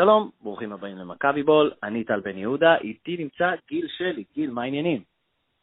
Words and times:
שלום, 0.00 0.30
ברוכים 0.40 0.72
הבאים 0.72 0.98
למכבי 0.98 1.42
בול, 1.42 1.72
אני 1.82 2.04
טל 2.04 2.20
בן 2.20 2.38
יהודה, 2.38 2.76
איתי 2.76 3.16
נמצא 3.18 3.50
גיל 3.68 3.86
שלי. 3.88 4.24
גיל, 4.34 4.50
מה 4.50 4.62
העניינים? 4.62 5.02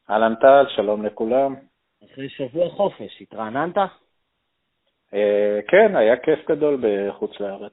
אהלן 0.10 0.36
טל, 0.36 0.66
שלום 0.76 1.06
לכולם. 1.06 1.56
אחרי 2.06 2.30
שבוע 2.30 2.70
חופש, 2.70 3.22
התרעננת? 3.22 3.78
אה, 5.14 5.60
כן, 5.68 5.96
היה 5.96 6.18
כיף 6.18 6.40
גדול 6.50 6.78
בחוץ 6.82 7.40
לארץ. 7.40 7.72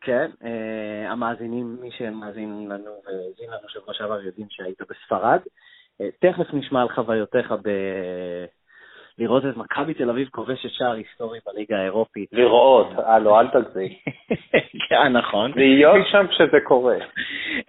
כן, 0.00 0.30
אה, 0.44 1.10
המאזינים, 1.10 1.76
מי 1.80 1.90
שמאזין 1.90 2.68
לנו 2.68 2.90
והאזין 3.06 3.50
לנו 3.50 3.68
שבוע 3.68 3.94
שעבר 3.94 4.20
יודעים 4.20 4.46
שהיית 4.50 4.80
בספרד. 4.80 5.40
אה, 6.00 6.08
תכף 6.18 6.54
נשמע 6.54 6.82
על 6.82 6.88
חוויותיך 6.88 7.54
ב... 7.62 7.68
לראות 9.18 9.44
את 9.46 9.56
מכבי 9.56 9.94
תל 9.94 10.10
אביב 10.10 10.28
כובשת 10.28 10.70
שער 10.70 10.92
היסטורי 10.92 11.38
בליגה 11.46 11.78
האירופית. 11.78 12.28
לראות, 12.32 12.86
אה 12.98 13.18
לא, 13.18 13.40
אל 13.40 13.48
תגזי. 13.48 13.98
כן, 14.88 15.12
נכון. 15.12 15.52
להיות 15.56 16.06
שם 16.12 16.26
כשזה 16.30 16.58
קורה. 16.64 16.96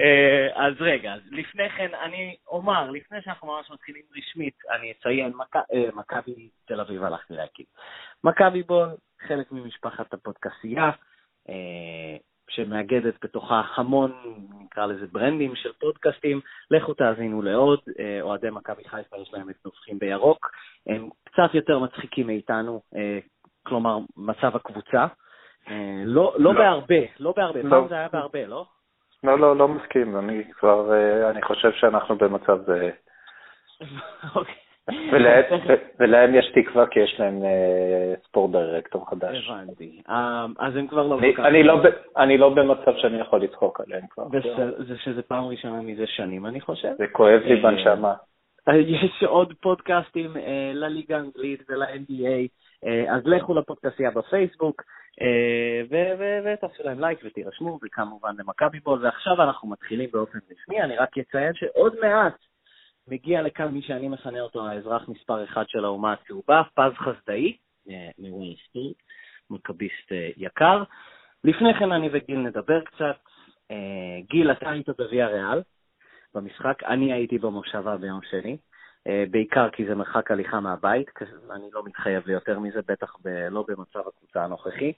אה, 0.01 0.47
אז 0.67 0.73
רגע, 0.79 1.13
לפני 1.31 1.69
כן 1.69 1.89
אני 2.03 2.35
אומר, 2.47 2.91
לפני 2.91 3.21
שאנחנו 3.21 3.47
ממש 3.47 3.71
מתחילים 3.71 4.03
רשמית, 4.17 4.53
אני 4.71 4.91
אציין, 4.91 5.33
אה, 5.55 5.89
מכבי 5.93 6.49
תל 6.65 6.81
אביב 6.81 7.03
הלכתי 7.03 7.33
להקים. 7.33 7.65
מכבי 8.23 8.63
בול, 8.63 8.89
חלק 9.27 9.51
ממשפחת 9.51 10.13
הפודקסייה, 10.13 10.91
שמאגדת 12.49 13.13
בתוכה 13.23 13.61
המון, 13.75 14.11
נקרא 14.61 14.85
לזה 14.85 15.05
ברנדים 15.11 15.55
של 15.55 15.71
פודקאסטים. 15.79 16.39
לכו 16.71 16.93
תאזינו 16.93 17.41
לעוד, 17.41 17.79
אה, 17.99 18.21
אוהדי 18.21 18.49
מכבי 18.49 18.83
חיפה 18.83 19.17
יש 19.17 19.33
להם 19.33 19.49
את 19.49 19.55
נובחים 19.65 19.99
בירוק. 19.99 20.51
הם 20.87 21.09
קצת 21.23 21.53
יותר 21.53 21.79
מצחיקים 21.79 22.27
מאיתנו, 22.27 22.81
אה, 22.95 23.19
כלומר, 23.63 23.97
מצב 24.17 24.55
הקבוצה. 24.55 25.05
אה, 25.69 26.03
לא, 26.05 26.35
לא 26.37 26.53
לא. 26.53 26.59
בהרבה, 26.59 27.01
לא 27.19 27.33
בהרבה, 27.37 27.61
לא. 27.61 27.69
פעם 27.69 27.87
זה 27.87 27.95
היה 27.95 28.07
בהרבה, 28.13 28.47
לא? 28.47 28.65
לא, 29.23 29.39
לא, 29.39 29.55
לא 29.55 29.67
מסכים, 29.67 30.17
אני 30.19 30.43
כבר, 30.53 30.91
אני 31.29 31.41
חושב 31.41 31.71
שאנחנו 31.71 32.15
במצב. 32.15 32.59
אוקיי. 34.35 34.68
ולהם- 35.99 36.35
יש 36.35 36.51
תקווה 36.55 36.87
כי 36.87 36.99
יש 36.99 37.15
להם 37.19 37.43
אה, 37.43 38.13
ספורט 38.25 38.51
דירקטור 38.51 39.09
חדש. 39.09 39.49
הבנתי. 39.49 40.01
אה, 40.09 40.45
אז 40.59 40.75
הם 40.75 40.87
כבר 40.87 41.07
לא... 41.07 41.19
אני- 41.39 41.63
לא 41.63 41.81
אני 42.17 42.37
לא 42.37 42.49
במצב 42.49 42.91
שאני 42.97 43.19
יכול 43.19 43.41
לצחוק 43.43 43.81
עליהם 43.81 44.03
כבר. 44.09 44.27
זה 44.87 44.97
שזה 44.97 45.21
פעם 45.21 45.43
ראשונה 45.45 45.81
מזה 45.81 46.07
שנים, 46.07 46.45
אני 46.45 46.61
חושב. 46.61 46.91
זה 46.97 47.07
כואב 47.07 47.41
לי 47.45 47.55
אה, 47.57 47.63
בנשמה. 47.63 48.13
יש 48.77 49.23
עוד 49.23 49.53
פודקאסטים 49.61 50.37
אה, 50.37 50.71
לליגה 50.73 51.17
האנגלית 51.17 51.63
ול-NBA, 51.69 52.47
אה, 52.85 53.15
אז 53.15 53.21
לכו 53.25 53.53
לפודקאסטייה 53.53 54.11
בפייסבוק, 54.11 54.81
אה, 55.21 55.81
ותעשו 56.53 56.83
להם 56.83 56.99
לייק 56.99 57.19
ותירשמו, 57.25 57.79
וכמובן 57.83 58.33
למכבי 58.39 58.79
בול. 58.79 58.99
ועכשיו 59.05 59.41
אנחנו 59.43 59.69
מתחילים 59.69 60.09
באופן 60.13 60.39
רשמי, 60.51 60.81
אני 60.81 60.97
רק 60.97 61.17
אציין 61.17 61.53
שעוד 61.53 61.93
מעט 62.01 62.33
מגיע 63.09 63.41
לכאן 63.41 63.67
מי 63.67 63.81
שאני 63.81 64.07
מכנה 64.07 64.41
אותו 64.41 64.67
האזרח 64.67 65.09
מספר 65.09 65.43
אחד 65.43 65.63
של 65.67 65.85
האומה 65.85 66.13
הצהובה, 66.13 66.61
פז 66.73 66.93
חסדאי, 66.97 67.57
אה, 67.89 68.09
מוואי 68.19 68.55
ספורט, 68.67 68.95
מכביסט 69.49 70.11
אה, 70.11 70.29
יקר. 70.37 70.83
לפני 71.43 71.73
כן 71.79 71.91
אני 71.91 72.09
וגיל 72.11 72.39
נדבר 72.39 72.81
קצת. 72.81 73.17
אה, 73.71 74.19
גיל, 74.29 74.51
אתה 74.51 74.69
היית 74.69 74.89
בוויה 74.89 75.27
ריאל 75.27 75.61
במשחק, 76.35 76.83
אני 76.83 77.13
הייתי 77.13 77.37
במושבה 77.37 77.97
ביום 77.97 78.19
שני, 78.29 78.57
בעיקר 79.31 79.69
כי 79.69 79.85
זה 79.85 79.95
מרחק 79.95 80.31
הליכה 80.31 80.59
מהבית, 80.59 81.07
אני 81.51 81.69
לא 81.73 81.83
מתחייב 81.85 82.27
ליותר 82.27 82.59
מזה, 82.59 82.79
בטח 82.87 83.15
ב- 83.23 83.47
לא 83.51 83.65
במצב 83.67 83.99
הקבוצה 84.07 84.43
הנוכחי. 84.43 84.93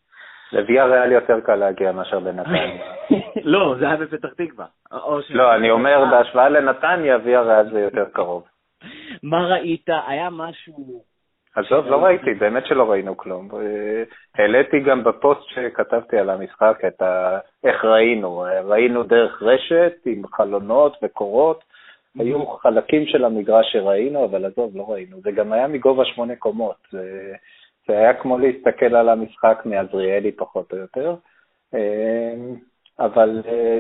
לוויה 0.54 0.86
ריאל 0.86 1.12
יותר 1.12 1.40
קל 1.40 1.56
להגיע 1.56 1.92
מאשר 1.92 2.20
לנתניה. 2.20 2.84
לא, 3.54 3.76
זה 3.80 3.86
היה 3.86 3.98
בפתח 3.98 4.30
תקווה. 4.38 4.66
לא, 5.30 5.56
אני 5.56 5.72
אומר, 5.72 6.04
אה, 6.04 6.12
בהשוואה 6.12 6.50
לנתניה, 6.50 7.18
ויה 7.24 7.42
ריאל 7.42 7.72
זה 7.72 7.80
יותר 7.80 8.06
קרוב. 8.14 8.44
מה 9.24 9.48
ראית? 9.48 9.90
היה 10.08 10.30
משהו... 10.30 11.04
עזוב, 11.56 11.86
לא 11.86 12.04
ראיתי, 12.04 12.34
באמת 12.34 12.66
שלא 12.66 12.92
ראינו 12.92 13.18
כלום. 13.18 13.50
אה, 13.54 14.04
העליתי 14.36 14.80
גם 14.80 15.04
בפוסט 15.04 15.42
שכתבתי 15.50 16.18
על 16.18 16.30
המשחק 16.30 16.78
את 16.88 17.02
ה... 17.02 17.40
איך 17.64 17.86
ראינו. 17.86 18.46
אה, 18.46 18.62
ראינו 18.62 19.04
דרך 19.04 19.44
רשת 19.44 19.94
עם 20.06 20.28
חלונות 20.28 20.98
וקורות. 21.04 21.64
היו 22.20 22.46
חלקים 22.48 23.06
של 23.06 23.26
המגרש 23.26 23.72
שראינו, 23.72 24.26
אבל 24.26 24.46
עזוב, 24.46 24.72
לא 24.76 24.92
ראינו. 24.92 25.18
זה 25.22 25.32
גם 25.32 25.54
היה 25.54 25.68
מגובה 25.68 26.06
שמונה 26.06 26.36
קומות. 26.36 26.88
זה, 27.88 27.98
היה 27.98 28.14
כמו 28.14 28.38
להסתכל 28.38 28.96
על 28.96 29.10
המשחק 29.10 29.62
מעזריאלי 29.66 30.32
פחות 30.32 30.72
או 30.74 30.78
יותר. 30.78 31.16
אה, 31.74 32.34
אבל 33.00 33.42
אה, 33.46 33.80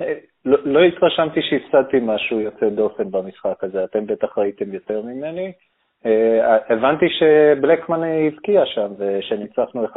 אה, 0.00 0.14
לא, 0.44 0.58
לא 0.64 0.80
התרשמתי 0.80 1.40
שהפסדתי 1.42 1.96
משהו 2.02 2.40
יוצא 2.40 2.68
דופן 2.68 3.10
במשחק 3.10 3.64
הזה. 3.64 3.84
אתם 3.84 4.06
בטח 4.06 4.38
ראיתם 4.38 4.72
יותר 4.74 5.02
ממני. 5.02 5.52
אה, 6.06 6.56
הבנתי 6.68 7.06
שבלקמן 7.08 8.00
הבקיע 8.04 8.62
שם 8.66 8.92
ושניצחנו 8.98 9.84
1-0. 9.84 9.96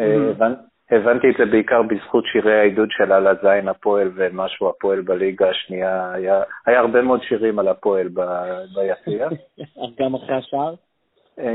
אה, 0.00 0.14
Mhm. 0.16 0.36
הבנ- 0.36 0.58
הבנתי 0.90 1.26
את 1.30 1.34
זה 1.38 1.46
בעיקר 1.46 1.82
בזכות 1.82 2.24
שירי 2.32 2.58
העידוד 2.60 2.88
של 2.90 3.12
על 3.12 3.26
הזין 3.26 3.68
הפועל 3.68 4.10
ומשהו 4.14 4.68
הפועל 4.68 5.00
בליגה 5.00 5.50
השנייה. 5.50 6.12
היה, 6.12 6.42
היה 6.66 6.80
הרבה 6.80 7.02
מאוד 7.02 7.22
שירים 7.22 7.58
על 7.58 7.68
הפועל 7.68 8.08
ב- 8.14 8.62
ביציע. 8.74 9.28
גם 10.00 10.14
אחרי 10.14 10.34
השער? 10.36 10.74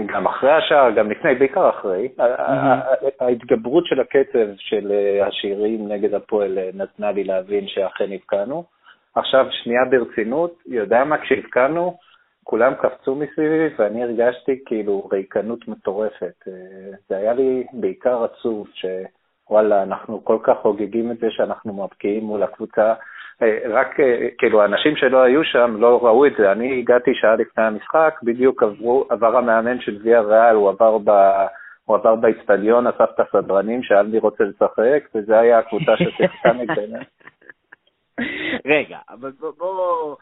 גם 0.06 0.28
אחרי 0.28 0.52
השער, 0.52 0.92
גם 0.92 1.12
לפני, 1.12 1.36
בעיקר 1.36 1.70
אחרי. 1.70 2.10
ה- 2.20 2.82
ההתגברות 3.20 3.86
של 3.86 4.00
הקצב 4.00 4.48
של 4.58 4.92
אה, 4.92 5.28
השירים 5.28 5.88
נגד 5.88 6.14
הפועל 6.14 6.58
אה, 6.58 6.70
נתנה 6.74 7.12
לי 7.12 7.24
להבין 7.24 7.68
שאכן 7.68 8.12
הבקענו. 8.12 8.64
עכשיו, 9.16 9.46
שנייה 9.52 9.86
ברצינות, 9.86 10.60
יודע 10.66 11.04
מה, 11.04 11.18
כשהבקענו, 11.18 11.98
כולם 12.44 12.74
קפצו 12.74 13.16
מסביבי 13.16 13.76
ואני 13.78 14.04
הרגשתי 14.04 14.60
כאילו 14.66 15.10
ריקנות 15.12 15.68
מטורפת. 15.68 16.48
אה, 16.48 16.54
זה 17.10 17.18
היה 17.18 17.34
לי 17.34 17.64
בעיקר 17.74 18.24
עצוב 18.24 18.68
שוואלה, 18.74 19.84
אנחנו 19.84 20.26
כל 20.26 20.38
כך 20.44 20.58
חוגגים 20.62 21.12
את 21.12 21.18
זה 21.18 21.28
שאנחנו 21.32 21.84
מבקיעים 21.84 22.24
מול 22.24 22.44
הקבוצה. 22.44 22.94
אה, 23.44 23.60
רק 23.70 24.00
אה, 24.00 24.28
כאילו 24.38 24.62
האנשים 24.62 24.96
שלא 24.96 25.24
היו 25.24 25.44
שם 25.44 25.76
לא 25.80 26.06
ראו 26.06 26.26
את 26.26 26.32
זה. 26.38 26.52
אני 26.52 26.80
הגעתי 26.80 27.12
שעה 27.14 27.36
לפני 27.36 27.64
המשחק, 27.64 28.20
בדיוק 28.24 28.64
עברו, 28.64 29.06
עבר 29.10 29.38
המאמן 29.38 29.82
של 29.82 30.00
ויה 30.04 30.22
ריאל, 30.22 30.56
הוא 30.56 30.70
עבר 30.70 30.98
ב... 30.98 31.10
הוא 31.86 31.96
עבר 31.96 32.16
באצטדיון, 32.16 32.88
אסף 32.88 33.10
את 33.16 33.20
הסדרנים, 33.20 33.84
שאל 33.84 34.08
מי 34.08 34.20
רוצה 34.20 34.44
לשחק, 34.44 35.10
וזה 35.16 35.40
היה 35.40 35.60
הקבוצה 35.60 35.92
ששיחקה 35.98 36.54
נגדנו. 36.62 37.00
רגע, 38.66 39.00
אבל 39.10 39.32
בוא, 39.40 39.52
בוא, 39.58 40.16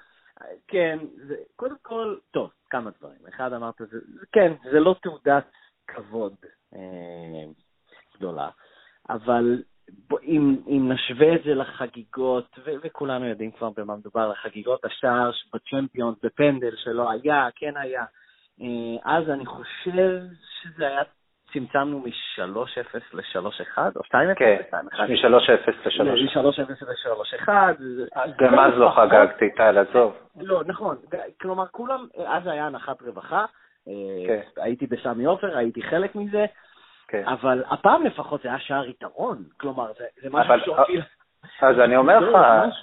כן, 0.68 1.00
זה, 1.28 1.36
קודם 1.56 1.76
כל, 1.82 2.16
טוב, 2.32 2.50
כמה 2.70 2.90
דברים. 3.00 3.20
אחד 3.30 3.54
אמרת, 3.54 3.76
זה, 3.78 3.98
כן, 4.32 4.54
זה 4.72 4.80
לא 4.80 4.96
תעודת 5.02 5.52
כבוד 5.88 6.36
אה, 6.76 6.80
גדולה, 8.18 8.50
אבל 9.10 9.64
אם, 10.24 10.56
אם 10.68 10.92
נשווה 10.92 11.36
את 11.36 11.44
זה 11.44 11.56
לחגיגות, 11.56 12.60
ו, 12.66 12.72
וכולנו 12.84 13.26
יודעים 13.26 13.52
כבר 13.52 13.70
במה 13.78 13.96
מדובר, 13.96 14.32
לחגיגות 14.32 14.86
השער 14.86 15.32
בצ'מפיונס, 15.54 16.18
בפנדל 16.24 16.76
שלא 16.76 17.12
היה, 17.12 17.48
כן 17.56 17.78
היה, 17.78 18.04
אה, 18.62 19.16
אז 19.16 19.30
אני 19.30 19.46
חושב 19.46 20.20
שזה 20.62 20.88
היה, 20.88 21.02
צמצמנו 21.54 22.00
מ-3-0 22.00 22.98
ל-3-1, 23.14 23.78
או 23.96 24.02
2-0 24.02 24.36
כן, 24.36 24.58
ל-2-1. 24.74 25.02
מ-3-0 25.02 25.72
ל-3. 25.86 26.04
מ-3-0 26.04 26.86
ל-3-1. 26.88 27.50
גם 28.40 28.60
אז 28.60 28.74
לא 28.78 28.90
חגגתי, 28.96 29.50
טל, 29.56 29.78
עזוב. 29.78 30.14
לא, 30.42 30.62
נכון. 30.66 30.96
כלומר, 31.42 31.66
כולם, 31.72 32.08
אז 32.28 32.48
היה 32.48 32.66
הנחת 32.66 33.02
רווחה. 33.02 33.46
אה, 33.88 33.94
כן. 34.28 34.62
הייתי 34.62 34.88
בסמי 34.88 35.26
עופר, 35.26 35.58
הייתי 35.58 35.82
חלק 35.82 36.16
מזה, 36.16 36.46
כן. 37.12 37.24
אבל 37.28 37.64
הפעם 37.70 38.04
לפחות 38.06 38.42
זה 38.42 38.50
היה 38.50 38.60
שער 38.60 38.90
יתרון. 38.90 39.38
כלומר, 39.60 39.88
זה 40.00 40.06
זה 40.22 40.30
משהו 40.32 40.54
אבל- 40.54 40.62
שהוביל... 40.66 41.02
אז 41.62 41.80
אני 41.80 41.98
אומר 41.98 42.20
לך. 42.20 42.38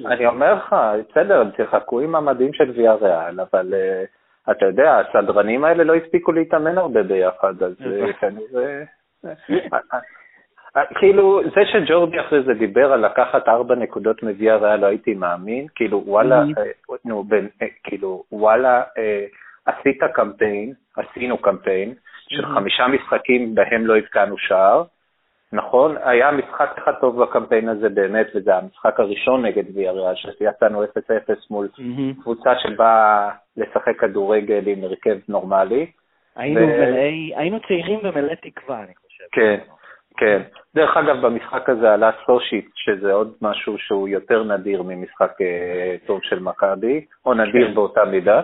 אני 0.07 0.27
אומר 0.27 0.55
לך, 0.55 0.77
בסדר, 1.11 1.41
הם 1.41 1.49
שיחקו 1.57 2.01
עם 2.01 2.15
המדים 2.15 2.53
של 2.53 2.71
ויה 2.77 2.95
ריאל, 2.95 3.41
אבל 3.41 3.75
אה, 3.75 4.05
אתה 4.51 4.67
יודע, 4.67 4.99
הסדרנים 4.99 5.65
האלה 5.65 5.85
לא 5.85 5.95
הספיקו 5.95 6.33
להתאמן 6.33 6.79
הרבה 6.79 7.03
ביחד, 7.03 7.63
אז 7.63 7.75
אה, 7.87 8.13
כנראה... 8.13 8.83
אה, 9.25 9.33
אה, 10.77 10.83
כאילו, 10.99 11.41
זה 11.45 11.61
שג'ורדי 11.73 12.21
אחרי 12.21 12.43
זה 12.43 12.55
דיבר 12.55 12.93
על 12.93 13.07
לקחת 13.07 13.49
ארבע 13.49 13.75
נקודות 13.75 14.23
מוויה 14.23 14.57
ריאל, 14.57 14.81
לא 14.81 14.87
הייתי 14.87 15.15
מאמין, 15.15 15.67
כאילו, 15.75 16.03
וואלה. 16.07 16.39
אה, 16.39 16.95
נו, 17.05 17.25
אה, 17.63 17.67
כאילו, 17.85 18.23
וואלה, 18.33 18.83
אה, 18.99 19.25
עשית 19.67 19.99
קמפיין, 20.15 20.73
עשינו 20.97 21.39
קמפיין, 21.39 21.95
של 22.29 22.45
Mhm. 22.45 22.49
חמישה 22.55 22.87
משחקים 22.87 23.55
בהם 23.55 23.87
לא 23.87 23.97
הבקענו 23.97 24.39
שער, 24.39 24.83
נכון? 25.53 25.97
היה 26.05 26.31
משחק 26.33 26.71
אחד 26.79 26.93
טוב 27.01 27.23
בקמפיין 27.23 27.69
הזה 27.69 27.89
באמת, 27.89 28.27
וזה 28.35 28.57
המשחק 28.57 29.01
הראשון 29.01 29.47
נגד 29.47 29.65
ויאריאל, 29.75 30.15
שיצאנו 30.15 30.85
0-0 30.85 31.51
מול 31.51 31.69
מהמם. 31.79 32.15
קבוצה 32.15 32.51
שבאה 32.59 33.29
לשחק 33.57 34.01
כדורגל 34.01 34.63
עם 34.67 34.85
הרכב 34.85 35.19
נורמלי. 35.29 35.87
היינו 36.37 36.61
ו- 36.61 36.67
מלאי, 36.67 37.33
היינו 37.37 37.59
צעירים 37.69 37.99
ומלאי 38.03 38.37
תקווה, 38.37 38.79
אני 38.79 38.93
חושב. 39.07 39.25
כן. 39.33 39.59
כן. 40.17 40.43
דרך 40.75 40.97
אגב, 40.97 41.27
במשחק 41.27 41.69
הזה 41.69 41.93
עלה 41.95 42.11
סושיט, 42.27 42.71
שזה 42.75 43.13
עוד 43.13 43.35
משהו 43.43 43.79
שהוא 43.79 44.09
יותר 44.09 44.45
נדיר 44.45 44.83
ממשחק 44.83 45.33
אה, 45.41 45.97
טוב 46.07 46.21
של 46.23 46.39
מכבי, 46.39 47.05
או 47.27 47.35
נדיר 47.35 47.69
כן. 47.69 47.75
באותה 47.75 48.05
מידה. 48.05 48.41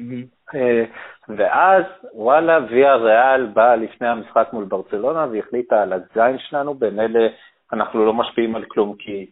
Mm-hmm. 0.00 0.56
אה, 0.56 0.84
ואז, 1.28 1.84
וואלה, 2.14 2.58
ויה 2.70 2.96
ריאל 2.96 3.46
באה 3.46 3.76
לפני 3.76 4.08
המשחק 4.08 4.48
מול 4.52 4.64
ברצלונה 4.64 5.26
והחליטה 5.32 5.82
על 5.82 5.92
הזין 5.92 6.38
שלנו, 6.38 6.74
במילא 6.74 7.20
אנחנו 7.72 8.06
לא 8.06 8.14
משפיעים 8.14 8.56
על 8.56 8.64
כלום, 8.64 8.94
כי 8.98 9.26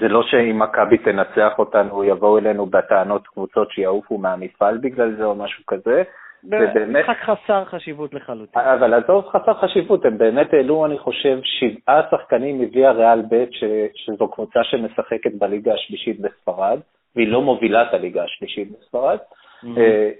זה 0.00 0.08
לא 0.08 0.22
שאם 0.22 0.58
מכבי 0.58 0.98
תנצח 0.98 1.58
אותנו, 1.58 2.04
יבואו 2.04 2.38
אלינו 2.38 2.66
בטענות 2.66 3.26
קבוצות 3.26 3.70
שיעופו 3.70 4.18
מהמפעל 4.18 4.78
בגלל 4.78 5.16
זה 5.16 5.24
או 5.24 5.34
משהו 5.34 5.64
כזה. 5.66 6.02
באמת... 6.44 6.76
משחק 6.88 7.16
חסר 7.22 7.64
חשיבות 7.64 8.14
לחלוטין. 8.14 8.62
אבל 8.62 8.94
עזוב 8.94 9.28
חסר 9.28 9.54
חשיבות, 9.54 10.04
הם 10.04 10.18
באמת 10.18 10.52
העלו, 10.52 10.86
אני 10.86 10.98
חושב, 10.98 11.38
שבעה 11.42 12.02
שחקנים 12.10 12.62
מוויה 12.62 12.90
ריאל 12.90 13.22
ב', 13.22 13.44
ש... 13.50 13.64
שזו 13.94 14.28
קבוצה 14.28 14.64
שמשחקת 14.64 15.34
בליגה 15.38 15.74
השלישית 15.74 16.20
בספרד, 16.20 16.78
והיא 17.16 17.28
לא 17.28 17.42
מובילה 17.42 17.82
את 17.82 17.94
הליגה 17.94 18.24
השלישית 18.24 18.68
בספרד. 18.72 19.18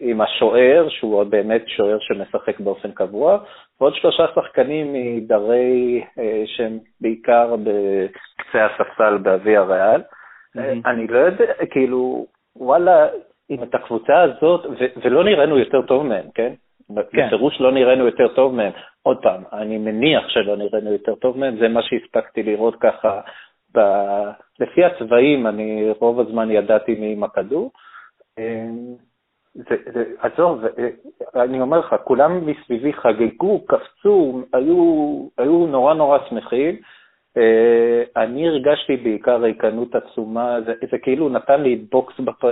עם 0.00 0.20
השוער, 0.20 0.88
שהוא 0.88 1.24
באמת 1.24 1.62
שוער 1.66 1.98
שמשחק 2.00 2.60
באופן 2.60 2.92
קבוע, 2.92 3.38
ועוד 3.80 3.94
שלושה 3.94 4.26
שחקנים 4.34 4.92
מדרי 4.92 6.04
אה, 6.18 6.42
שהם 6.46 6.78
בעיקר 7.00 7.56
בקצה 7.56 8.66
הספסל 8.66 9.18
בוויה 9.18 9.62
ריאל. 9.62 10.00
Mm-hmm. 10.00 10.90
אני 10.90 11.06
לא 11.06 11.18
יודע, 11.18 11.52
כאילו, 11.70 12.26
וואלה, 12.56 13.06
עם 13.48 13.62
את 13.62 13.74
הקבוצה 13.74 14.20
הזאת, 14.22 14.66
ולא 15.02 15.24
נראינו 15.24 15.58
יותר 15.58 15.82
טוב 15.82 16.06
מהם, 16.06 16.24
כן? 16.34 16.52
כן. 16.88 17.26
בפירוש 17.26 17.60
לא 17.60 17.72
נראינו 17.72 18.06
יותר 18.06 18.28
טוב 18.28 18.54
מהם. 18.54 18.72
עוד 19.02 19.22
פעם, 19.22 19.42
אני 19.52 19.78
מניח 19.78 20.28
שלא 20.28 20.56
נראינו 20.56 20.92
יותר 20.92 21.14
טוב 21.14 21.38
מהם, 21.38 21.56
זה 21.58 21.68
מה 21.68 21.80
שהספקתי 21.82 22.42
לראות 22.42 22.76
ככה. 22.80 23.20
ב... 23.76 23.80
לפי 24.60 24.84
הצבעים, 24.84 25.46
אני 25.46 25.90
רוב 26.00 26.20
הזמן 26.20 26.50
ידעתי 26.50 26.94
מי 26.94 27.12
עם 27.12 27.24
הכדור. 27.24 27.70
זה, 29.54 29.76
זה, 29.94 30.04
עזוב, 30.18 30.64
אני 31.34 31.60
אומר 31.60 31.78
לך, 31.78 31.94
כולם 32.04 32.46
מסביבי 32.46 32.92
חגגו, 32.92 33.66
קפצו, 33.66 34.42
היו, 34.52 35.28
היו 35.38 35.66
נורא 35.66 35.94
נורא 35.94 36.18
שמחים. 36.28 36.76
אה, 37.36 38.22
אני 38.22 38.48
הרגשתי 38.48 38.96
בעיקר 38.96 39.36
ריקנות 39.36 39.94
עצומה, 39.94 40.60
זה, 40.66 40.72
זה 40.90 40.98
כאילו 40.98 41.28
נתן 41.28 41.62
לי 41.62 41.76
בוקס 41.76 42.20
בפ... 42.20 42.44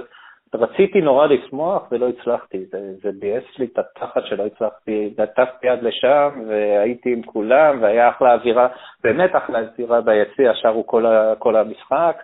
רציתי 0.55 1.01
נורא 1.01 1.27
לשמוח 1.27 1.83
ולא 1.93 2.09
הצלחתי, 2.09 2.65
זה, 2.73 2.79
זה 3.03 3.11
ביאס 3.21 3.45
לי 3.59 3.67
את 3.73 3.79
התחת 3.79 4.27
שלא 4.27 4.47
הצלחתי, 4.47 5.15
נטפתי 5.19 5.67
יד 5.67 5.83
לשם 5.83 6.31
והייתי 6.49 7.13
עם 7.13 7.23
כולם 7.23 7.83
והיה 7.83 8.09
אחלה 8.09 8.35
אווירה, 8.35 8.69
באמת 9.05 9.37
אחלה 9.37 9.59
אווירה 9.61 10.01
ביציע, 10.01 10.53
שרו 10.55 10.87
כל, 10.87 11.05
כל 11.39 11.57
המשחק. 11.57 12.23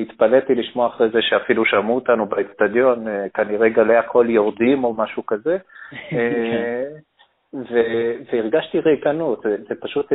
התפלאתי 0.00 0.54
לשמוע 0.54 0.86
אחרי 0.86 1.08
זה 1.10 1.18
שאפילו 1.22 1.64
שמעו 1.64 1.94
אותנו 1.94 2.26
באצטדיון, 2.26 3.06
כנראה 3.34 3.68
גלי 3.68 3.96
הקול 3.96 4.30
יורדים 4.30 4.84
או 4.84 4.94
משהו 4.94 5.26
כזה. 5.26 5.58
ו- 7.54 8.14
והרגשתי 8.32 8.80
ריקנות, 8.80 9.42
זה, 9.42 9.56
זה, 9.68 9.74
פשוט, 9.80 10.12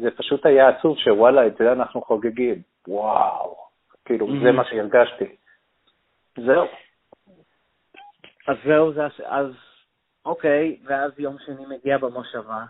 זה 0.00 0.10
פשוט 0.10 0.46
היה 0.46 0.68
עצוב 0.68 0.98
שוואלה, 0.98 1.46
את 1.46 1.56
זה 1.58 1.72
אנחנו 1.72 2.02
חוגגים. 2.02 2.62
וואו, 2.88 3.56
כאילו, 4.04 4.28
זה 4.42 4.52
מה 4.52 4.64
שהרגשתי. 4.64 5.24
זהו. 6.36 6.66
אז 8.48 8.56
זהו, 8.64 8.92
זה, 8.92 9.02
אז 9.24 9.46
אוקיי, 10.24 10.76
ואז 10.84 11.12
יום 11.18 11.36
שני 11.46 11.66
מגיע 11.68 11.98
במושבה. 11.98 12.64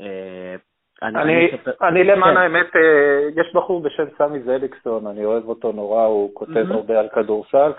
אה, 0.00 0.56
אני, 1.02 1.22
אני, 1.22 1.50
אני 1.82 2.04
למען 2.04 2.34
כן. 2.34 2.40
האמת, 2.40 2.76
אה, 2.76 3.42
יש 3.42 3.54
בחור 3.54 3.82
בשם 3.82 4.04
סמי 4.18 4.40
זליקסון, 4.40 5.06
אני 5.06 5.24
אוהב 5.24 5.48
אותו 5.48 5.72
נורא, 5.72 6.04
הוא 6.04 6.30
כותב 6.34 6.70
mm-hmm. 6.70 6.74
הרבה 6.74 6.98
על 7.00 7.08
כדורסל. 7.08 7.72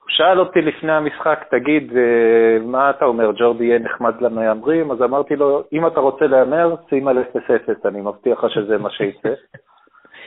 הוא 0.00 0.08
שאל 0.08 0.40
אותי 0.40 0.60
לפני 0.60 0.92
המשחק, 0.92 1.44
תגיד, 1.50 1.96
אה, 1.96 2.58
מה 2.64 2.90
אתה 2.90 3.04
אומר, 3.04 3.32
ג'ורדי 3.38 3.64
יהיה 3.64 3.78
נחמד 3.78 4.20
למהמרים? 4.20 4.90
אז 4.90 5.02
אמרתי 5.02 5.36
לו, 5.36 5.62
אם 5.72 5.86
אתה 5.86 6.00
רוצה 6.00 6.26
להמר, 6.26 6.74
שים 6.88 7.08
על 7.08 7.18
0-0, 7.18 7.88
אני 7.88 8.00
מבטיח 8.00 8.44
לך 8.44 8.50
שזה 8.50 8.78
מה 8.78 8.90
שיצא. 8.90 9.28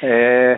אה, 0.03 0.53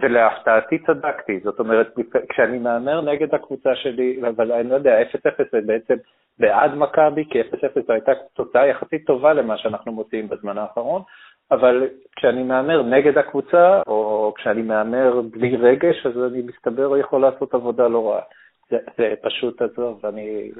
ולהפתעתי 0.00 0.78
צדקתי, 0.78 1.40
זאת 1.44 1.58
אומרת, 1.58 1.94
כשאני 2.28 2.58
מהמר 2.58 3.00
נגד 3.00 3.34
הקבוצה 3.34 3.70
שלי, 3.74 4.20
אבל 4.28 4.52
אני 4.52 4.70
לא 4.70 4.74
יודע, 4.74 5.02
0-0 5.02 5.04
זה 5.52 5.58
בעצם 5.66 5.94
בעד 6.38 6.74
מכבי, 6.74 7.24
כי 7.30 7.40
0-0 7.40 7.44
זו 7.86 7.92
הייתה 7.92 8.12
תוצאה 8.34 8.66
יחסית 8.66 9.06
טובה 9.06 9.32
למה 9.32 9.58
שאנחנו 9.58 9.92
מוצאים 9.92 10.28
בזמן 10.28 10.58
האחרון, 10.58 11.02
אבל 11.50 11.88
כשאני 12.16 12.42
מהמר 12.42 12.82
נגד 12.82 13.18
הקבוצה, 13.18 13.82
או 13.86 14.32
כשאני 14.36 14.62
מהמר 14.62 15.20
בלי 15.20 15.56
רגש, 15.56 16.06
אז 16.06 16.32
אני 16.32 16.42
מסתבר 16.42 16.96
יכול 16.96 17.20
לעשות 17.20 17.54
עבודה 17.54 17.88
לא 17.88 18.10
רעה. 18.10 18.22
זה, 18.70 18.78
זה 18.98 19.14
פשוט 19.22 19.62
עזוב, 19.62 20.06
אני 20.06 20.50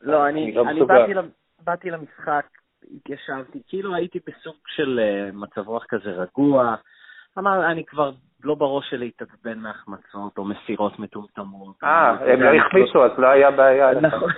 לא, 0.00 0.28
אני, 0.28 0.44
אני 0.44 0.52
לא 0.52 0.68
אני 0.70 0.84
באתי, 0.84 1.12
באתי 1.64 1.90
למשחק, 1.90 2.46
התיישבתי, 2.96 3.58
כאילו 3.68 3.94
הייתי 3.94 4.18
בסוג 4.26 4.54
של 4.66 5.00
uh, 5.00 5.36
מצב 5.36 5.68
רוח 5.68 5.84
כזה 5.88 6.10
רגוע, 6.10 6.74
אמר, 7.38 7.70
אני 7.70 7.84
כבר 7.84 8.10
לא 8.44 8.54
בראש 8.54 8.90
שלי 8.90 8.98
להתעצבן 8.98 9.58
מהחמצות 9.58 10.38
או 10.38 10.44
מסירות 10.44 10.98
מטומטמות. 10.98 11.76
אה, 11.84 12.32
הם 12.32 12.42
לא 12.42 12.66
החליטו, 12.66 13.04
אז 13.04 13.10
לא 13.18 13.26
היה 13.26 13.50
בעיה. 13.50 14.00
נכון. 14.00 14.30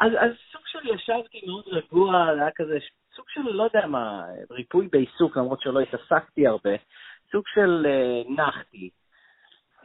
אז, 0.00 0.12
סוג 0.52 0.62
של 0.66 0.88
ישבתי 0.94 1.40
מאוד 1.46 1.64
רגוע, 1.66 2.26
היה 2.28 2.50
כזה 2.56 2.78
סוג 3.16 3.24
של, 3.28 3.40
לא 3.40 3.62
יודע 3.62 3.86
מה, 3.86 4.24
ריפוי 4.50 4.88
בעיסוק, 4.92 5.36
למרות 5.36 5.60
שלא 5.60 5.80
התעסקתי 5.80 6.46
הרבה, 6.46 6.70
סוג 7.32 7.44
של 7.54 7.86
uh, 7.86 8.40
נחתי. 8.40 8.90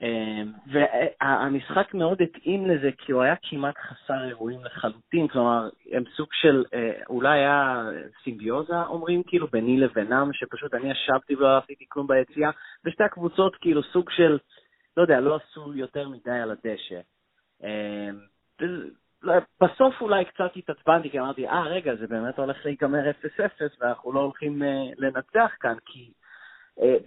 אמ, 0.01 0.51
והמשחק 0.72 1.94
מאוד 1.94 2.22
התאים 2.22 2.69
לזה, 2.69 2.90
כי 2.98 3.12
הוא 3.12 3.22
היה 3.22 3.36
כמעט 3.42 3.75
חסר 3.78 4.24
אירועים 4.28 4.66
לחלוטין, 4.66 5.28
כלומר, 5.28 5.69
הם 5.92 6.04
סוג 6.16 6.28
של, 6.31 6.63
אה, 6.74 6.92
אולי 7.10 7.40
היה 7.40 7.84
סימביוזה, 8.24 8.81
אומרים, 8.81 9.24
כאילו, 9.24 9.48
ביני 9.48 9.78
לבינם, 9.78 10.30
שפשוט 10.34 10.74
אני 10.74 10.92
ישבתי 10.92 11.36
ולא 11.36 11.57
עשיתי 11.57 11.86
כלום 11.90 12.07
ביציאה, 12.07 12.50
ושתי 12.86 13.04
הקבוצות, 13.04 13.56
כאילו, 13.56 13.84
סוג 13.84 14.10
של, 14.10 14.38
לא 14.98 15.01
יודע, 15.01 15.19
לא 15.19 15.36
עשו 15.36 15.74
יותר 15.74 16.10
מדי 16.10 16.31
על 16.31 16.51
הדשא. 16.51 17.00
אמ, 17.63 18.19
בסוף 19.62 20.01
אולי 20.01 20.25
קצת 20.25 20.51
התעצבנתי, 20.56 21.10
כי 21.10 21.20
אמרתי, 21.20 21.48
אה, 21.48 21.63
רגע, 21.63 21.96
זה 21.96 22.08
באמת 22.08 22.39
הולך 22.39 22.65
להיגמר 22.65 23.10
0-0, 23.10 23.79
ואנחנו 23.79 24.13
לא 24.13 24.20
הולכים 24.20 24.63
אה, 24.63 24.84
לנצח 24.98 25.51
כאן, 25.60 25.75
כי... 25.86 26.12
אה, 26.82 26.98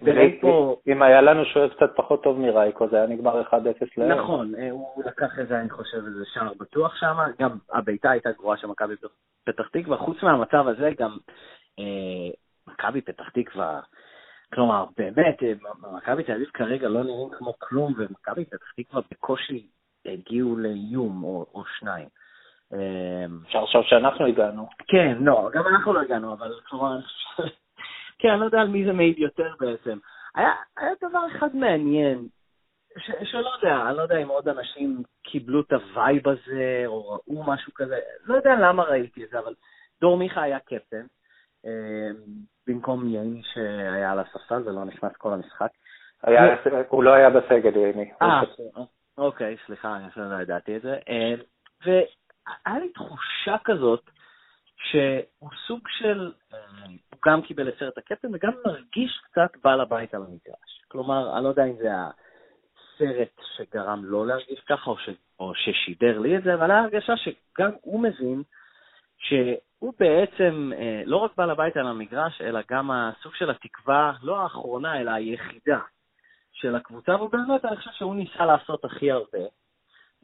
אם 0.86 1.02
היה 1.02 1.20
לנו 1.20 1.44
שוער 1.44 1.68
קצת 1.68 1.90
פחות 1.96 2.22
טוב 2.22 2.38
מרייקו, 2.38 2.88
זה 2.88 2.96
היה 2.96 3.06
נגמר 3.06 3.42
1-0 3.42 3.54
להם. 3.96 4.18
נכון, 4.18 4.54
אה, 4.54 4.70
הוא 4.70 5.04
לקח 5.04 5.38
איזה, 5.38 5.60
אני 5.60 5.70
חושב, 5.70 5.96
איזה 5.96 6.24
שער 6.34 6.52
בטוח 6.60 6.96
שם, 6.96 7.16
גם 7.40 7.58
הביתה 7.72 8.10
הייתה 8.10 8.30
גרועה 8.30 8.56
של 8.56 8.66
מכבי 8.66 8.94
פתח 9.44 9.68
תקווה, 9.72 9.96
חוץ 9.96 10.22
מהמצב 10.22 10.68
הזה 10.68 10.90
גם 10.98 11.16
אה, 11.78 12.30
מכבי 12.66 13.00
פתח 13.00 13.28
תקווה, 13.28 13.80
כלומר, 14.54 14.84
באמת, 14.96 15.42
מכבי 15.92 16.24
תל 16.24 16.32
אביב 16.32 16.48
כרגע 16.54 16.88
לא 16.88 17.02
נראים 17.02 17.28
כמו 17.38 17.54
כלום, 17.58 17.94
ומכבי 17.98 18.44
פתח 18.44 18.72
תקווה 18.76 19.02
בקושי 19.10 19.66
הגיעו 20.06 20.56
לאיום 20.56 21.24
או 21.24 21.64
שניים. 21.78 22.08
אפשר 23.46 23.62
לחשוב 23.62 23.82
שאנחנו 23.84 24.26
הגענו. 24.26 24.68
כן, 24.88 25.16
לא, 25.20 25.50
גם 25.52 25.66
אנחנו 25.66 25.92
לא 25.92 26.00
הגענו, 26.00 26.32
אבל 26.32 26.52
כלומר, 26.68 26.98
כן, 28.26 28.32
אני 28.32 28.40
לא 28.40 28.44
יודע 28.44 28.60
על 28.60 28.68
מי 28.68 28.84
זה 28.84 28.92
מעיד 28.92 29.18
יותר 29.18 29.54
בעצם. 29.60 29.98
היה, 30.34 30.50
היה 30.76 30.90
דבר 31.02 31.26
אחד 31.36 31.56
מעניין, 31.56 32.28
ש, 32.98 33.10
שלא 33.24 33.50
יודע, 33.56 33.88
אני 33.88 33.96
לא 33.96 34.02
יודע 34.02 34.16
אם 34.16 34.28
עוד 34.28 34.48
אנשים 34.48 35.02
קיבלו 35.22 35.60
את 35.60 35.72
ה 35.72 35.84
vibe 35.84 36.28
הזה, 36.28 36.82
או 36.86 37.08
ראו 37.10 37.44
משהו 37.44 37.74
כזה, 37.74 37.98
לא 38.24 38.34
יודע 38.34 38.54
למה 38.60 38.82
ראיתי 38.82 39.24
את 39.24 39.28
זה, 39.30 39.38
אבל 39.38 39.54
דור 40.00 40.16
מיכה 40.16 40.42
היה 40.42 40.58
קפטן, 40.58 41.06
אה, 41.66 42.10
במקום 42.66 43.08
ייני 43.08 43.42
שהיה 43.54 44.12
על 44.12 44.18
הספסל 44.18 44.62
ולא 44.68 44.84
נכנס 44.84 45.12
כל 45.16 45.32
המשחק. 45.32 45.70
היה, 46.22 46.56
הוא 46.88 47.04
לא 47.04 47.14
היה 47.14 47.30
בסגל, 47.30 47.76
ייני. 47.76 48.10
אה, 48.22 48.40
אוקיי, 49.18 49.56
סליחה, 49.66 49.96
אני 49.96 50.06
לא 50.16 50.42
ידעתי 50.42 50.76
את 50.76 50.82
זה. 50.82 50.98
אה, 51.08 51.34
והיה 51.86 52.78
לי 52.78 52.88
תחושה 52.88 53.56
כזאת, 53.64 54.10
שהוא 54.90 55.50
סוג 55.66 55.80
של, 55.88 56.32
אה, 56.54 56.58
הוא 56.86 57.20
גם 57.26 57.42
קיבל 57.42 57.68
את 57.68 57.74
סרט 57.78 57.98
הקפטן 57.98 58.28
וגם 58.34 58.52
מרגיש 58.66 59.20
קצת 59.24 59.50
בעל 59.64 59.80
הבית 59.80 60.14
על 60.14 60.22
המגרש. 60.22 60.82
כלומר, 60.88 61.36
אני 61.36 61.44
לא 61.44 61.48
יודע 61.48 61.64
אם 61.64 61.76
זה 61.76 61.88
הסרט 61.92 63.40
שגרם 63.56 64.04
לו 64.04 64.24
להרגיש 64.24 64.60
ככה 64.68 64.90
או, 64.90 64.98
ש, 64.98 65.08
או 65.40 65.52
ששידר 65.54 66.18
לי 66.18 66.36
את 66.36 66.42
זה, 66.42 66.54
אבל 66.54 66.70
היה 66.70 66.80
הרגשה 66.80 67.12
שגם 67.16 67.70
הוא 67.80 68.00
מבין 68.00 68.42
שהוא 69.18 69.92
בעצם 69.98 70.72
אה, 70.76 71.02
לא 71.04 71.16
רק 71.16 71.30
בעל 71.36 71.50
הבית 71.50 71.76
על 71.76 71.86
המגרש, 71.86 72.40
אלא 72.40 72.60
גם 72.70 72.90
הסוג 72.90 73.34
של 73.34 73.50
התקווה, 73.50 74.12
לא 74.22 74.40
האחרונה, 74.40 75.00
אלא 75.00 75.10
היחידה 75.10 75.80
של 76.52 76.74
הקבוצה, 76.74 77.16
והוא 77.16 77.30
באמת, 77.30 77.64
אני 77.64 77.76
חושב 77.76 77.90
שהוא 77.90 78.14
ניסה 78.14 78.46
לעשות 78.46 78.84
הכי 78.84 79.10
הרבה. 79.10 79.38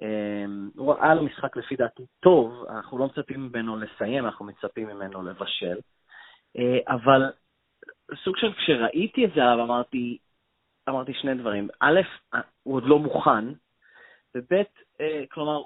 אמ, 0.00 0.70
הוא 0.76 0.94
היה 1.00 1.14
לו 1.14 1.22
משחק 1.22 1.56
לפי 1.56 1.76
דעתי 1.76 2.02
טוב, 2.20 2.64
אנחנו 2.68 2.99
לא 2.99 3.06
מצפים 3.06 3.40
ממנו 3.40 3.76
לסיים, 3.76 4.25
אנחנו 4.25 4.44
מצפים 4.44 4.88
ממנו 4.88 5.22
לבשל. 5.22 5.76
אה, 6.58 6.94
אבל 6.94 7.32
סוג 8.25 8.37
של 8.37 8.52
כשראיתי 8.52 9.25
את 9.25 9.30
זה 9.34 9.44
עליו 9.44 9.64
אמרתי, 9.64 10.18
אמרתי 10.88 11.14
שני 11.14 11.34
דברים. 11.34 11.68
א', 11.80 12.00
הוא 12.62 12.75
עוד 12.75 12.84
לא 12.87 12.99
מוכן, 12.99 13.44
וב', 14.34 14.52
אה, 15.00 15.25
כלומר, 15.30 15.62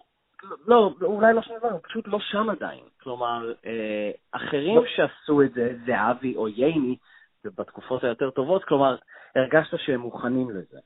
לא, 0.66 0.94
אולי 1.02 1.34
לא 1.34 1.42
שני 1.42 1.58
דברים, 1.58 1.72
הוא 1.72 1.82
פשוט 1.84 2.08
לא 2.08 2.18
שם 2.20 2.50
עדיין. 2.50 2.84
כלומר, 3.00 3.52
אה, 3.66 4.10
אחרים 4.32 4.76
לא. 4.76 4.84
שעשו 4.86 5.42
את 5.42 5.52
זה, 5.52 5.78
זהבי 5.86 6.36
או 6.36 6.48
ייני, 6.48 6.96
ובתקופות 7.44 8.04
היותר 8.04 8.30
טובות, 8.30 8.64
כלומר, 8.64 8.96
הרגשת 9.36 9.78
שהם 9.78 10.00
מוכנים 10.00 10.50
לזה. 10.50 10.78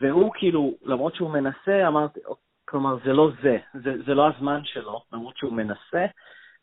והוא 0.00 0.32
כאילו, 0.34 0.74
למרות 0.82 1.14
שהוא 1.14 1.30
מנסה, 1.30 1.88
אמרתי, 1.88 2.20
כלומר, 2.74 2.96
זה 3.04 3.12
לא 3.12 3.30
זה, 3.42 3.58
זה, 3.74 4.02
זה 4.06 4.14
לא 4.14 4.28
הזמן 4.28 4.60
שלו, 4.64 5.00
למרות 5.12 5.36
שהוא 5.36 5.52
מנסה, 5.52 6.06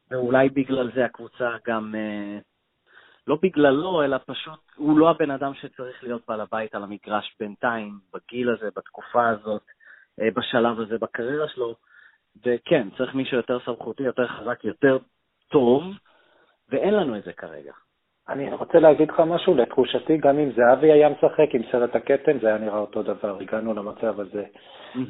ואולי 0.09 0.49
בגלל 0.49 0.91
זה 0.95 1.05
הקבוצה 1.05 1.49
גם, 1.67 1.95
אה, 1.95 2.39
לא 3.27 3.37
בגללו, 3.41 4.03
אלא 4.03 4.17
פשוט, 4.25 4.59
הוא 4.75 4.97
לא 4.97 5.09
הבן 5.09 5.31
אדם 5.31 5.53
שצריך 5.53 6.03
להיות 6.03 6.21
בעל 6.27 6.41
הבית 6.41 6.75
על 6.75 6.83
המגרש 6.83 7.35
בינתיים, 7.39 7.99
בגיל 8.13 8.49
הזה, 8.49 8.69
בתקופה 8.75 9.29
הזאת, 9.29 9.61
אה, 10.21 10.27
בשלב 10.35 10.79
הזה 10.79 10.97
בקריירה 10.97 11.47
שלו, 11.47 11.75
וכן, 12.45 12.87
צריך 12.97 13.15
מישהו 13.15 13.37
יותר 13.37 13.59
סמכותי, 13.65 14.03
יותר 14.03 14.27
חזק, 14.27 14.63
יותר 14.63 14.97
טוב, 15.47 15.83
ואין 16.69 16.93
לנו 16.93 17.17
את 17.17 17.23
זה 17.23 17.33
כרגע. 17.33 17.73
אני 18.31 18.53
רוצה 18.53 18.79
להגיד 18.79 19.09
לך 19.09 19.19
משהו, 19.19 19.55
לתחושתי, 19.55 20.17
גם 20.17 20.39
אם 20.39 20.49
זהבי 20.55 20.91
היה 20.91 21.09
משחק 21.09 21.55
עם 21.55 21.61
סרט 21.71 21.95
הכתם, 21.95 22.39
זה 22.41 22.47
היה 22.47 22.57
נראה 22.57 22.77
אותו 22.77 23.03
דבר, 23.03 23.37
הגענו 23.41 23.73
למצב 23.73 24.19
הזה. 24.19 24.43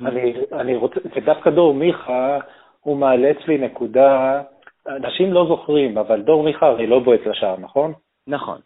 אני, 0.05 0.33
אני 0.53 0.75
רוצה, 0.75 0.99
ודווקא 1.15 1.49
דור 1.49 1.73
מיכה, 1.73 2.39
הוא 2.79 2.97
מעלה 2.97 3.31
אצלי 3.31 3.57
נקודה, 3.57 4.41
אנשים 4.87 5.33
לא 5.33 5.45
זוכרים, 5.47 5.97
אבל 5.97 6.21
דור 6.21 6.43
מיכה 6.43 6.67
הרי 6.67 6.87
לא 6.87 6.99
בועט 6.99 7.25
לשער, 7.25 7.55
נכון? 7.59 7.93
נכון. 8.27 8.59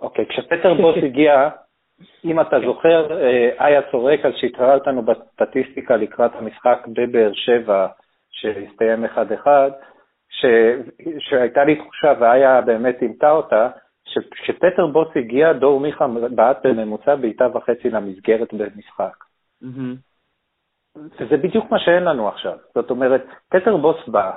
אוקיי, 0.00 0.26
כשפטר 0.26 0.74
בוס 0.74 0.96
הגיע, 1.06 1.48
אם 2.24 2.40
אתה. 2.40 2.56
זוכר, 2.66 3.22
אה, 3.22 3.66
איה 3.66 3.82
צורק 3.90 4.24
על 4.24 4.32
שהתראה 4.36 4.74
אותנו 4.74 5.02
בסטטיסטיקה 5.02 5.96
לקראת 5.96 6.30
המשחק 6.34 6.86
בבאר 6.88 7.32
שבע, 7.32 7.86
שהסתיים 8.30 9.04
1-1, 9.04 9.46
שהייתה 11.18 11.64
לי 11.64 11.76
תחושה, 11.76 12.12
ואיה 12.20 12.60
באמת 12.60 13.02
אימתה 13.02 13.30
אותה, 13.30 13.68
שכשפטר 14.08 14.86
בוס 14.86 15.08
הגיע, 15.16 15.52
דור 15.52 15.80
מיכה 15.80 16.06
בעט 16.34 16.66
בממוצע 16.66 17.14
בעיטה 17.14 17.46
וחצי 17.54 17.90
למסגרת 17.90 18.54
במשחק. 18.54 19.24
וזה 21.20 21.36
בדיוק 21.36 21.70
מה 21.70 21.78
שאין 21.78 22.04
לנו 22.04 22.28
עכשיו. 22.28 22.58
זאת 22.74 22.90
אומרת, 22.90 23.24
פטר 23.48 23.76
בוס 23.76 24.08
בא, 24.08 24.30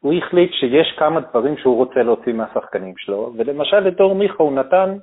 הוא 0.00 0.14
החליט 0.14 0.52
שיש 0.52 0.94
כמה 0.98 1.20
דברים 1.20 1.56
שהוא 1.56 1.76
רוצה 1.76 2.02
להוציא 2.02 2.32
מהשחקנים 2.32 2.94
שלו, 2.96 3.32
ולמשל 3.36 3.80
לדור 3.80 4.14
מיכה 4.14 4.42
הוא 4.42 4.52
נתן, 4.52 4.96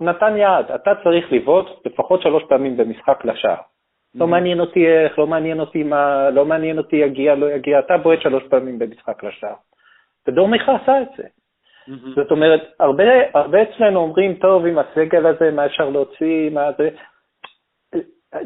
נתן 0.00 0.36
יעד, 0.36 0.70
אתה 0.70 0.90
צריך 1.04 1.32
לבעוט 1.32 1.86
לפחות 1.86 2.22
שלוש 2.22 2.42
פעמים 2.48 2.76
במשחק 2.76 3.24
לשער. 3.24 3.60
לא 4.14 4.26
מעניין 4.26 4.60
אותי 4.60 4.86
איך, 4.88 5.18
לא 5.18 5.26
מעניין 5.26 5.60
אותי 5.60 5.82
מה, 5.82 6.30
לא 6.30 6.44
מעניין 6.44 6.78
אותי 6.78 6.96
יגיע, 6.96 7.34
לא 7.34 7.50
יגיע, 7.50 7.78
אתה 7.78 7.96
בועט 7.96 8.20
שלוש 8.20 8.42
פעמים 8.50 8.78
במשחק 8.78 9.24
לשער. 9.24 9.54
ודור 10.28 10.48
מיכה 10.48 10.76
עשה 10.82 11.02
את 11.02 11.08
זה. 11.16 11.22
Mm-hmm. 11.88 12.14
זאת 12.16 12.30
אומרת, 12.30 12.60
הרבה, 12.80 13.04
הרבה 13.34 13.62
אצלנו 13.62 14.00
אומרים, 14.00 14.34
טוב, 14.34 14.66
עם 14.66 14.78
הסגל 14.78 15.26
הזה, 15.26 15.50
מה 15.50 15.66
אפשר 15.66 15.88
להוציא, 15.90 16.50
מה 16.50 16.70
זה... 16.78 16.88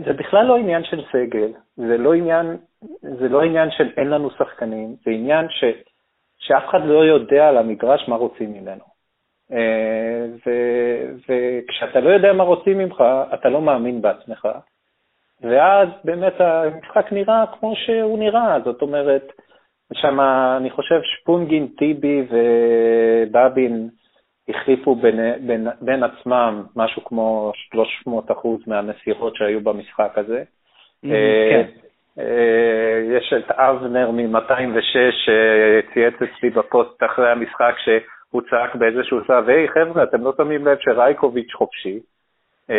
זה 0.04 0.12
בכלל 0.12 0.46
לא 0.46 0.56
עניין 0.56 0.84
של 0.84 1.02
סגל, 1.12 1.52
זה 1.76 1.98
לא 1.98 2.14
עניין, 2.14 2.56
זה 3.02 3.28
לא 3.28 3.42
עניין 3.42 3.70
של 3.70 3.90
אין 3.96 4.10
לנו 4.10 4.30
שחקנים, 4.30 4.96
זה 5.04 5.10
עניין 5.10 5.46
ש, 5.48 5.64
שאף 6.38 6.68
אחד 6.68 6.80
לא 6.84 7.04
יודע 7.04 7.48
על 7.48 7.58
המגרש 7.58 8.08
מה 8.08 8.16
רוצים 8.16 8.52
ממנו. 8.52 8.84
אה, 9.52 10.26
ו, 10.46 10.50
וכשאתה 11.28 12.00
לא 12.00 12.10
יודע 12.10 12.32
מה 12.32 12.44
רוצים 12.44 12.78
ממך, 12.78 13.04
אתה 13.34 13.48
לא 13.48 13.62
מאמין 13.62 14.02
בעצמך, 14.02 14.48
ואז 15.40 15.88
באמת 16.04 16.40
המשחק 16.40 17.12
נראה 17.12 17.44
כמו 17.58 17.76
שהוא 17.76 18.18
נראה, 18.18 18.60
זאת 18.64 18.82
אומרת, 18.82 19.32
שם 19.92 20.20
אני 20.56 20.70
חושב 20.70 21.00
שפונגין, 21.02 21.68
טיבי 21.78 22.22
ובבין 22.30 23.88
החליפו 24.48 24.94
בין, 24.94 25.46
בין, 25.46 25.66
בין 25.80 26.02
עצמם 26.02 26.62
משהו 26.76 27.04
כמו 27.04 27.52
300 27.54 28.30
אחוז 28.30 28.60
מהמסירות 28.66 29.36
שהיו 29.36 29.60
במשחק 29.60 30.12
הזה. 30.16 30.42
Mm, 31.04 31.08
כן. 31.50 31.66
אה, 32.18 33.16
יש 33.18 33.32
את 33.32 33.50
אבנר 33.50 34.10
מ-206 34.10 34.96
שצייץ 35.24 36.14
אצלי 36.14 36.50
בפוסט 36.50 37.02
אחרי 37.02 37.30
המשחק 37.30 37.74
שהוא 37.84 38.42
צעק 38.50 38.74
באיזשהו 38.74 39.24
שלב, 39.26 39.48
היי 39.48 39.68
חבר'ה, 39.68 40.02
אתם 40.02 40.24
לא 40.24 40.32
שמים 40.36 40.66
לב 40.66 40.78
שרייקוביץ' 40.80 41.52
חופשי. 41.52 42.00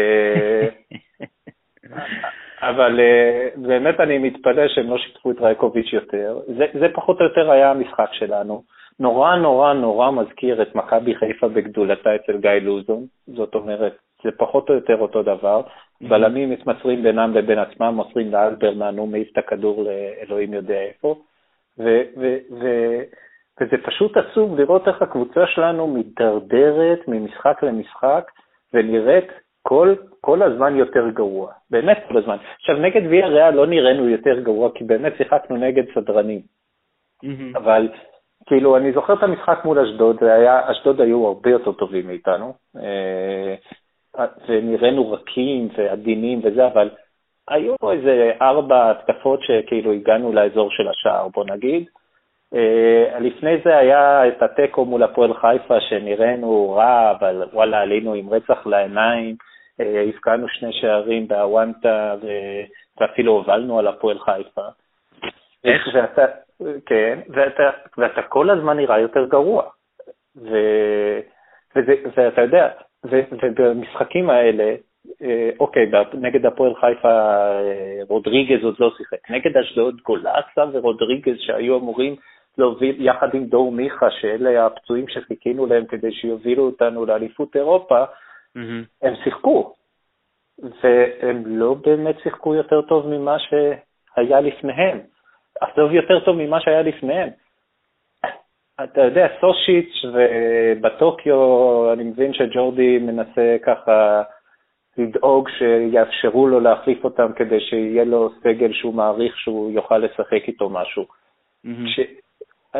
אה, 2.63 2.69
אבל 2.69 2.99
uh, 2.99 3.59
באמת 3.59 3.99
אני 3.99 4.17
מתפלא 4.17 4.67
שהם 4.67 4.89
לא 4.89 4.97
שיתפו 4.97 5.31
את 5.31 5.41
רייקוביץ' 5.41 5.93
יותר. 5.93 6.39
זה, 6.47 6.65
זה 6.79 6.87
פחות 6.93 7.19
או 7.19 7.25
יותר 7.25 7.51
היה 7.51 7.71
המשחק 7.71 8.09
שלנו. 8.11 8.63
נורא 8.99 9.35
נורא 9.35 9.73
נורא 9.73 10.11
מזכיר 10.11 10.61
את 10.61 10.75
מכבי 10.75 11.15
חיפה 11.15 11.47
בגדולתה 11.47 12.15
אצל 12.15 12.37
גיא 12.37 12.51
לוזון, 12.51 13.05
זאת 13.27 13.55
אומרת, 13.55 13.95
זה 14.23 14.29
פחות 14.37 14.69
או 14.69 14.73
יותר 14.75 14.97
אותו 14.99 15.23
דבר. 15.23 15.61
Mm-hmm. 15.61 16.09
בלמים 16.09 16.49
מתמצרים 16.49 17.03
בינם 17.03 17.33
לבין 17.33 17.59
עצמם, 17.59 17.93
מוסרים 17.95 18.31
לאלברמן, 18.31 18.97
הוא 18.97 19.07
מעיף 19.07 19.31
את 19.31 19.37
הכדור 19.37 19.83
לאלוהים 19.83 20.53
יודע 20.53 20.79
איפה. 20.81 21.15
ו- 21.79 22.03
ו- 22.17 22.37
ו- 22.61 23.03
וזה 23.61 23.75
פשוט 23.85 24.17
עצוב 24.17 24.59
לראות 24.59 24.87
איך 24.87 25.01
הקבוצה 25.01 25.47
שלנו 25.47 25.87
מידרדרת 25.87 27.07
ממשחק 27.07 27.63
למשחק 27.63 28.31
ונראית 28.73 29.27
כל, 29.67 29.95
כל 30.21 30.41
הזמן 30.41 30.75
יותר 30.75 31.09
גרוע, 31.09 31.51
באמת 31.69 32.03
כל 32.07 32.17
הזמן. 32.17 32.37
עכשיו, 32.59 32.77
נגד 32.77 33.01
ויה 33.09 33.27
ריאל 33.27 33.53
לא 33.53 33.67
נראינו 33.67 34.09
יותר 34.09 34.39
גרוע, 34.39 34.69
כי 34.75 34.83
באמת 34.83 35.13
שיחקנו 35.17 35.57
נגד 35.57 35.83
סדרנים. 35.95 36.41
Mm-hmm. 37.25 37.57
אבל 37.57 37.89
כאילו, 38.45 38.77
אני 38.77 38.91
זוכר 38.91 39.13
את 39.13 39.23
המשחק 39.23 39.59
מול 39.65 39.79
אשדוד, 39.79 40.23
אשדוד 40.71 41.01
היו 41.01 41.27
הרבה 41.27 41.49
יותר 41.49 41.71
טובים 41.71 42.07
מאיתנו, 42.07 42.53
אה, 42.77 43.55
ונראינו 44.47 45.11
רכים 45.11 45.69
ועדינים 45.77 46.39
וזה, 46.43 46.67
אבל 46.67 46.89
היו 47.47 47.75
איזה 47.91 48.31
ארבע 48.41 48.91
התקפות 48.91 49.39
שכאילו 49.43 49.91
הגענו 49.91 50.33
לאזור 50.33 50.69
של 50.71 50.87
השער, 50.87 51.27
בוא 51.27 51.45
נגיד. 51.45 51.85
Uh, 52.53 53.19
לפני 53.19 53.57
זה 53.65 53.77
היה 53.77 54.27
את 54.27 54.43
התיקו 54.43 54.85
מול 54.85 55.03
הפועל 55.03 55.33
חיפה, 55.33 55.79
שנראינו 55.81 56.73
רע, 56.77 57.11
אבל 57.11 57.43
וואלה, 57.53 57.81
עלינו 57.81 58.13
עם 58.13 58.29
רצח 58.29 58.67
לעיניים. 58.67 59.35
אה, 59.81 60.03
הבקענו 60.07 60.47
שני 60.49 60.73
שערים 60.73 61.27
באוונטה, 61.27 62.15
ואפילו 62.99 63.31
הובלנו 63.31 63.79
על 63.79 63.87
הפועל 63.87 64.19
חיפה. 64.19 64.67
איך? 65.63 65.87
ואתה, 65.93 66.25
כן, 66.85 67.19
ואתה, 67.29 67.69
ואתה 67.97 68.21
כל 68.21 68.49
הזמן 68.49 68.77
נראה 68.77 68.99
יותר 68.99 69.25
גרוע. 69.25 69.63
ו, 70.35 70.57
וזה, 71.75 71.93
ואתה 72.17 72.41
יודע, 72.41 72.69
ו, 73.05 73.21
ובמשחקים 73.31 74.29
האלה, 74.29 74.75
אה, 75.21 75.49
אוקיי, 75.59 75.91
נגד 76.13 76.45
הפועל 76.45 76.75
חיפה 76.75 77.09
אה, 77.09 77.99
רודריגז 78.09 78.63
עוד 78.63 78.75
לא 78.79 78.91
שיחק. 78.97 79.29
נגד 79.29 79.57
אשדוד 79.57 80.01
גולאסה 80.01 80.63
ורודריגז 80.73 81.35
שהיו 81.39 81.79
אמורים 81.79 82.15
להוביל 82.57 82.95
יחד 83.05 83.33
עם 83.33 83.45
דור 83.45 83.71
מיכה, 83.71 84.11
שאלה 84.11 84.65
הפצועים 84.65 85.07
שחיכינו 85.07 85.65
להם 85.65 85.85
כדי 85.85 86.11
שיובילו 86.11 86.65
אותנו 86.65 87.05
לאליפות 87.05 87.55
אירופה, 87.55 88.03
mm-hmm. 88.57 88.85
הם 89.01 89.13
שיחקו, 89.23 89.73
והם 90.59 91.43
לא 91.45 91.73
באמת 91.73 92.15
שיחקו 92.23 92.55
יותר 92.55 92.81
טוב 92.81 93.07
ממה 93.07 93.37
שהיה 93.39 94.41
לפניהם. 94.41 94.99
עזוב 95.61 95.91
יותר 95.91 96.19
טוב 96.19 96.37
ממה 96.37 96.61
שהיה 96.61 96.81
לפניהם. 96.81 97.29
אתה 98.83 99.01
יודע, 99.01 99.27
סושיץ' 99.41 100.05
ובטוקיו, 100.13 101.93
אני 101.93 102.03
מבין 102.03 102.33
שג'ורדי 102.33 102.97
מנסה 102.97 103.55
ככה 103.63 104.23
לדאוג 104.97 105.49
שיאפשרו 105.49 106.47
לו 106.47 106.59
להחליף 106.59 107.03
אותם 107.03 107.33
כדי 107.35 107.59
שיהיה 107.59 108.03
לו 108.03 108.29
סגל 108.43 108.73
שהוא 108.73 108.93
מעריך 108.93 109.37
שהוא 109.37 109.71
יוכל 109.71 109.97
לשחק 109.97 110.47
איתו 110.47 110.69
משהו. 110.69 111.05
Mm-hmm. 111.65 112.79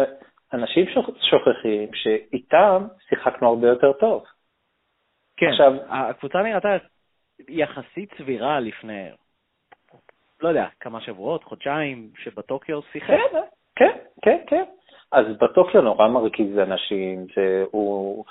אנשים 0.53 0.86
שוכחים 1.22 1.89
שאיתם 1.94 2.86
שיחקנו 3.10 3.48
הרבה 3.48 3.68
יותר 3.68 3.94
טוב. 3.94 4.24
כן, 5.37 5.47
עכשיו, 5.47 5.73
הקבוצה 5.89 6.41
נראתה 6.41 6.77
יחסית 7.49 8.13
סבירה 8.17 8.59
לפני, 8.59 9.09
לא 10.41 10.49
יודע, 10.49 10.67
כמה 10.79 11.01
שבועות, 11.01 11.43
חודשיים, 11.43 12.09
שבטוקיו 12.17 12.81
שיחק. 12.81 13.07
כן, 13.07 13.41
כן, 13.75 13.97
כן, 14.21 14.37
כן. 14.47 14.63
אז 15.11 15.25
בטוקיו 15.41 15.81
נורא 15.81 16.07
מרכיז 16.07 16.57
אנשים, 16.57 17.25
והוא, 17.37 18.25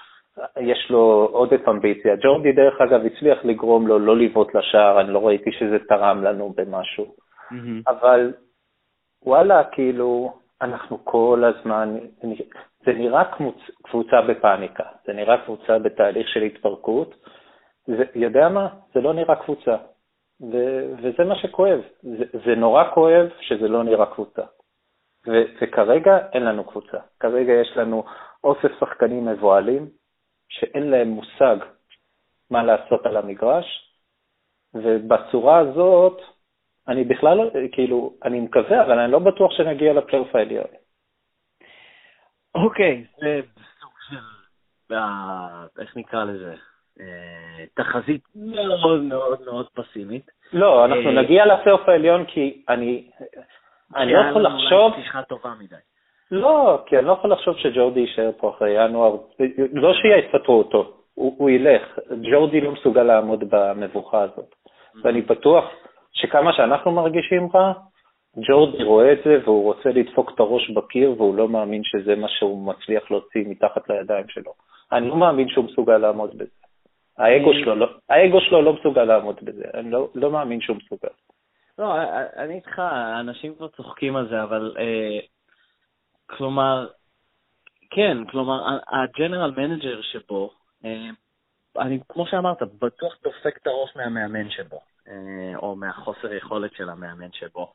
יש 0.60 0.90
לו 0.90 1.28
עודף 1.32 1.68
אמביציה. 1.68 2.16
ג'ורדי, 2.16 2.52
דרך 2.52 2.80
אגב, 2.80 3.00
הצליח 3.06 3.44
לגרום 3.44 3.86
לו 3.86 3.98
לא 3.98 4.16
לבעוט 4.16 4.54
לשער, 4.54 5.00
אני 5.00 5.12
לא 5.12 5.26
ראיתי 5.26 5.52
שזה 5.52 5.78
תרם 5.88 6.24
לנו 6.24 6.54
במשהו. 6.56 7.04
Mm-hmm. 7.04 7.90
אבל 7.90 8.32
וואלה, 9.22 9.64
כאילו, 9.64 10.32
אנחנו 10.62 11.04
כל 11.04 11.42
הזמן, 11.44 11.98
זה 12.84 12.92
נראה 12.92 13.24
קבוצה 13.82 14.22
בפאניקה, 14.28 14.84
זה 15.06 15.12
נראה 15.12 15.44
קבוצה 15.44 15.78
בתהליך 15.78 16.28
של 16.28 16.42
התפרקות. 16.42 17.14
זה, 17.86 18.04
יודע 18.14 18.48
מה? 18.48 18.68
זה 18.94 19.00
לא 19.00 19.14
נראה 19.14 19.36
קבוצה. 19.36 19.76
ו, 20.40 20.56
וזה 20.98 21.24
מה 21.24 21.36
שכואב. 21.36 21.80
זה, 22.02 22.24
זה 22.44 22.54
נורא 22.54 22.84
כואב 22.94 23.28
שזה 23.40 23.68
לא 23.68 23.82
נראה 23.82 24.06
קבוצה. 24.06 24.42
ו, 25.28 25.30
וכרגע 25.62 26.18
אין 26.32 26.44
לנו 26.44 26.64
קבוצה. 26.64 26.98
כרגע 27.20 27.52
יש 27.52 27.76
לנו 27.76 28.04
אוסף 28.44 28.70
שחקנים 28.80 29.26
מבוהלים, 29.26 29.88
שאין 30.48 30.90
להם 30.90 31.08
מושג 31.08 31.56
מה 32.50 32.62
לעשות 32.62 33.06
על 33.06 33.16
המגרש, 33.16 33.94
ובצורה 34.74 35.58
הזאת, 35.58 36.20
אני 36.88 37.04
בכלל 37.04 37.36
לא, 37.36 37.50
כאילו, 37.72 38.12
אני 38.24 38.40
מקווה, 38.40 38.82
אבל 38.82 38.98
אני 38.98 39.12
לא 39.12 39.18
בטוח 39.18 39.52
שנגיע 39.52 39.92
לפלייאוף 39.92 40.34
העליון. 40.36 40.66
אוקיי, 42.54 43.04
זה 43.20 43.40
סוג 43.80 43.92
של, 44.08 44.94
אה, 44.94 45.64
איך 45.80 45.96
נקרא 45.96 46.24
לזה? 46.24 46.54
אה, 47.00 47.64
תחזית 47.74 48.22
מאוד 48.34 49.02
מאוד 49.02 49.38
מאוד 49.44 49.66
פסימית. 49.74 50.30
לא, 50.52 50.84
אנחנו 50.84 51.08
אה, 51.08 51.22
נגיע 51.22 51.46
לפלייאוף 51.46 51.88
העליון 51.88 52.24
כי 52.24 52.62
אני, 52.68 53.10
אני 53.96 54.12
לא 54.12 54.18
יכול 54.30 54.42
לחשוב... 54.42 54.92
פתיחה 54.92 55.22
טובה 55.22 55.54
מדי. 55.60 55.76
לא, 56.30 56.82
כי 56.86 56.98
אני 56.98 57.06
לא 57.06 57.12
יכול 57.12 57.32
לחשוב 57.32 57.56
שג'ורדי 57.56 58.00
יישאר 58.00 58.30
פה 58.36 58.50
אחרי 58.50 58.84
ינואר, 58.84 59.16
לא 59.72 59.92
שיפטרו 59.94 60.58
אותו, 60.58 60.92
הוא, 61.14 61.34
הוא 61.38 61.50
ילך, 61.50 61.98
ג'ורדי 62.30 62.60
לא 62.60 62.72
מסוגל 62.72 63.02
לעמוד 63.02 63.44
במבוכה 63.50 64.22
הזאת. 64.22 64.54
ואני 65.02 65.20
בטוח 65.20 65.64
שכמה 66.12 66.52
שאנחנו 66.52 66.90
מרגישים 66.90 67.48
רע, 67.54 67.72
ג'ורדי 68.36 68.82
רואה 68.84 69.12
את 69.12 69.18
זה 69.24 69.38
והוא 69.44 69.64
רוצה 69.64 69.88
לדפוק 69.88 70.30
את 70.34 70.40
הראש 70.40 70.70
בקיר 70.70 71.10
והוא 71.10 71.36
לא 71.36 71.48
מאמין 71.48 71.82
שזה 71.84 72.16
מה 72.16 72.28
שהוא 72.28 72.66
מצליח 72.66 73.10
להוציא 73.10 73.44
מתחת 73.46 73.90
לידיים 73.90 74.28
שלו. 74.28 74.52
אני 74.92 75.08
לא 75.08 75.16
מאמין 75.16 75.48
שהוא 75.48 75.64
מסוגל 75.64 75.98
לעמוד 75.98 76.34
בזה. 76.34 76.50
האגו 77.18 77.54
שלו, 77.54 77.74
לא, 77.74 77.86
האגו 78.08 78.40
שלו 78.40 78.62
לא 78.62 78.72
מסוגל 78.72 79.04
לעמוד 79.04 79.36
בזה, 79.42 79.64
אני 79.74 79.90
לא, 79.90 80.08
לא 80.14 80.30
מאמין 80.30 80.60
שהוא 80.60 80.76
מסוגל. 80.76 81.12
לא, 81.78 81.94
אני 82.36 82.54
איתך, 82.54 82.82
אנשים 83.20 83.54
כבר 83.54 83.68
צוחקים 83.68 84.16
על 84.16 84.28
זה, 84.28 84.42
אבל 84.42 84.74
אה, 84.78 85.18
כלומר, 86.26 86.86
כן, 87.90 88.18
כלומר, 88.30 88.78
ה 88.88 88.96
general 88.96 89.52
manager 89.56 90.02
שבו, 90.02 90.50
אה, 90.84 91.10
אני, 91.78 91.98
כמו 92.08 92.26
שאמרת, 92.26 92.62
בטוח 92.62 93.16
דופק 93.24 93.56
את 93.62 93.66
הראש 93.66 93.96
מהמאמן 93.96 94.50
שבו, 94.50 94.80
אה, 95.08 95.56
או 95.56 95.76
מהחוסר 95.76 96.32
יכולת 96.32 96.72
של 96.74 96.88
המאמן 96.88 97.32
שבו. 97.32 97.72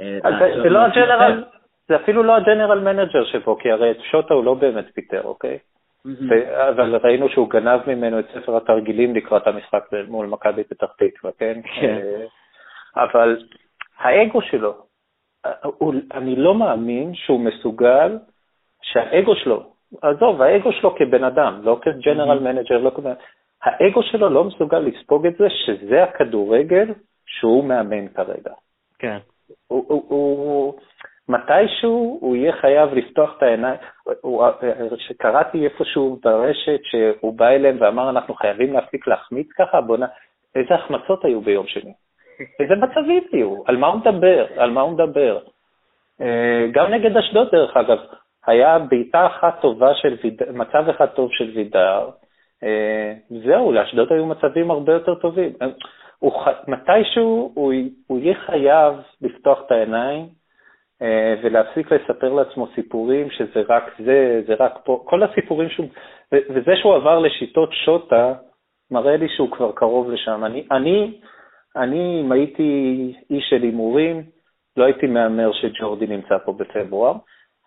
אה, 0.00 0.18
זה 0.62 0.68
לא 0.68 0.78
ה 0.78 0.85
general, 0.85 1.44
זה 1.88 1.96
אפילו 1.96 2.22
לא 2.22 2.36
ה 2.36 2.41
general 2.41 2.80
manager 2.80 3.24
שבו, 3.24 3.58
כי 3.58 3.70
הרי 3.70 3.90
את 3.90 3.96
שוטה 4.10 4.34
הוא 4.34 4.44
לא 4.44 4.54
באמת 4.54 4.84
פיטר, 4.94 5.22
אוקיי? 5.24 5.58
אבל 6.68 6.96
ראינו 6.96 7.28
שהוא 7.28 7.50
גנב 7.50 7.80
ממנו 7.86 8.18
את 8.18 8.26
ספר 8.34 8.56
התרגילים 8.56 9.14
לקראת 9.14 9.46
המשחק 9.46 9.84
מול 10.08 10.26
מכבי 10.26 10.64
פתח 10.64 10.86
תקווה, 10.98 11.32
כן? 11.38 11.60
כן. 11.80 12.00
אבל 12.96 13.36
האגו 13.98 14.42
שלו, 14.42 14.74
אני 16.12 16.36
לא 16.36 16.54
מאמין 16.54 17.14
שהוא 17.14 17.40
מסוגל, 17.40 18.18
שהאגו 18.82 19.36
שלו, 19.36 19.71
עזוב, 20.02 20.42
האגו 20.42 20.72
שלו 20.72 20.94
כבן 20.94 21.24
אדם, 21.24 21.60
לא 21.62 21.78
כ 21.82 21.94
general 21.94 22.38
manager, 22.38 22.78
לא 22.78 22.90
כבן... 22.90 23.12
האגו 23.62 24.02
שלו 24.02 24.28
לא 24.28 24.44
מסוגל 24.44 24.78
לספוג 24.78 25.26
את 25.26 25.36
זה 25.38 25.46
שזה 25.50 26.02
הכדורגל 26.02 26.94
שהוא 27.26 27.64
מאמן 27.64 28.08
כרגע. 28.08 28.52
כן. 28.98 29.18
הוא, 29.68 29.84
הוא, 29.88 30.04
הוא, 30.08 30.74
מתישהו 31.28 32.18
הוא 32.20 32.36
יהיה 32.36 32.52
חייב 32.52 32.94
לפתוח 32.94 33.34
את 33.36 33.42
העיניים. 33.42 33.78
שקראתי 34.96 35.64
איפשהו 35.64 36.18
ברשת 36.22 36.80
שהוא 36.82 37.34
בא 37.34 37.48
אליהם 37.48 37.76
ואמר, 37.80 38.10
אנחנו 38.10 38.34
חייבים 38.34 38.72
להפסיק 38.72 39.06
להחמיץ 39.06 39.48
ככה, 39.58 39.80
בוא 39.80 39.96
נ... 39.96 40.02
איזה 40.54 40.74
החמצות 40.74 41.24
היו 41.24 41.40
ביום 41.40 41.66
שני? 41.66 41.92
איזה 42.60 42.74
מצבים 42.74 43.22
היו? 43.32 43.62
על 43.66 43.76
מה 43.76 43.86
הוא 43.86 44.00
מדבר? 44.00 44.46
על 44.56 44.70
מה 44.70 44.80
הוא 44.80 44.92
מדבר? 44.92 45.38
אה, 46.20 46.66
גם 46.72 46.90
נגד 46.90 47.16
אשדוד, 47.16 47.48
דרך 47.52 47.76
אגב, 47.76 47.98
היה 48.46 48.78
בעיטה 48.78 49.26
אחת 49.26 49.60
טובה 49.60 49.94
של 49.94 50.16
וידר, 50.24 50.52
מצב 50.52 50.88
אחד 50.88 51.06
טוב 51.06 51.30
של 51.32 51.50
וידר, 51.54 52.10
אה, 52.62 53.12
זהו, 53.44 53.72
לאשדוד 53.72 54.12
היו 54.12 54.26
מצבים 54.26 54.70
הרבה 54.70 54.92
יותר 54.92 55.14
טובים. 55.14 55.52
הוא, 56.18 56.32
מתישהו 56.68 57.52
הוא, 57.54 57.72
הוא 58.06 58.18
יהיה 58.18 58.34
חייב 58.34 58.94
לפתוח 59.20 59.62
את 59.66 59.72
העיניים 59.72 60.28
אה, 61.02 61.34
ולהפסיק 61.42 61.92
לספר 61.92 62.32
לעצמו 62.32 62.66
סיפורים 62.74 63.30
שזה 63.30 63.62
רק 63.68 63.84
זה, 63.98 64.42
זה 64.46 64.54
רק 64.58 64.78
פה, 64.84 65.02
כל 65.06 65.22
הסיפורים 65.22 65.68
שהוא, 65.68 65.86
וזה 66.32 66.76
שהוא 66.76 66.94
עבר 66.94 67.18
לשיטות 67.18 67.72
שוטה, 67.72 68.34
מראה 68.90 69.16
לי 69.16 69.28
שהוא 69.36 69.50
כבר 69.50 69.72
קרוב 69.72 70.10
לשם. 70.10 70.44
אני, 70.44 70.66
אני, 70.70 71.20
אני 71.76 72.20
אם 72.20 72.32
הייתי 72.32 73.12
איש 73.30 73.44
של 73.50 73.62
הימורים, 73.62 74.22
לא 74.76 74.84
הייתי 74.84 75.06
מהמר 75.06 75.52
שג'ורדי 75.52 76.06
נמצא 76.06 76.38
פה 76.44 76.52
בפברואר. 76.52 77.14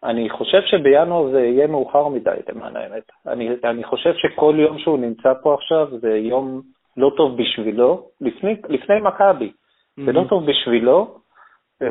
אני 0.05 0.29
חושב 0.29 0.61
שבינואר 0.61 1.31
זה 1.31 1.39
יהיה 1.39 1.67
מאוחר 1.67 2.07
מדי, 2.07 2.37
למען 2.49 2.75
האמת. 2.75 3.03
אני, 3.27 3.49
אני 3.63 3.83
חושב 3.83 4.13
שכל 4.13 4.55
יום 4.57 4.79
שהוא 4.79 4.99
נמצא 4.99 5.33
פה 5.43 5.53
עכשיו 5.53 5.99
זה 5.99 6.17
יום 6.17 6.61
לא 6.97 7.11
טוב 7.17 7.37
בשבילו, 7.37 8.09
לפני, 8.21 8.55
לפני 8.69 8.99
מכבי. 9.01 9.51
Mm-hmm. 9.51 10.05
זה 10.05 10.11
לא 10.11 10.21
mm-hmm. 10.21 10.29
טוב 10.29 10.45
בשבילו, 10.45 11.17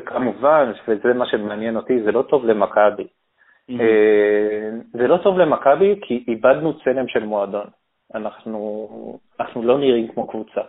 כמובן, 0.06 0.72
וזה 0.88 1.14
מה 1.14 1.26
שמעניין 1.26 1.76
אותי, 1.76 2.02
זה 2.02 2.12
לא 2.12 2.22
טוב 2.22 2.44
למכבי. 2.44 3.02
Mm-hmm. 3.02 3.80
אה, 3.80 4.70
זה 4.92 5.06
לא 5.08 5.16
טוב 5.22 5.38
למכבי 5.38 6.00
כי 6.02 6.24
איבדנו 6.28 6.80
צלם 6.84 7.08
של 7.08 7.24
מועדון. 7.24 7.66
אנחנו, 8.14 8.88
אנחנו 9.40 9.62
לא 9.62 9.78
נראים 9.78 10.08
כמו 10.08 10.26
קבוצה. 10.26 10.60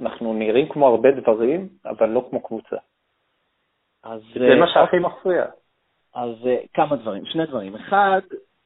אנחנו 0.00 0.34
נראים 0.34 0.68
כמו 0.68 0.88
הרבה 0.88 1.10
דברים, 1.10 1.68
אבל 1.84 2.08
לא 2.08 2.26
כמו 2.30 2.40
קבוצה. 2.40 2.76
אז 4.04 4.20
זה 4.34 4.44
אה, 4.44 4.60
מה 4.60 4.66
שהכי 4.68 4.98
מפריע. 4.98 5.44
אז 6.14 6.46
אה, 6.46 6.56
כמה 6.74 6.96
דברים, 6.96 7.26
שני 7.26 7.46
דברים. 7.46 7.74
אחד, 7.74 8.20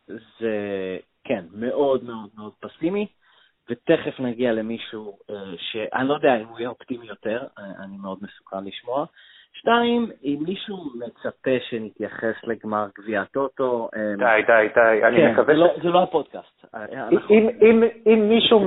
זה, 0.07 0.99
כן, 1.25 1.45
מאוד 1.53 2.05
מאוד 2.05 2.29
מאוד 2.37 2.53
פסימי, 2.61 3.07
ותכף 3.71 4.21
נגיע 4.21 4.53
למישהו 4.53 5.19
שאני 5.57 6.09
לא 6.09 6.15
יודע 6.15 6.37
אם 6.37 6.47
הוא 6.47 6.59
יהיה 6.59 6.69
אופטימי 6.69 7.07
יותר, 7.07 7.45
אני 7.59 7.97
מאוד 7.97 8.19
מסוכן 8.23 8.65
לשמוע. 8.65 9.07
שתיים, 9.53 10.11
אם 10.25 10.39
מישהו 10.47 10.77
מצפה 10.95 11.51
שנתייחס 11.71 12.35
לגמר 12.45 12.87
גביע 12.99 13.21
הטוטו... 13.21 13.89
די, 14.19 14.43
די, 14.47 14.69
די, 14.75 15.07
אני 15.07 15.17
כן, 15.17 15.33
מקווה. 15.33 15.55
לא, 15.55 15.67
זה 15.83 15.89
לא 15.89 16.03
הפודקאסט. 16.03 16.65
אה, 16.75 17.09
אם, 18.07 18.29
מישהו. 18.29 18.67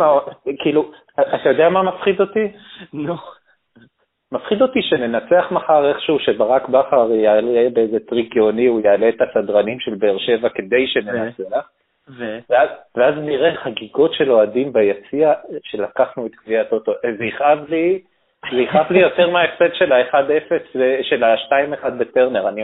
כאילו, 0.59 0.91
אתה 1.13 1.49
יודע 1.49 1.69
מה 1.69 1.83
מפחיד 1.83 2.21
אותי? 2.21 2.51
נו. 2.93 3.15
מפחיד 4.31 4.61
אותי 4.61 4.81
שננצח 4.81 5.51
מחר 5.51 5.89
איכשהו, 5.89 6.19
שברק 6.19 6.69
בכר 6.69 7.11
יעלה 7.11 7.69
באיזה 7.73 7.99
טריק 7.99 8.35
גאוני, 8.35 8.65
הוא 8.65 8.81
יעלה 8.81 9.09
את 9.09 9.21
הסדרנים 9.21 9.79
של 9.79 9.95
באר 9.95 10.17
שבע 10.17 10.49
כדי 10.49 10.87
שננצח. 10.87 11.69
ו... 12.09 12.39
ואז, 12.49 12.69
ואז 12.95 13.15
נראה 13.17 13.55
חגיגות 13.55 14.13
של 14.13 14.31
אוהדים 14.31 14.73
ביציע 14.73 15.33
שלקחנו 15.63 16.25
את 16.25 16.31
גביע 16.43 16.61
הטוטו. 16.61 16.91
זה 17.17 17.25
יכאב 17.25 17.69
לי 17.69 18.01
זה 18.51 18.61
יכאב 18.61 18.91
לי 18.91 18.99
יותר 18.99 19.29
מההפסד 19.29 19.73
של 19.73 19.91
ה-1-0, 19.91 20.77
של 21.01 21.23
ה-2-1 21.23 21.89
בטרנר. 21.89 22.49
אני, 22.49 22.61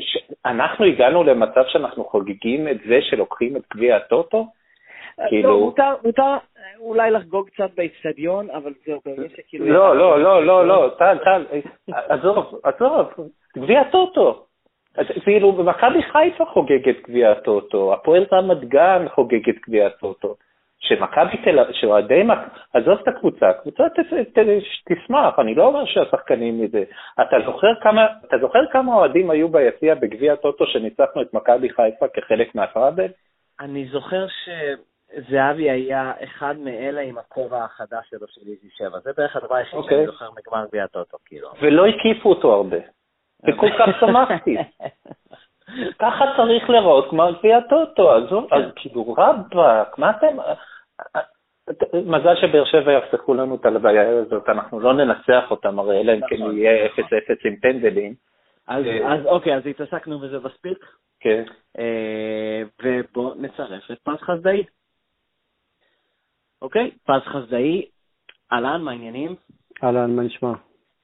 ש... 0.00 0.16
אנחנו 0.46 0.84
הגענו 0.84 1.24
למצב 1.24 1.62
שאנחנו 1.68 2.04
חוגגים 2.04 2.68
את 2.68 2.76
זה 2.88 2.98
שלוקחים 3.02 3.56
את 3.56 3.62
גביע 3.74 3.96
הטוטו? 3.96 4.46
לא, 5.18 5.28
כאילו... 5.28 5.60
מותר, 5.60 5.94
מותר 6.04 6.36
אולי 6.78 7.10
לחגוג 7.10 7.48
קצת 7.48 7.70
באצטדיון, 7.76 8.50
אבל 8.50 8.72
זהו, 8.86 9.00
באמת 9.04 9.30
שכאילו... 9.36 9.66
לא, 9.66 9.96
לא, 9.96 10.22
לא, 10.22 10.46
לא, 10.46 10.66
לא, 10.66 10.90
טל, 10.98 11.18
טל, 11.24 11.44
עזוב, 11.92 12.60
עזוב, 12.64 13.06
גביע 13.56 13.80
הטוטו. 13.80 14.44
כאילו, 15.24 15.52
מכבי 15.52 16.02
חיפה 16.02 16.44
חוגגת 16.44 17.08
גביע 17.08 17.30
הטוטו, 17.30 17.94
הפועל 17.94 18.26
רמת 18.32 18.64
גן 18.64 19.06
חוגגת 19.14 19.54
גביע 19.68 19.86
הטוטו. 19.86 20.34
שמכבי 20.82 21.36
תל 21.44 21.58
אביב, 21.58 21.74
שאוהדי 21.74 22.22
מכבי, 22.22 22.60
עזוב 22.74 22.98
את 23.02 23.08
הקבוצה, 23.08 23.48
הקבוצה 23.50 23.84
תשמח, 24.88 25.38
אני 25.38 25.54
לא 25.54 25.66
אומר 25.66 25.84
שהשחקנים 25.84 26.60
מזה. 26.64 26.84
אתה 27.20 27.36
זוכר 27.46 27.74
כמה, 27.80 28.06
אתה 28.28 28.36
זוכר 28.40 28.66
כמה 28.72 28.94
אוהדים 28.94 29.30
היו 29.30 29.48
ביציע 29.48 29.94
בגביע 29.94 30.32
הטוטו 30.32 30.66
שניצחנו 30.66 31.22
את 31.22 31.34
מכבי 31.34 31.68
חיפה 31.68 32.08
כחלק 32.14 32.54
מהפראבל? 32.54 33.08
אני 33.60 33.84
זוכר 33.84 34.26
שזהבי 35.14 35.70
היה 35.70 36.12
אחד 36.24 36.54
מאלה 36.58 37.00
עם 37.00 37.18
הכובע 37.18 37.64
החדש 37.64 38.10
שלו 38.10 38.26
של 38.28 38.40
איזי 38.40 38.68
שבע, 38.76 38.98
זה 39.04 39.10
בערך 39.16 39.36
הדבר 39.36 39.54
היחיד 39.54 39.78
okay. 39.78 39.82
שאני 39.82 40.00
אוקיי. 40.00 40.06
זוכר 40.06 40.30
מגמר 40.30 40.66
גביע 40.66 40.84
הטוטו, 40.84 41.16
כאילו. 41.24 41.48
ולא 41.60 41.86
הקיפו 41.86 42.28
אותו 42.28 42.52
הרבה, 42.52 42.76
וכל 43.48 43.68
כך 43.78 44.00
שמחתי. 44.00 44.56
ככה 45.98 46.24
צריך 46.36 46.70
לראות 46.70 47.10
כמו 47.10 47.22
גביע 47.38 47.56
הטוטו, 47.56 48.16
אז 48.16 48.24
כאילו 48.76 49.14
רבאק, 49.18 49.98
מה 49.98 50.10
אתם... 50.10 50.36
מזל 51.94 52.36
שבאר 52.40 52.64
שבע 52.64 52.92
יחסכו 52.92 53.34
לנו 53.34 53.54
את 53.54 53.66
הלוויה 53.66 54.08
הזאת, 54.08 54.48
אנחנו 54.48 54.80
לא 54.80 54.94
ננצח 54.94 55.50
אותם, 55.50 55.78
הרי 55.78 56.00
אלא 56.00 56.12
אם 56.12 56.20
כן 56.28 56.36
נכון, 56.36 56.58
יהיה 56.58 56.86
0-0 56.86 56.98
נכון. 56.98 57.36
עם 57.44 57.56
פנדלים, 57.56 58.14
אז, 58.68 58.84
אה, 58.86 59.14
אז 59.14 59.26
אוקיי, 59.26 59.56
אז 59.56 59.66
התעסקנו 59.66 60.18
בזה 60.18 60.38
מספיק, 60.38 60.78
כן. 61.20 61.44
אה, 61.78 62.62
ובואו 62.82 63.34
נצרף 63.34 63.90
את 63.90 63.98
פז 63.98 64.20
חסדאי. 64.20 64.62
אוקיי, 66.62 66.90
פז 67.04 67.22
חסדאי, 67.24 67.84
אהלן, 68.52 68.82
מה 68.82 68.90
העניינים? 68.90 69.34
אהלן, 69.84 70.16
מה 70.16 70.22
נשמע? 70.22 70.52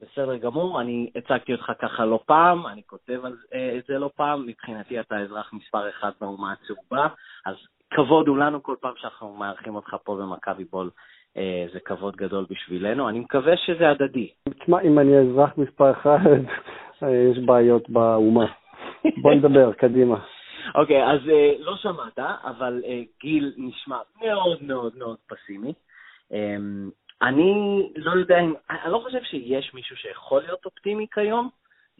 בסדר 0.01 0.35
גמור, 0.35 0.81
אני 0.81 1.09
הצגתי 1.15 1.53
אותך 1.53 1.71
ככה 1.79 2.05
לא 2.05 2.19
פעם, 2.25 2.67
אני 2.67 2.81
כותב 2.85 3.25
על 3.25 3.35
אה, 3.53 3.79
זה 3.87 3.99
לא 3.99 4.09
פעם, 4.15 4.47
מבחינתי 4.47 4.99
אתה 4.99 5.17
אזרח 5.17 5.53
מספר 5.53 5.89
אחד 5.89 6.11
באומה 6.21 6.53
הצהובה, 6.53 7.07
אז 7.45 7.55
כבוד 7.93 8.27
הוא 8.27 8.37
לנו 8.37 8.63
כל 8.63 8.75
פעם 8.81 8.93
שאנחנו 8.97 9.33
מארחים 9.33 9.75
אותך 9.75 9.95
פה 10.03 10.15
במכבי 10.15 10.63
בול, 10.63 10.89
אה, 11.37 11.65
זה 11.73 11.79
כבוד 11.79 12.15
גדול 12.15 12.45
בשבילנו, 12.49 13.09
אני 13.09 13.19
מקווה 13.19 13.57
שזה 13.57 13.89
הדדי. 13.89 14.29
תשמע, 14.59 14.81
אם 14.81 14.99
אני 14.99 15.17
אזרח 15.17 15.57
מספר 15.57 15.91
אחד, 15.91 16.19
אה, 17.03 17.09
יש 17.31 17.37
בעיות 17.45 17.89
באומה. 17.89 18.45
בוא 19.21 19.33
נדבר, 19.33 19.73
קדימה. 19.73 20.19
אוקיי, 20.75 21.03
אז 21.03 21.19
אה, 21.29 21.53
לא 21.59 21.77
שמעת, 21.77 22.19
אבל 22.43 22.81
אה, 22.85 23.01
גיל 23.21 23.53
נשמע 23.57 23.97
מאוד 24.21 24.63
מאוד 24.63 24.97
מאוד 24.97 25.17
פסימי. 25.27 25.73
אה, 26.33 26.55
אני 27.21 27.53
לא 27.95 28.11
יודע 28.11 28.39
אם, 28.39 28.53
אני 28.69 28.91
לא 28.91 29.01
חושב 29.03 29.23
שיש 29.23 29.73
מישהו 29.73 29.95
שיכול 29.95 30.41
להיות 30.41 30.65
אופטימי 30.65 31.07
כיום. 31.13 31.49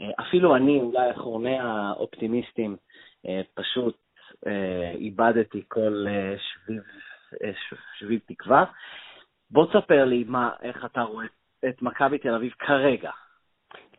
אה, 0.02 0.12
אפילו 0.20 0.56
אני, 0.56 0.80
אולי 0.80 1.12
אחרוני 1.12 1.60
האופטימיסטים, 1.60 2.76
פשוט 3.54 3.98
איבדתי 4.96 5.64
כל 5.68 6.06
שביב, 6.38 6.82
שביב 7.98 8.20
תקווה. 8.28 8.66
בוא 9.52 9.66
תספר 9.66 10.06
לי 10.06 10.24
מה, 10.28 10.52
איך 10.62 10.86
אתה 10.86 11.02
רואה 11.02 11.26
את 11.70 11.82
מכבי 11.82 12.18
תל 12.18 12.36
אביב 12.36 12.52
כרגע. 12.60 13.12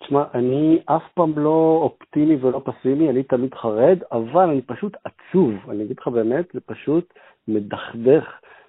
תשמע, 0.00 0.24
אני 0.34 0.78
אף 0.86 1.02
פעם 1.14 1.38
לא 1.38 1.80
אופטימי 1.82 2.36
ולא 2.40 2.62
פסימי, 2.64 3.10
אני 3.10 3.22
תמיד 3.22 3.54
חרד, 3.54 3.98
אבל 4.12 4.48
אני 4.50 4.62
פשוט 4.62 4.96
עצוב. 5.04 5.70
אני 5.70 5.84
אגיד 5.84 5.96
לך 6.00 6.08
באמת, 6.08 6.46
זה 6.54 6.60
פשוט 6.60 7.14
מדכדך, 7.48 8.24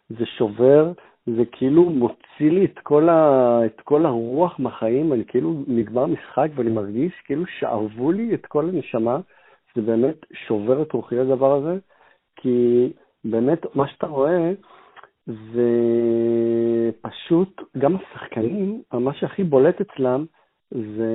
זה 0.10 0.26
שובר, 0.26 0.92
זה 1.26 1.44
כאילו 1.52 1.84
מוציא 1.84 2.52
לי 2.52 2.66
את 2.66 2.80
כל, 2.84 3.10
ה... 3.10 3.60
את 3.66 3.82
כל 3.82 4.06
הרוח 4.06 4.60
מהחיים, 4.60 5.14
אני 5.14 5.26
כאילו 5.26 5.54
נגמר 5.68 6.06
משחק 6.06 6.48
ואני 6.56 6.70
מרגיש 6.70 7.14
כאילו 7.26 7.46
שאבו 7.60 8.12
לי 8.12 8.34
את 8.34 8.46
כל 8.46 8.70
הנשמה. 8.70 9.20
זה 9.76 9.82
באמת 9.82 10.16
שובר 10.34 10.82
את 10.82 10.92
רוחי 10.92 11.20
הדבר 11.20 11.56
הזה, 11.56 11.78
כי 12.36 12.90
באמת 13.26 13.76
מה 13.76 13.88
שאתה 13.88 14.08
רואה 14.08 14.52
זה 15.28 15.72
פשוט, 17.02 17.62
גם 17.78 17.96
השחקנים, 17.96 18.82
מה 18.94 19.14
שהכי 19.14 19.44
בולט 19.44 19.82
אצלם 19.82 20.26
זה 20.72 21.12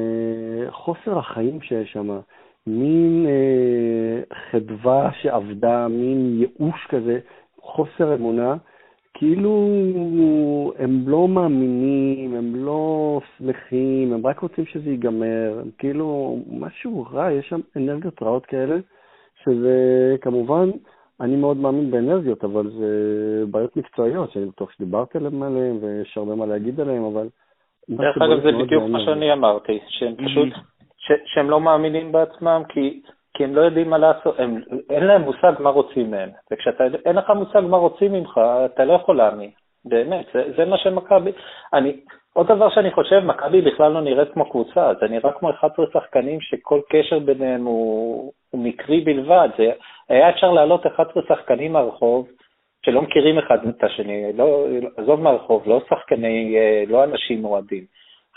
חוסר 0.70 1.18
החיים 1.18 1.60
שיש 1.60 1.92
שם. 1.92 2.18
מין 2.66 3.26
אה, 3.28 4.36
חדווה 4.50 5.10
שעבדה, 5.22 5.88
מין 5.88 6.40
ייאוש 6.40 6.86
כזה, 6.88 7.18
חוסר 7.60 8.14
אמונה. 8.14 8.56
כאילו 9.18 10.72
הם 10.78 11.08
לא 11.08 11.28
מאמינים, 11.28 12.34
הם 12.34 12.56
לא 12.56 13.20
שמחים, 13.38 14.12
הם 14.12 14.26
רק 14.26 14.40
רוצים 14.40 14.66
שזה 14.66 14.90
ייגמר, 14.90 15.58
הם 15.62 15.70
כאילו 15.78 16.38
משהו 16.50 17.06
רע, 17.12 17.32
יש 17.32 17.48
שם 17.48 17.60
אנרגיות 17.76 18.22
רעות 18.22 18.46
כאלה, 18.46 18.76
שזה 19.44 20.16
כמובן, 20.20 20.70
אני 21.20 21.36
מאוד 21.36 21.56
מאמין 21.56 21.90
באנרגיות, 21.90 22.44
אבל 22.44 22.70
זה 22.78 23.44
בעיות 23.50 23.76
מקצועיות, 23.76 24.32
שאני 24.32 24.46
בטוח 24.46 24.70
שדיברתי 24.72 25.18
עליהן, 25.18 25.78
ויש 25.80 26.16
הרבה 26.16 26.34
מה 26.34 26.46
להגיד 26.46 26.80
עליהן, 26.80 27.02
אבל... 27.04 27.28
דרך 27.90 28.16
אגב, 28.16 28.40
זה 28.42 28.52
בדיוק 28.64 28.84
מה 28.88 29.00
שאני 29.00 29.32
אמרתי, 29.32 29.78
שהם 29.88 30.14
פשוט, 30.16 30.48
שהם 31.26 31.50
לא 31.50 31.60
מאמינים 31.60 32.12
בעצמם, 32.12 32.62
כי 32.68 33.00
כי 33.36 33.44
הם 33.44 33.54
לא 33.54 33.60
יודעים 33.60 33.90
מה 33.90 33.98
לעשות, 33.98 34.40
הם, 34.40 34.60
אין 34.90 35.04
להם 35.04 35.22
מושג 35.22 35.52
מה 35.58 35.70
רוצים 35.70 36.10
מהם. 36.10 36.28
וכשאין 36.50 37.16
לך 37.16 37.30
מושג 37.30 37.60
מה 37.60 37.76
רוצים 37.76 38.12
ממך, 38.12 38.40
אתה 38.64 38.84
לא 38.84 38.92
יכול 38.92 39.16
להאמין. 39.16 39.50
באמת, 39.84 40.26
זה, 40.34 40.42
זה 40.56 40.64
מה 40.64 40.78
שמכבי... 40.78 41.30
אני... 41.74 41.96
עוד 42.32 42.46
דבר 42.46 42.70
שאני 42.70 42.90
חושב, 42.90 43.20
מכבי 43.24 43.60
בכלל 43.60 43.92
לא 43.92 44.00
נראית 44.00 44.32
כמו 44.32 44.50
קבוצה, 44.50 44.92
זה 45.00 45.08
נראה 45.08 45.32
כמו 45.32 45.50
11 45.50 45.86
שחקנים 45.92 46.40
שכל 46.40 46.80
קשר 46.90 47.18
ביניהם 47.18 47.64
הוא, 47.64 48.32
הוא 48.50 48.64
מקרי 48.64 49.00
בלבד. 49.00 49.48
זה, 49.58 49.70
היה 50.08 50.30
אפשר 50.30 50.52
להעלות 50.52 50.86
11 50.86 51.22
שחקנים 51.28 51.72
מהרחוב 51.72 52.28
שלא 52.86 53.02
מכירים 53.02 53.38
אחד 53.38 53.68
את 53.68 53.84
השני, 53.84 54.32
לא, 54.34 54.66
עזוב 54.96 55.20
מהרחוב, 55.20 55.62
לא 55.66 55.80
שחקני, 55.88 56.56
לא 56.88 57.04
אנשים 57.04 57.44
אוהדים. 57.44 57.84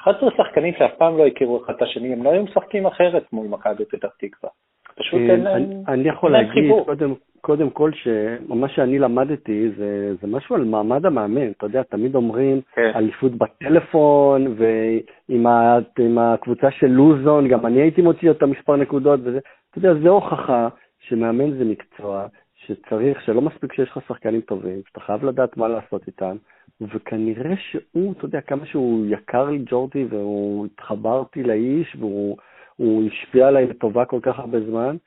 11 0.02 0.30
שחקנים 0.38 0.74
שאף 0.78 0.92
פעם 0.98 1.18
לא 1.18 1.26
הכירו 1.26 1.64
אחד 1.66 1.74
את 1.74 1.82
השני, 1.82 2.14
הם 2.14 2.24
לא 2.24 2.30
היו 2.30 2.44
משחקים 2.44 2.86
אחרת 2.86 3.34
מול 3.34 3.48
מכבי 3.48 3.86
פתח 3.86 4.08
תקווה. 4.20 4.50
פשוט 4.96 5.20
אין 5.30 5.44
להם 5.44 5.64
אני, 5.88 6.10
יכול 6.10 6.32
להגיד. 6.32 6.72
קודם, 6.86 7.14
קודם 7.42 7.70
כל, 7.70 7.92
שמה 7.94 8.70
שאני 8.70 9.00
למדתי 9.00 9.70
זה, 9.78 10.16
זה 10.22 10.28
משהו 10.28 10.56
על 10.56 10.64
מעמד 10.64 11.06
המאמן. 11.06 11.52
אתה 11.52 11.66
יודע, 11.66 11.84
תמיד 11.84 12.16
אומרים 12.16 12.62
כן. 12.76 12.92
אליפות 12.96 13.32
בטלפון, 13.32 14.56
ועם 14.58 15.48
ה, 15.48 15.78
עם 16.00 16.18
הקבוצה 16.18 16.72
של 16.72 16.88
לוזון, 16.88 17.48
גם 17.48 17.66
אני 17.66 17.82
הייתי 17.82 18.02
מוציא 18.02 18.30
אותה 18.30 18.46
מספר 18.46 18.76
נקודות, 18.76 19.20
וזה, 19.24 19.40
אתה 19.70 19.78
יודע, 19.78 19.94
זה 19.94 20.10
הוכחה 20.10 20.68
שמאמן 21.00 21.58
זה 21.58 21.66
מקצוע, 21.66 22.26
שצריך, 22.70 23.22
שלא 23.22 23.42
מספיק 23.42 23.74
שיש 23.74 23.90
לך 23.90 24.00
שחקנים 24.08 24.42
טובים, 24.42 24.82
שאתה 24.88 25.00
חייב 25.00 25.26
לדעת 25.26 25.58
מה 25.58 25.68
לעשות 25.68 26.08
איתם, 26.08 26.36
וכנראה 26.82 27.56
שהוא, 27.58 28.14
אתה 28.14 28.26
יודע, 28.26 28.42
כמה 28.42 28.66
שהוא 28.66 29.06
יקר 29.10 29.50
לי 29.50 29.64
ג'ורדי, 29.66 30.06
והוא 30.10 30.66
התחברתי 30.66 31.44
לאיש, 31.44 31.96
והוא 32.00 32.38
הוא 32.76 33.04
השפיע 33.08 33.48
עליי 33.48 33.68
לטובה 33.68 34.06
כל 34.06 34.20
כך 34.22 34.40
הרבה 34.40 34.60
זמן, 34.62 34.98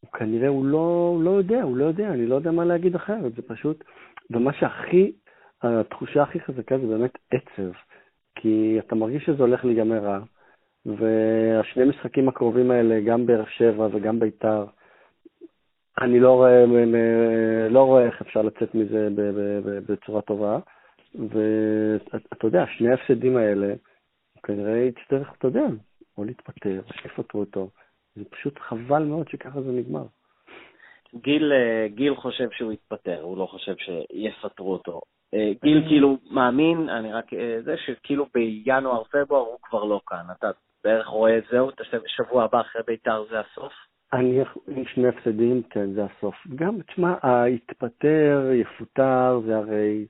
הוא 0.00 0.10
כנראה, 0.10 0.48
הוא 0.48 0.66
לא, 0.66 1.12
הוא 1.14 1.22
לא 1.22 1.30
יודע, 1.30 1.62
הוא 1.62 1.76
לא 1.76 1.84
יודע, 1.84 2.08
אני 2.08 2.26
לא 2.26 2.34
יודע 2.34 2.50
מה 2.50 2.64
להגיד 2.64 2.94
אחרת, 2.94 3.34
זה 3.34 3.42
פשוט, 3.42 3.84
ומה 4.30 4.52
שהכי, 4.52 5.12
התחושה 5.62 6.22
הכי 6.22 6.40
חזקה 6.40 6.78
זה 6.78 6.86
באמת 6.86 7.18
עצב, 7.30 7.70
כי 8.34 8.76
אתה 8.78 8.94
מרגיש 8.94 9.24
שזה 9.24 9.42
הולך 9.42 9.64
להיגמר 9.64 9.98
רע, 9.98 10.18
והשני 10.86 11.84
משחקים 11.84 12.28
הקרובים 12.28 12.70
האלה, 12.70 13.00
גם 13.00 13.26
באר 13.26 13.44
שבע 13.48 13.88
וגם 13.92 14.20
ביתר, 14.20 14.64
אני 16.00 16.20
לא 16.20 16.32
רואה, 16.32 16.64
לא 17.70 17.82
רואה 17.82 18.06
איך 18.06 18.22
אפשר 18.22 18.42
לצאת 18.42 18.74
מזה 18.74 19.08
בצורה 19.86 20.22
טובה, 20.22 20.58
ואתה 21.14 22.46
יודע, 22.46 22.64
שני 22.78 22.88
ההפסדים 22.90 23.36
האלה, 23.36 23.74
כנראה 24.42 24.78
יצטרך, 24.78 25.32
אתה 25.38 25.48
יודע, 25.48 25.66
או 26.18 26.24
להתפטר, 26.24 26.80
או 26.88 26.92
שיפטרו 27.02 27.40
אותו. 27.40 27.70
זה 28.16 28.24
פשוט 28.30 28.58
חבל 28.58 29.02
מאוד 29.02 29.28
שככה 29.28 29.62
זה 29.62 29.72
נגמר. 29.72 30.04
גיל, 31.14 31.52
אה, 31.52 31.88
גיל 31.88 32.14
חושב 32.14 32.48
שהוא 32.50 32.72
יתפטר, 32.72 33.20
הוא 33.22 33.38
לא 33.38 33.46
חושב 33.46 33.74
שיפטרו 33.76 34.72
אותו. 34.72 35.00
אה, 35.34 35.52
גיל 35.62 35.84
כאילו 35.88 36.16
מאמין, 36.30 36.88
אני 36.88 37.12
רק, 37.12 37.34
אה, 37.34 37.58
זה 37.62 37.74
שכאילו 37.76 38.26
בינואר-פברואר 38.34 39.40
הוא 39.40 39.58
כבר 39.62 39.84
לא 39.84 40.00
כאן. 40.06 40.24
אתה 40.38 40.50
בערך 40.84 41.06
רואה 41.06 41.38
את 41.38 41.44
זהו, 41.50 41.70
את 41.70 41.80
השבוע 42.06 42.44
הבא 42.44 42.60
אחרי 42.60 42.82
בית"ר 42.86 43.24
זה 43.30 43.40
הסוף? 43.40 43.72
אני, 44.14 44.40
עם 44.68 44.84
שני 44.86 45.08
הפסדים, 45.08 45.62
כן, 45.70 45.92
זה 45.92 46.04
הסוף. 46.04 46.34
גם, 46.54 46.82
תשמע, 46.82 47.14
היתפטר, 47.22 48.50
יפוטר, 48.52 49.40
זה 49.46 49.56
הרי, 49.56 50.06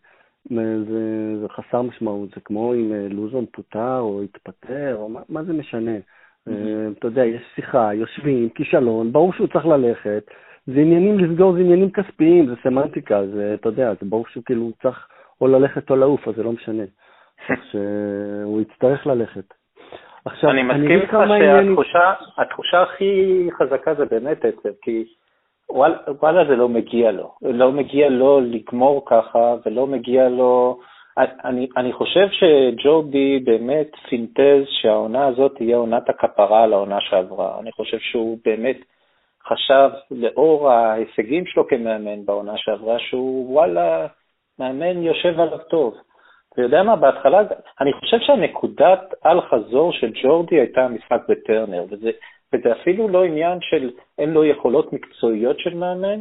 זה, 0.50 1.40
זה 1.40 1.48
חסר 1.48 1.82
משמעות. 1.82 2.28
זה 2.34 2.40
כמו 2.40 2.74
אם 2.74 2.92
אה, 2.92 3.08
לוזון 3.10 3.46
פוטר 3.52 3.98
או 3.98 4.22
התפטר, 4.22 4.96
או 4.96 5.08
מה, 5.08 5.20
מה 5.28 5.44
זה 5.44 5.52
משנה? 5.52 5.96
Mm-hmm. 5.96 6.50
אה, 6.50 6.88
אתה 6.98 7.06
יודע, 7.06 7.24
יש 7.24 7.42
שיחה, 7.54 7.94
יושבים, 7.94 8.48
כישלון, 8.48 9.12
ברור 9.12 9.32
שהוא 9.32 9.46
צריך 9.46 9.66
ללכת. 9.66 10.24
זה 10.66 10.80
עניינים 10.80 11.18
לסגור, 11.18 11.52
זה 11.52 11.60
עניינים 11.60 11.90
כספיים, 11.90 12.46
זה 12.46 12.54
סמנטיקה, 12.62 13.26
זה, 13.26 13.54
אתה 13.54 13.68
יודע, 13.68 13.92
זה 14.00 14.06
ברור 14.08 14.26
שהוא 14.28 14.44
כאילו 14.44 14.72
צריך 14.82 15.06
או 15.40 15.46
ללכת 15.46 15.90
או 15.90 15.96
לעוף, 15.96 16.28
אז 16.28 16.34
זה 16.36 16.42
לא 16.42 16.52
משנה. 16.52 16.82
כך 17.48 17.58
שהוא 17.70 18.60
יצטרך 18.60 19.06
ללכת. 19.06 19.54
עכשיו, 20.24 20.50
אני 20.50 20.62
מסכים 20.62 21.00
איתך 21.00 21.16
שהתחושה 21.28 22.12
התחושה 22.38 22.82
הכי 22.82 23.48
חזקה 23.58 23.94
זה 23.94 24.04
באמת 24.04 24.44
עצב, 24.44 24.68
כי 24.82 25.04
וואלה, 25.70 25.96
וואלה 26.20 26.44
זה 26.44 26.56
לא 26.56 26.68
מגיע 26.68 27.12
לו. 27.12 27.34
לא 27.42 27.72
מגיע 27.72 28.08
לו 28.08 28.40
לגמור 28.40 29.04
ככה, 29.06 29.54
ולא 29.66 29.86
מגיע 29.86 30.28
לו... 30.28 30.78
אני, 31.44 31.68
אני 31.76 31.92
חושב 31.92 32.26
שג'ורדי 32.30 33.38
באמת 33.44 33.90
פינטז 34.08 34.64
שהעונה 34.68 35.26
הזאת 35.26 35.54
תהיה 35.56 35.76
עונת 35.76 36.08
הכפרה 36.08 36.62
על 36.62 36.72
העונה 36.72 36.98
שעברה. 37.00 37.58
אני 37.60 37.72
חושב 37.72 37.98
שהוא 37.98 38.38
באמת 38.44 38.76
חשב, 39.46 39.90
לאור 40.10 40.70
ההישגים 40.70 41.46
שלו 41.46 41.68
כמאמן 41.68 42.24
בעונה 42.24 42.52
שעברה, 42.56 42.98
שהוא 42.98 43.52
וואלה, 43.54 44.06
מאמן 44.58 45.02
יושב 45.02 45.40
עליו 45.40 45.58
טוב. 45.58 45.94
אתה 46.54 46.62
יודע 46.62 46.82
מה, 46.82 46.96
בהתחלה, 46.96 47.40
אני 47.80 47.92
חושב 47.92 48.18
שהנקודת 48.20 49.14
אל-חזור 49.26 49.92
של 49.92 50.12
ג'ורדי 50.22 50.60
הייתה 50.60 50.84
המשחק 50.84 51.20
בטרנר, 51.28 51.84
וזה, 51.90 52.10
וזה 52.52 52.72
אפילו 52.72 53.08
לא 53.08 53.24
עניין 53.24 53.58
של 53.60 53.90
אין 54.18 54.30
לו 54.30 54.44
יכולות 54.44 54.92
מקצועיות 54.92 55.58
של 55.58 55.74
מאמן, 55.74 56.20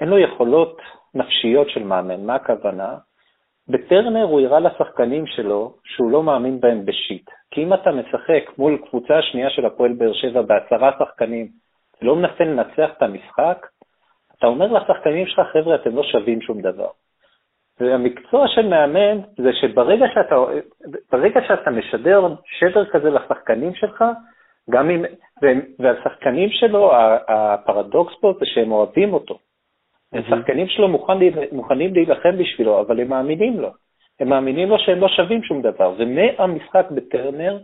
אין 0.00 0.08
לו 0.08 0.18
יכולות 0.18 0.80
נפשיות 1.14 1.70
של 1.70 1.82
מאמן. 1.82 2.26
מה 2.26 2.34
הכוונה? 2.34 2.96
בטרנר 3.68 4.22
הוא 4.22 4.40
הראה 4.40 4.60
לשחקנים 4.60 5.26
שלו 5.26 5.74
שהוא 5.84 6.10
לא 6.10 6.22
מאמין 6.22 6.60
בהם 6.60 6.86
בשיט. 6.86 7.30
כי 7.50 7.62
אם 7.62 7.74
אתה 7.74 7.90
משחק 7.92 8.58
מול 8.58 8.78
קבוצה 8.88 9.18
השנייה 9.18 9.50
של 9.50 9.66
הפועל 9.66 9.92
באר 9.92 10.12
שבע 10.12 10.42
בעשרה 10.42 10.90
שחקנים, 10.98 11.48
לא 12.02 12.16
מנסה 12.16 12.44
לנצח 12.44 12.90
את 12.96 13.02
המשחק, 13.02 13.66
אתה 14.38 14.46
אומר 14.46 14.66
לשחקנים 14.66 15.26
שלך, 15.26 15.46
חבר'ה, 15.52 15.74
אתם 15.74 15.96
לא 15.96 16.02
שווים 16.02 16.40
שום 16.40 16.60
דבר. 16.60 16.88
והמקצוע 17.82 18.48
של 18.48 18.68
מאמן 18.68 19.20
זה 19.36 19.52
שברגע 19.52 20.06
שאתה, 20.14 20.36
ברגע 21.12 21.40
שאתה 21.48 21.70
משדר 21.70 22.34
שדר 22.44 22.84
כזה 22.84 23.10
לשחקנים 23.10 23.74
שלך, 23.74 24.04
גם 24.70 24.90
אם, 24.90 25.04
והשחקנים 25.78 26.48
שלו, 26.50 26.92
הפרדוקס 27.28 28.12
פה 28.20 28.32
זה 28.40 28.46
שהם 28.46 28.72
אוהבים 28.72 29.12
אותו. 29.12 29.38
השחקנים 30.12 30.68
שלו 30.68 30.88
מוכן, 30.88 31.12
מוכנים 31.52 31.94
להילחם 31.94 32.38
בשבילו, 32.38 32.80
אבל 32.80 33.00
הם 33.00 33.08
מאמינים 33.08 33.60
לו. 33.60 33.68
הם 34.20 34.28
מאמינים 34.28 34.68
לו 34.68 34.78
שהם 34.78 35.00
לא 35.00 35.08
שווים 35.08 35.42
שום 35.42 35.62
דבר. 35.62 35.94
ומהמשחק 35.98 36.86
בטרנר, 36.90 37.58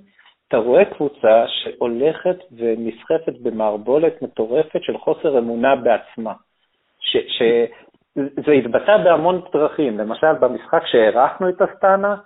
אתה 0.49 0.57
רואה 0.57 0.85
קבוצה 0.85 1.45
שהולכת 1.49 2.37
ונסחפת 2.57 3.39
במערבולת 3.43 4.23
מטורפת 4.23 4.83
של 4.83 4.99
חוסר 4.99 5.39
אמונה 5.39 5.77
בעצמה. 5.77 6.33
שזה 8.19 8.53
התבטא 8.53 8.97
בהמון 9.05 9.41
דרכים. 9.53 9.99
למשל, 9.99 10.33
במשחק 10.41 10.83
שהערכנו 10.87 11.49
את 11.49 11.63
אסטנה, 11.63 12.17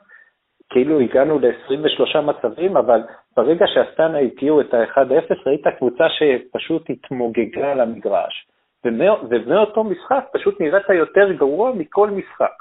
כאילו 0.70 1.00
הגענו 1.00 1.38
ל-23 1.38 2.20
מצבים, 2.20 2.76
אבל 2.76 3.00
ברגע 3.36 3.66
שאסטנה 3.66 4.18
הגיעו 4.18 4.60
את 4.60 4.74
ה-1-0, 4.74 5.34
ראית 5.46 5.66
קבוצה 5.78 6.04
שפשוט 6.08 6.90
התמוגגה 6.90 7.72
על 7.72 7.80
המגרש. 7.80 8.46
ומאותו 8.84 9.84
משחק 9.84 10.24
פשוט 10.32 10.60
נראית 10.60 10.88
יותר 10.88 11.32
גרוע 11.32 11.72
מכל 11.72 12.10
משחק. 12.10 12.52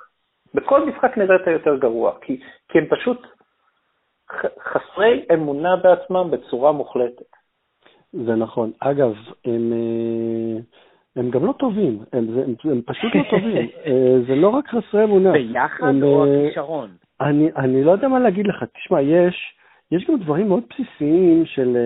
בכל 0.54 0.86
משחק 0.86 1.18
נראית 1.18 1.48
יותר 1.48 1.76
גרוע, 1.76 2.12
כי, 2.22 2.40
כי 2.70 2.78
הם 2.78 2.86
פשוט 2.90 3.28
חסרי 4.64 5.26
אמונה 5.34 5.76
בעצמם 5.76 6.32
בצורה 6.32 6.72
מוחלטת. 6.72 7.32
זה 8.14 8.36
נכון. 8.36 8.72
אגב, 8.80 9.14
הם, 9.46 9.74
אה, 9.74 10.62
הם 11.16 11.30
גם 11.30 11.46
לא 11.46 11.54
טובים, 11.60 12.00
הם, 12.14 12.28
הם, 12.40 12.72
הם 12.72 12.82
פשוט 12.86 13.16
לא 13.16 13.24
טובים. 13.30 13.68
אה, 13.86 14.18
זה 14.28 14.36
לא 14.36 14.50
רק 14.50 14.68
חסרי 14.68 15.04
אמונה. 15.04 15.32
ביחד 15.32 15.88
הם, 15.88 16.04
או 16.04 16.26
אה, 16.26 16.46
הכישרון? 16.46 16.90
אני, 17.22 17.50
אני 17.56 17.84
לא 17.84 17.92
יודע 17.92 18.08
מה 18.08 18.20
להגיד 18.20 18.48
לך. 18.48 18.64
תשמע, 18.64 19.02
יש, 19.02 19.36
יש 19.92 20.06
גם 20.10 20.18
דברים 20.18 20.48
מאוד 20.48 20.64
בסיסיים 20.70 21.46
של, 21.46 21.78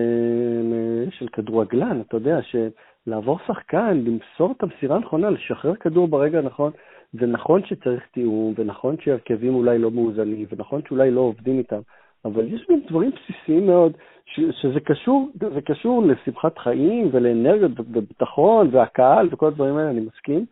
של 1.10 1.28
כדורגלן, 1.28 2.00
אתה 2.00 2.16
יודע, 2.16 2.38
שלעבור 2.42 3.38
שחקן, 3.46 4.02
למסור 4.06 4.54
את 4.56 4.62
המסירה 4.62 4.96
הנכונה, 4.96 5.30
לשחרר 5.30 5.74
כדור 5.74 6.08
ברגע 6.08 6.38
הנכון, 6.38 6.72
זה 7.12 7.26
נכון 7.26 7.60
שצריך 7.64 8.02
תיאום, 8.12 8.54
ונכון 8.58 8.96
שהרכבים 9.00 9.54
אולי 9.54 9.78
לא 9.78 9.90
מאוזנים, 9.90 10.46
ונכון 10.50 10.80
שאולי 10.88 11.10
לא 11.10 11.20
עובדים 11.20 11.58
איתם, 11.58 11.80
אבל 12.24 12.54
יש 12.54 12.66
גם 12.70 12.76
דברים 12.88 13.10
בסיסיים 13.10 13.66
מאוד, 13.66 13.92
ש, 14.26 14.40
שזה 14.60 14.80
קשור, 14.80 15.30
זה 15.54 15.60
קשור 15.60 16.02
לשמחת 16.02 16.58
חיים 16.58 17.08
ולאנרגיות 17.12 17.70
וביטחון 17.78 18.68
והקהל 18.72 19.28
וכל 19.32 19.46
הדברים 19.46 19.76
האלה, 19.76 19.90
אני 19.90 20.00
מסכים, 20.00 20.46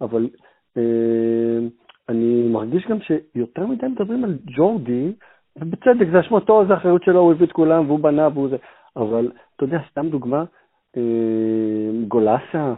אבל 0.00 0.28
אה, 0.76 1.58
אני 2.08 2.48
מרגיש 2.48 2.86
גם 2.86 2.98
שיותר 3.00 3.66
מדי 3.66 3.86
מדברים 3.86 4.24
על 4.24 4.38
ג'ורדי, 4.56 5.12
ובצדק, 5.56 6.06
זה 6.12 6.20
אשמתו, 6.20 6.66
זה 6.66 6.74
אחריות 6.74 7.02
שלו, 7.02 7.20
הוא 7.20 7.32
הביא 7.32 7.46
את 7.46 7.52
כולם 7.52 7.86
והוא 7.86 8.00
בנה 8.00 8.28
והוא 8.28 8.48
זה, 8.48 8.56
אבל 8.96 9.30
אתה 9.56 9.64
יודע, 9.64 9.78
סתם 9.90 10.08
דוגמה, 10.08 10.44
גולסה, 12.08 12.74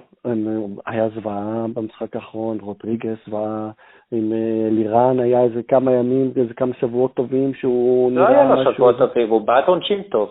היה 0.87 1.09
זוועה 1.09 1.67
במשחק 1.75 2.17
האחרון, 2.17 2.59
רוטריגס 2.61 3.19
זוועה, 3.27 3.71
עם 4.13 4.33
אה, 4.33 4.69
לירן 4.71 5.21
היה 5.21 5.43
איזה 5.43 5.63
כמה 5.63 5.93
ימים, 5.93 6.33
איזה 6.37 6.55
כמה 6.55 6.75
שבועות 6.81 7.15
טובים 7.15 7.55
שהוא 7.55 8.13
לא 8.13 8.29
היה 8.29 8.55
לו 8.55 8.73
שבועות 8.75 8.99
טובים, 8.99 9.29
הוא 9.29 9.41
בעט 9.41 9.69
עונשין 9.69 10.03
טוב. 10.03 10.31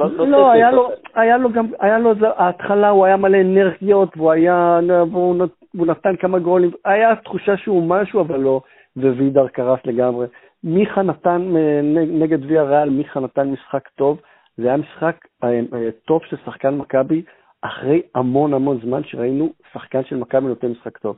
לא, 0.00 0.28
לא 0.28 0.50
היה 0.50 0.70
לו, 0.70 0.88
היה 1.14 1.36
לו 1.36 1.52
גם, 1.52 1.66
היה 1.80 1.98
לו, 1.98 2.12
ההתחלה 2.36 2.88
הוא 2.88 3.06
היה 3.06 3.16
מלא 3.16 3.40
אנרגיות, 3.40 4.16
והוא 4.16 4.30
היה, 4.32 4.80
והוא 5.10 5.86
נתן 5.86 6.16
כמה 6.16 6.38
גולים, 6.38 6.70
היה 6.84 7.16
תחושה 7.16 7.56
שהוא 7.56 7.82
משהו, 7.82 8.20
אבל 8.20 8.40
לא, 8.40 8.60
ווידר 8.96 9.48
קרס 9.48 9.78
לגמרי. 9.84 10.26
מיכה 10.64 11.02
נתן, 11.02 11.56
אה, 11.56 11.80
נגד 12.06 12.44
ויה 12.44 12.62
ריאל, 12.62 12.90
מיכה 12.90 13.20
נתן 13.20 13.50
משחק 13.50 13.88
טוב, 13.88 14.18
זה 14.58 14.68
היה 14.68 14.76
משחק 14.76 15.16
אה, 15.44 15.60
טוב 16.06 16.20
של 16.30 16.36
שחקן 16.44 16.74
מכבי, 16.74 17.22
אחרי 17.62 18.02
המון 18.14 18.54
המון 18.54 18.78
זמן 18.84 19.04
שראינו 19.04 19.52
שחקן 19.72 20.04
של 20.04 20.16
מכבי 20.16 20.46
נותן 20.46 20.70
משחק 20.70 20.98
טוב. 20.98 21.16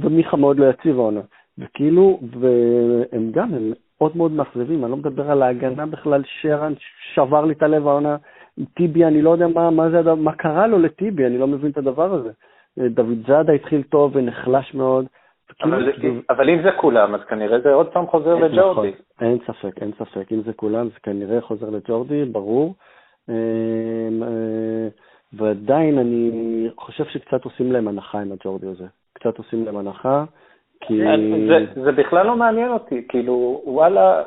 ומיכה 0.00 0.36
מאוד 0.36 0.58
לא 0.58 0.70
יציב 0.70 0.98
העונה. 0.98 1.20
וכאילו, 1.58 2.20
והם 2.40 3.30
גם, 3.32 3.54
הם 3.54 3.72
מאוד 3.98 4.16
מאוד 4.16 4.32
מאכזבים, 4.32 4.82
אני 4.84 4.90
לא 4.90 4.96
מדבר 4.96 5.30
על 5.30 5.42
ההגנה 5.42 5.86
בכלל, 5.86 6.22
שרן 6.40 6.72
שבר 7.14 7.44
לי 7.44 7.52
את 7.52 7.62
הלב 7.62 7.88
העונה. 7.88 8.16
טיבי, 8.74 9.04
אני 9.04 9.22
לא 9.22 9.30
יודע 9.30 9.48
מה, 9.48 9.70
מה, 9.70 9.90
זה, 9.90 10.14
מה 10.14 10.32
קרה 10.32 10.66
לו 10.66 10.78
לטיבי, 10.78 11.26
אני 11.26 11.38
לא 11.38 11.46
מבין 11.46 11.70
את 11.70 11.78
הדבר 11.78 12.14
הזה. 12.14 12.30
דוד 12.90 13.18
זאדה 13.26 13.52
התחיל 13.52 13.82
טוב 13.82 14.16
ונחלש 14.16 14.74
מאוד. 14.74 15.06
אבל, 15.62 15.92
זה, 16.02 16.08
אבל 16.30 16.50
אם 16.50 16.62
זה 16.62 16.70
כולם, 16.72 17.14
אז 17.14 17.20
כנראה 17.20 17.60
זה 17.60 17.72
עוד 17.72 17.92
פעם 17.92 18.06
חוזר 18.06 18.34
לג'ורדי. 18.34 18.58
נכון, 18.60 18.86
אין 19.20 19.38
ספק, 19.46 19.82
אין 19.82 19.92
ספק. 19.98 20.32
אם 20.32 20.42
זה 20.42 20.52
כולם, 20.52 20.88
זה 20.88 20.98
כנראה 21.02 21.40
חוזר 21.40 21.70
לג'ורדי, 21.70 22.24
ברור. 22.24 22.74
אמ, 23.28 23.34
אה, 24.22 24.88
ועדיין 25.32 25.98
אני 25.98 26.30
חושב 26.76 27.04
שקצת 27.04 27.44
עושים 27.44 27.72
להם 27.72 27.88
הנחה 27.88 28.20
עם 28.20 28.32
הג'ורדי 28.32 28.66
הזה. 28.66 28.86
קצת 29.12 29.38
עושים 29.38 29.64
להם 29.64 29.76
הנחה, 29.76 30.24
כי... 30.80 31.00
זה, 31.48 31.82
זה 31.84 31.92
בכלל 31.92 32.26
לא 32.26 32.36
מעניין 32.36 32.72
אותי, 32.72 33.06
כאילו, 33.08 33.62
וואלה, 33.66 34.22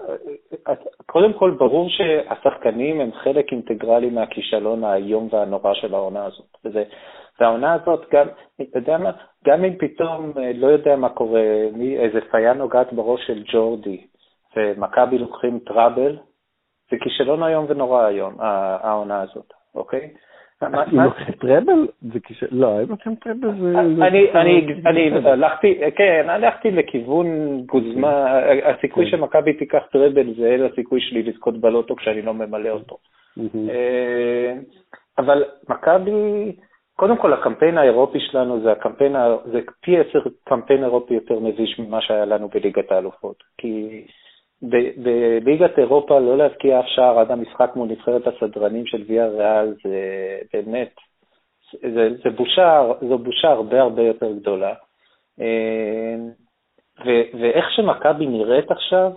קודם 1.05 1.33
כל 1.33 1.51
ברור 1.51 1.89
שהשחקנים 1.89 3.01
הם 3.01 3.09
חלק 3.23 3.51
אינטגרלי 3.51 4.09
מהכישלון 4.09 4.83
האיום 4.83 5.27
והנורא 5.31 5.73
של 5.73 5.93
העונה 5.93 6.25
הזאת. 6.25 6.57
וזה, 6.65 6.83
והעונה 7.39 7.73
הזאת, 7.73 8.05
גם, 8.13 8.27
אתה 8.61 8.79
יודע 8.79 8.97
מה, 8.97 9.11
גם 9.45 9.63
אם 9.63 9.75
פתאום, 9.79 10.31
אה, 10.37 10.51
לא 10.55 10.67
יודע 10.67 10.95
מה 10.95 11.09
קורה, 11.09 11.41
מי, 11.73 11.97
איזה 11.97 12.19
פיה 12.31 12.53
נוגעת 12.53 12.93
בראש 12.93 13.27
של 13.27 13.43
ג'ורדי, 13.51 14.01
ומכבי 14.55 15.17
לוקחים 15.17 15.59
טראבל, 15.59 16.17
זה 16.91 16.97
כישלון 17.01 17.43
איום 17.43 17.65
ונורא 17.69 18.03
היום, 18.03 18.35
העונה 18.39 19.21
הזאת, 19.21 19.53
אוקיי? 19.75 20.09
אם 20.63 20.99
לוקחים 20.99 21.33
טראבל? 21.33 21.87
לא, 22.51 22.81
אם 22.81 22.89
לוקחים 22.89 23.15
טראבל 23.15 23.59
זה... 23.59 23.79
אני 24.85 25.11
הלכתי, 25.25 25.79
כן, 25.95 26.25
הלכתי 26.29 26.71
לכיוון 26.71 27.27
גוזמה, 27.65 28.39
הסיכוי 28.63 29.05
כן. 29.05 29.11
שמכבי 29.11 29.53
תיקח 29.53 29.83
טראבל 29.91 30.33
זה 30.37 30.67
הסיכוי 30.71 31.01
שלי 31.01 31.23
לזכות 31.23 31.57
בלוטו 31.61 31.95
כשאני 31.95 32.21
לא 32.21 32.33
ממלא 32.33 32.69
אותו. 32.69 32.97
אה, 33.69 34.53
אבל 35.17 35.43
מכבי, 35.69 36.51
קודם 36.99 37.17
כל 37.17 37.33
הקמפיין 37.33 37.77
האירופי 37.77 38.19
שלנו 38.19 38.61
זה 38.61 38.71
הקמפיין, 38.71 39.15
זה 39.51 39.59
פי 39.81 39.97
עשר 39.99 40.19
קמפיין 40.43 40.83
אירופי 40.83 41.13
יותר 41.13 41.39
מביש 41.39 41.79
ממה 41.79 42.01
שהיה 42.01 42.25
לנו 42.25 42.47
בליגת 42.47 42.91
האלופות. 42.91 43.43
כי 43.57 44.05
בליגת 45.43 45.79
אירופה 45.79 46.19
לא 46.19 46.37
להבקיע 46.37 46.79
אף 46.79 46.85
שער 46.87 47.19
עד 47.19 47.31
המשחק 47.31 47.71
מול 47.75 47.87
נבחרת 47.87 48.27
הסדרנים 48.27 48.85
של 48.85 49.03
ויה 49.07 49.27
ריאל 49.27 49.73
זה 49.83 49.99
באמת, 50.53 50.93
זה, 51.81 52.09
זה 52.23 52.29
בושה, 52.29 52.91
זו 53.09 53.17
בושה 53.17 53.47
הרבה 53.47 53.81
הרבה 53.81 54.01
יותר 54.01 54.31
גדולה. 54.31 54.73
אה, 55.41 56.15
ו, 57.05 57.09
ואיך 57.39 57.65
שמכבי 57.75 58.27
נראית 58.27 58.71
עכשיו, 58.71 59.11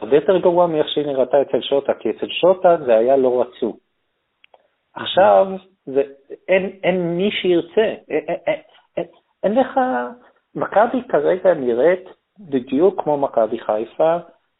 הרבה 0.00 0.16
יותר 0.16 0.38
גרוע 0.38 0.66
מאיך 0.66 0.88
שהיא 0.88 1.06
נראתה 1.06 1.42
אצל 1.42 1.60
שוטה, 1.60 1.94
כי 1.94 2.10
אצל 2.10 2.28
שוטה 2.28 2.76
זה 2.86 2.96
היה 2.96 3.16
לא 3.16 3.40
רצו. 3.40 3.76
עכשיו, 4.94 5.46
זה, 5.86 6.02
אין, 6.48 6.70
אין 6.82 7.16
מי 7.16 7.30
שירצה, 7.30 7.94
אין, 8.08 8.24
אין, 8.28 8.60
אין, 8.96 9.04
אין 9.42 9.54
לך, 9.54 9.80
מכבי 10.54 11.02
כרגע 11.08 11.54
נראית 11.54 12.08
בדיוק 12.38 13.02
כמו 13.02 13.18
מכבי 13.18 13.58
חיפה, 13.58 14.16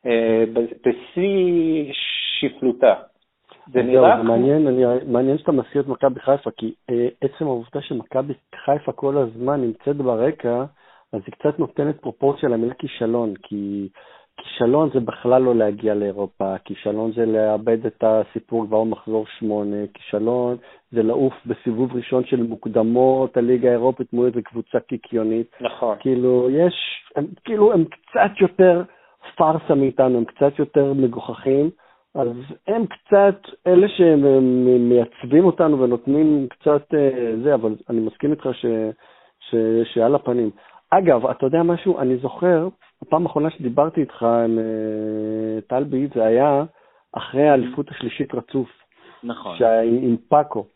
אה, 0.06 0.44
בשיא 0.86 1.92
שפלותה. 1.92 2.94
זה 3.72 3.82
נראה... 3.82 4.16
זה 4.16 4.22
מעניין, 4.22 4.66
אני, 4.66 4.84
מעניין 5.06 5.38
שאתה 5.38 5.52
מזכיר 5.52 5.82
את 5.82 5.86
מכבי 5.86 6.20
חיפה, 6.20 6.50
כי 6.50 6.74
אה, 6.90 7.08
עצם 7.20 7.44
העובדה 7.44 7.80
שמכבי 7.80 8.34
חיפה 8.64 8.92
כל 8.92 9.18
הזמן 9.18 9.60
נמצאת 9.60 9.96
ברקע, 9.96 10.64
אז 11.12 11.20
היא 11.26 11.34
קצת 11.38 11.58
נותנת 11.58 12.00
פרופורציה 12.00 12.48
למילה 12.48 12.74
כישלון, 12.74 13.34
כי 13.42 13.88
כישלון 14.36 14.90
זה 14.94 15.00
בכלל 15.00 15.42
לא 15.42 15.54
להגיע 15.54 15.94
לאירופה, 15.94 16.58
כישלון 16.64 17.12
זה 17.12 17.26
לאבד 17.26 17.86
את 17.86 18.04
הסיפור 18.04 18.66
כבר 18.66 18.84
במחזור 18.84 19.26
שמונה, 19.38 19.76
כישלון 19.94 20.56
זה 20.90 21.02
לעוף 21.02 21.34
בסיבוב 21.46 21.96
ראשון 21.96 22.24
של 22.24 22.42
מוקדמות 22.42 23.36
הליגה 23.36 23.68
האירופית 23.68 24.12
מול 24.12 24.26
איזה 24.26 24.42
קבוצה 24.42 24.80
קיקיונית. 24.80 25.50
נכון. 25.60 25.96
כאילו, 26.00 26.48
יש, 26.50 26.74
הם, 27.16 27.26
כאילו, 27.44 27.72
הם 27.72 27.84
קצת 27.84 28.40
יותר... 28.40 28.82
פארסה 29.36 29.74
מאיתנו, 29.74 30.18
הם 30.18 30.24
קצת 30.24 30.58
יותר 30.58 30.92
מגוחכים, 30.92 31.70
אז 32.14 32.28
הם 32.66 32.86
קצת 32.86 33.40
אלה 33.66 33.86
שמייצבים 33.88 35.44
אותנו 35.44 35.80
ונותנים 35.80 36.46
קצת 36.50 36.94
אה, 36.94 37.34
זה, 37.42 37.54
אבל 37.54 37.74
אני 37.90 38.00
מסכים 38.00 38.30
איתך 38.30 38.48
ש, 38.52 38.66
ש, 39.40 39.54
שעל 39.94 40.14
הפנים. 40.14 40.50
אגב, 40.90 41.26
אתה 41.26 41.46
יודע 41.46 41.62
משהו? 41.62 41.98
אני 41.98 42.16
זוכר 42.16 42.68
הפעם 43.02 43.26
האחרונה 43.26 43.50
שדיברתי 43.50 44.00
איתך 44.00 44.22
עם 44.22 44.58
אה, 44.58 45.60
טל 45.66 45.84
ביט, 45.84 46.14
זה 46.14 46.24
היה 46.24 46.64
אחרי 47.12 47.48
האליפות 47.48 47.90
השלישית 47.90 48.34
רצוף. 48.34 48.68
נכון. 49.24 49.56
שהיה 49.58 49.82
עם 49.82 50.16
פאקו. 50.28 50.66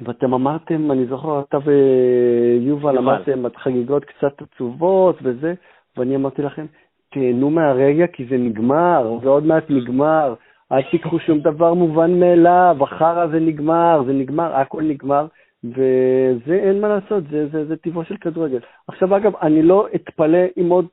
ואתם 0.00 0.34
אמרתם, 0.34 0.92
אני 0.92 1.06
זוכר, 1.06 1.40
אתה 1.40 1.58
ויובל 1.64 2.94
יובל. 2.94 2.98
אמרתם, 2.98 3.46
את 3.46 3.56
חגיגות 3.56 4.04
קצת 4.04 4.42
עצובות 4.42 5.18
וזה, 5.22 5.54
ואני 5.96 6.16
אמרתי 6.16 6.42
לכם, 6.42 6.66
תהנו 7.10 7.50
מהרגע 7.50 8.06
כי 8.06 8.26
זה 8.26 8.36
נגמר, 8.36 9.18
זה 9.22 9.28
עוד 9.28 9.44
מעט 9.44 9.64
נגמר, 9.70 10.34
אל 10.72 10.82
תיקחו 10.90 11.18
שום 11.18 11.40
דבר 11.40 11.74
מובן 11.74 12.20
מאליו, 12.20 12.76
החרא 12.80 13.26
זה 13.26 13.40
נגמר, 13.40 14.02
זה 14.06 14.12
נגמר, 14.12 14.56
הכל 14.56 14.82
נגמר, 14.82 15.26
וזה 15.64 16.54
אין 16.54 16.80
מה 16.80 16.88
לעשות, 16.88 17.24
זה, 17.30 17.48
זה, 17.48 17.64
זה 17.64 17.76
טבעו 17.76 18.04
של 18.04 18.16
כדורגל. 18.16 18.58
עכשיו, 18.88 19.16
אגב, 19.16 19.36
אני 19.36 19.62
לא 19.62 19.86
אתפלא 19.94 20.38
עם 20.56 20.68
עוד 20.68 20.86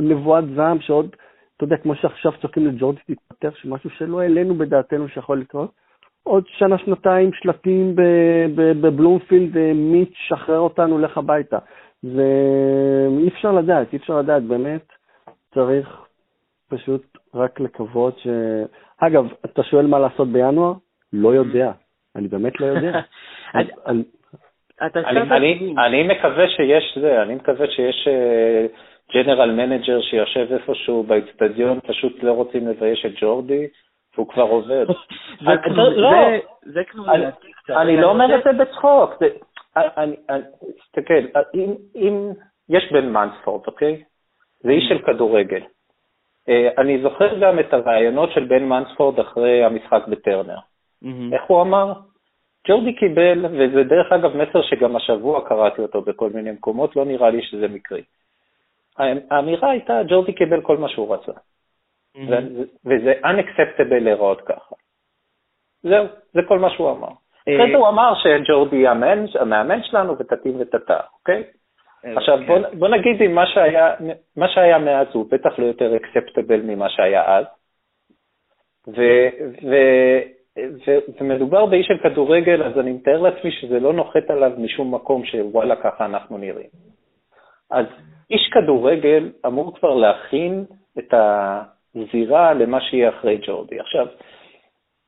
נבואת 0.00 0.44
זעם 0.56 0.80
שעוד, 0.80 1.16
אתה 1.56 1.64
יודע, 1.64 1.76
כמו 1.76 1.94
שעכשיו 1.94 2.32
צועקים 2.40 2.66
לג'ורדי 2.66 3.00
תתפטר, 3.06 3.50
שמשהו 3.54 3.90
שלא 3.90 4.20
העלינו 4.20 4.54
בדעתנו 4.54 5.08
שיכול 5.08 5.40
לקרות, 5.40 5.70
עוד 6.22 6.44
שנה, 6.48 6.78
שנתיים, 6.78 7.30
שלטים 7.32 7.96
ב- 7.96 8.46
ב- 8.54 8.86
בבלומפילד, 8.86 9.56
אה, 9.56 9.72
מיץ', 9.74 10.14
שחרר 10.28 10.58
אותנו, 10.58 10.98
לך 10.98 11.18
הביתה. 11.18 11.58
ואי 12.04 13.28
אפשר 13.28 13.52
לדעת, 13.52 13.92
אי 13.92 13.98
אפשר 13.98 14.18
לדעת, 14.18 14.42
באמת, 14.42 14.86
צריך 15.54 16.06
פשוט 16.68 17.18
רק 17.34 17.60
לקוות 17.60 18.18
ש... 18.18 18.26
אגב, 18.98 19.26
אתה 19.44 19.62
שואל 19.62 19.86
מה 19.86 19.98
לעשות 19.98 20.28
בינואר? 20.28 20.72
לא 21.12 21.34
יודע. 21.34 21.72
אני 22.16 22.28
באמת 22.28 22.60
לא 22.60 22.66
יודע. 22.66 23.00
אני- 23.54 24.02
מקווה 26.08 26.48
שיש 26.48 26.98
זה, 27.00 27.22
אני 27.22 27.34
מקווה 27.34 27.66
שיש 27.70 28.08
general 29.14 29.50
manager 29.50 30.00
שיושב 30.00 30.52
איפשהו 30.52 31.02
באצטדיון, 31.02 31.80
פשוט 31.80 32.22
לא 32.22 32.32
רוצים 32.32 32.68
לבייש 32.68 33.06
את 33.06 33.12
ג'ורדי, 33.20 33.66
והוא 34.14 34.28
כבר 34.28 34.42
עובד. 34.42 34.86
זה 35.44 35.50
אני- 35.50 35.62
כמו- 35.62 35.82
לא, 35.86 36.10
קצת. 37.62 37.74
אני 37.76 37.96
לא 37.96 38.10
אומר 38.10 38.38
את 38.38 38.44
זה 38.44 38.52
בצחוק. 38.52 39.14
תסתכל, 40.78 41.38
אם, 41.94 42.30
יש 42.68 42.92
בן 42.92 43.08
מנספורד, 43.08 43.62
אוקיי? 43.66 44.02
זה 44.60 44.70
איש 44.70 44.84
של 44.88 44.98
כדורגל. 44.98 45.60
אה, 46.48 46.68
אני 46.78 47.02
זוכר 47.02 47.38
גם 47.38 47.58
את 47.58 47.72
הרעיונות 47.74 48.30
של 48.32 48.44
בן 48.44 48.64
מנספורד 48.64 49.20
אחרי 49.20 49.64
המשחק 49.64 50.02
בטרנר. 50.08 50.56
איך 51.32 51.42
הוא 51.46 51.62
אמר? 51.62 51.92
ג'ורדי 52.68 52.92
קיבל, 52.94 53.46
וזה 53.46 53.82
דרך 53.84 54.12
אגב 54.12 54.36
מסר 54.36 54.62
שגם 54.62 54.96
השבוע 54.96 55.48
קראתי 55.48 55.82
אותו 55.82 56.00
בכל 56.02 56.30
מיני 56.34 56.50
מקומות, 56.50 56.96
לא 56.96 57.04
נראה 57.04 57.30
לי 57.30 57.42
שזה 57.42 57.68
מקרי. 57.68 58.02
האמירה 59.30 59.70
הייתה, 59.70 60.00
ג'ורדי 60.08 60.32
קיבל 60.32 60.60
כל 60.62 60.76
מה 60.76 60.88
שהוא 60.88 61.14
רצה. 61.14 61.32
ו- 62.16 62.62
וזה 62.84 63.12
unacceptable 63.24 64.00
להיראות 64.00 64.40
ככה. 64.40 64.74
זהו, 65.82 66.06
זה 66.32 66.40
כל 66.48 66.58
מה 66.58 66.70
שהוא 66.70 66.90
אמר. 66.90 67.08
אה, 67.48 67.56
אחרי 67.56 67.70
זה 67.72 67.76
הוא 67.76 67.88
אמר 67.88 68.12
שג'ורדי 68.14 68.86
המאמן, 68.86 69.24
המאמן 69.40 69.82
שלנו 69.82 70.18
ותתים 70.18 70.60
ותתה, 70.60 71.00
אוקיי? 71.18 71.44
אה, 72.04 72.16
עכשיו 72.16 72.38
כן. 72.38 72.46
בוא, 72.46 72.58
בוא 72.78 72.88
נגיד 72.88 73.22
אם 73.22 73.34
מה 73.34 73.46
שהיה, 73.46 73.94
מה 74.36 74.48
שהיה 74.48 74.78
מאז 74.78 75.06
הוא 75.12 75.26
בטח 75.30 75.58
לא 75.58 75.66
יותר 75.66 75.96
acceptable 75.96 76.62
ממה 76.64 76.88
שהיה 76.88 77.38
אז, 77.38 77.44
ו, 78.88 79.00
ו, 79.62 79.74
ו, 80.58 80.98
ומדובר 81.20 81.66
באיש 81.66 81.86
של 81.86 81.98
כדורגל, 81.98 82.62
אז 82.62 82.78
אני 82.78 82.92
מתאר 82.92 83.20
לעצמי 83.20 83.50
שזה 83.50 83.80
לא 83.80 83.92
נוחת 83.92 84.30
עליו 84.30 84.52
משום 84.58 84.94
מקום 84.94 85.24
שוואלה 85.24 85.76
ככה 85.76 86.06
אנחנו 86.06 86.38
נראים. 86.38 86.70
אז 87.70 87.86
איש 88.30 88.50
כדורגל 88.52 89.32
אמור 89.46 89.74
כבר 89.78 89.94
להכין 89.94 90.64
את 90.98 91.14
הזירה 91.14 92.54
למה 92.54 92.80
שיהיה 92.80 93.08
אחרי 93.08 93.38
ג'ורדי. 93.46 93.80
עכשיו, 93.80 94.06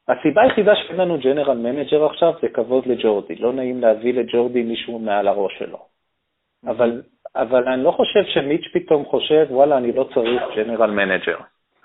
הסיבה 0.09 0.43
היחידה 0.43 0.73
שאין 0.77 0.97
לנו 0.97 1.19
general 1.19 1.57
manager 1.59 2.05
עכשיו 2.05 2.33
זה 2.43 2.49
כבוד 2.49 2.87
לג'ורדי. 2.87 3.35
לא 3.35 3.53
נעים 3.53 3.81
להביא 3.81 4.15
לג'ורדי 4.15 4.63
מישהו 4.63 4.99
מעל 4.99 5.29
הראש 5.29 5.53
שלו. 5.59 5.79
אבל, 6.67 7.03
אבל 7.37 7.69
אני 7.69 7.85
לא 7.85 7.91
חושב 7.91 8.25
שמיץ' 8.25 8.65
פתאום 8.73 9.05
חושב, 9.05 9.47
וואלה, 9.51 9.79
אני 9.79 9.93
לא 9.93 10.09
צריך 10.15 10.43
general 10.57 10.91
manager. 10.91 11.37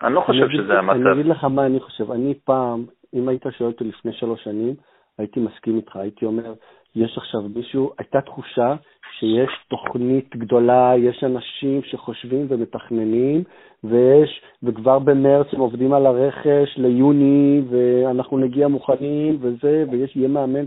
אני 0.03 0.13
לא 0.13 0.21
חושב 0.21 0.39
אני 0.43 0.45
אגיד- 0.45 0.59
שזה 0.61 0.71
אני 0.73 0.79
המצב. 0.79 1.07
אגיד 1.07 1.25
לך 1.25 1.43
מה 1.43 1.65
אני 1.65 1.79
חושב. 1.79 2.11
אני 2.11 2.33
פעם, 2.45 2.85
אם 3.13 3.29
היית 3.29 3.43
שואל 3.57 3.69
אותי 3.69 3.83
לפני 3.83 4.13
שלוש 4.13 4.43
שנים, 4.43 4.73
הייתי 5.17 5.39
מסכים 5.39 5.77
איתך. 5.77 5.95
הייתי 5.95 6.25
אומר, 6.25 6.53
יש 6.95 7.17
עכשיו 7.17 7.41
מישהו, 7.55 7.91
הייתה 7.97 8.21
תחושה 8.21 8.75
שיש 9.19 9.49
תוכנית 9.67 10.35
גדולה, 10.35 10.93
יש 10.97 11.23
אנשים 11.23 11.81
שחושבים 11.83 12.45
ומתכננים, 12.49 13.43
ויש, 13.83 14.41
וכבר 14.63 14.99
במרץ 14.99 15.47
הם 15.51 15.59
עובדים 15.59 15.93
על 15.93 16.05
הרכש 16.05 16.77
ליוני, 16.77 17.61
ואנחנו 17.69 18.37
נגיע 18.37 18.67
מוכנים, 18.67 19.37
וזה, 19.41 19.85
ויש, 19.91 20.15
יהיה 20.15 20.27
מאמן, 20.27 20.65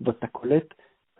ואתה 0.00 0.26
קולט 0.26 0.74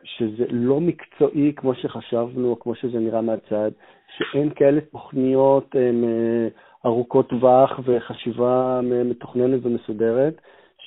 שזה 0.05 0.44
לא 0.51 0.81
מקצועי 0.81 1.53
כמו 1.57 1.75
שחשבנו, 1.75 2.59
כמו 2.61 2.75
שזה 2.75 2.99
נראה 2.99 3.21
מהצד, 3.21 3.71
שאין 4.16 4.51
כאלה 4.51 4.81
תוכניות 4.81 5.75
הם, 5.75 6.05
אה, 6.05 6.49
ארוכות 6.87 7.29
טווח 7.29 7.81
וחשיבה 7.85 8.81
מתוכננת 9.05 9.61
ומסודרת. 9.62 10.40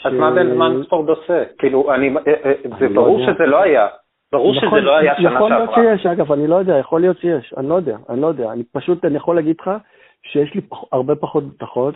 אז 0.05 0.13
מה 0.13 0.31
בן 0.31 0.57
מנספורד 0.57 1.09
עושה? 1.09 1.43
כאילו, 1.57 1.93
אני, 1.93 2.09
אה, 2.09 2.33
אה, 2.45 2.53
זה 2.79 2.85
אני 2.85 2.93
לא 2.95 3.01
ברור. 3.01 3.19
שזה 3.25 3.45
לא 3.45 3.61
היה. 3.61 3.87
ברור 4.31 4.55
נכון, 4.55 4.69
שזה 4.69 4.81
לא 4.81 4.97
היה 4.97 5.15
שנה 5.17 5.33
יכול 5.35 5.49
להיות 5.49 5.69
שעברה. 5.75 5.97
שיש, 5.97 6.05
אגב, 6.05 6.31
אני 6.31 6.47
לא 6.47 6.55
יודע, 6.55 6.77
יכול 6.77 7.01
להיות 7.01 7.17
שיש, 7.19 7.53
אני 7.57 7.69
לא 7.69 7.75
יודע, 7.75 7.97
אני 8.09 8.21
לא 8.21 8.27
יודע. 8.27 8.51
אני 8.51 8.63
פשוט, 8.73 9.05
אני 9.05 9.15
יכול 9.15 9.35
להגיד 9.35 9.55
לך 9.61 9.71
שיש 10.23 10.53
לי 10.55 10.61
הרבה 10.91 11.15
פחות 11.15 11.43
ביטחון, 11.43 11.93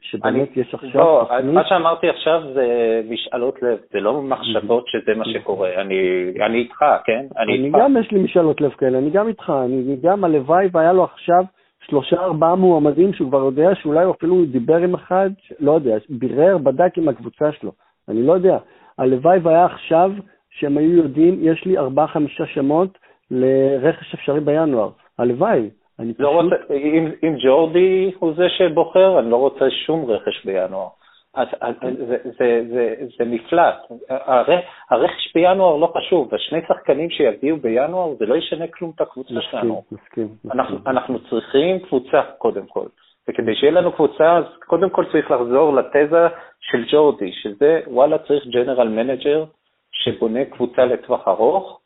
שבאמת 0.00 0.24
אני- 0.24 0.46
יש 0.56 0.74
עכשיו 0.74 1.00
לא. 1.00 1.28
מה 1.44 1.64
שאמרתי 1.68 2.08
עכשיו 2.08 2.42
זה 2.54 2.66
משאלות 3.10 3.62
לב, 3.62 3.78
זה 3.92 4.00
לא 4.00 4.22
מחשבות 4.22 4.84
שזה 4.86 5.14
מה 5.14 5.24
שקורה. 5.24 5.70
אני 5.80 5.98
אני 6.46 6.58
איתך, 6.58 6.84
כן? 7.04 7.24
אני 7.38 7.54
אני 7.58 7.66
איתך. 7.66 7.78
גם, 7.78 7.96
יש 8.00 8.10
לי 8.12 8.22
משאלות 8.22 8.60
לב 8.60 8.70
כאלה, 8.70 8.98
אני 8.98 9.10
גם 9.10 9.28
איתך, 9.28 9.52
אני 9.64 9.96
גם, 10.02 10.24
הלוואי 10.24 10.66
והיה 10.72 10.92
לו 10.92 11.04
עכשיו 11.04 11.44
שלושה 11.86 12.16
ארבעה 12.16 12.54
מועמדים 12.54 13.12
שהוא 13.12 13.28
כבר 13.28 13.38
יודע 13.38 13.74
שאולי 13.74 14.04
הוא 14.04 14.14
אפילו 14.14 14.44
דיבר 14.44 14.76
עם 14.76 14.94
אחד, 14.94 15.30
לא 15.60 15.72
יודע, 15.72 15.96
בירר, 16.08 16.58
בדק 16.58 16.98
עם 16.98 17.08
הקבוצה 17.08 17.52
שלו, 17.52 17.72
אני 18.08 18.22
לא 18.22 18.32
יודע. 18.32 18.58
הלוואי 18.98 19.38
והיה 19.38 19.64
עכשיו 19.64 20.10
שהם 20.50 20.78
היו 20.78 20.96
יודעים, 20.96 21.38
יש 21.42 21.64
לי 21.64 21.78
ארבעה 21.78 22.06
חמישה 22.06 22.46
שמות 22.46 22.98
לרכש 23.30 24.14
אפשרי 24.14 24.40
בינואר. 24.40 24.90
הלוואי. 25.18 25.70
אני 25.98 26.14
פשוט... 26.14 26.20
לא 26.20 26.40
רוצה, 26.40 26.56
אם, 26.70 27.10
אם 27.22 27.36
ג'ורדי 27.44 28.12
הוא 28.18 28.32
זה 28.36 28.48
שבוחר, 28.48 29.18
אני 29.18 29.30
לא 29.30 29.36
רוצה 29.36 29.70
שום 29.86 30.10
רכש 30.10 30.44
בינואר. 30.44 30.88
אז, 31.34 31.48
אז 31.60 31.74
זה, 32.08 32.16
זה, 32.38 32.62
זה, 32.70 32.94
זה 33.18 33.24
מפלט. 33.24 33.76
הר, 34.08 34.44
הרכש 34.90 35.32
בינואר 35.34 35.76
לא 35.76 35.92
חשוב, 35.96 36.34
השני 36.34 36.60
שחקנים 36.68 37.10
שיביאו 37.10 37.56
בינואר, 37.56 38.14
זה 38.18 38.26
לא 38.26 38.34
ישנה 38.34 38.66
כלום 38.66 38.92
את 38.94 39.00
הקבוצה 39.00 39.34
שלנו. 39.40 39.82
מסכים. 39.92 40.28
אנחנו, 40.52 40.76
מסכים. 40.76 40.92
אנחנו 40.92 41.18
צריכים 41.30 41.78
קבוצה 41.78 42.22
קודם 42.38 42.66
כל. 42.66 42.86
וכדי 43.28 43.54
שיהיה 43.54 43.72
לנו 43.72 43.92
קבוצה, 43.92 44.36
אז 44.36 44.44
קודם 44.66 44.90
כל 44.90 45.04
צריך 45.12 45.30
לחזור 45.30 45.74
לתזה 45.74 46.28
של 46.60 46.84
ג'ורדי, 46.92 47.32
שזה 47.32 47.80
וואלה 47.86 48.18
צריך 48.18 48.46
general 48.46 48.88
manager 48.88 49.44
שבונה 49.92 50.44
קבוצה 50.44 50.84
לטווח 50.84 51.28
ארוך, 51.28 51.80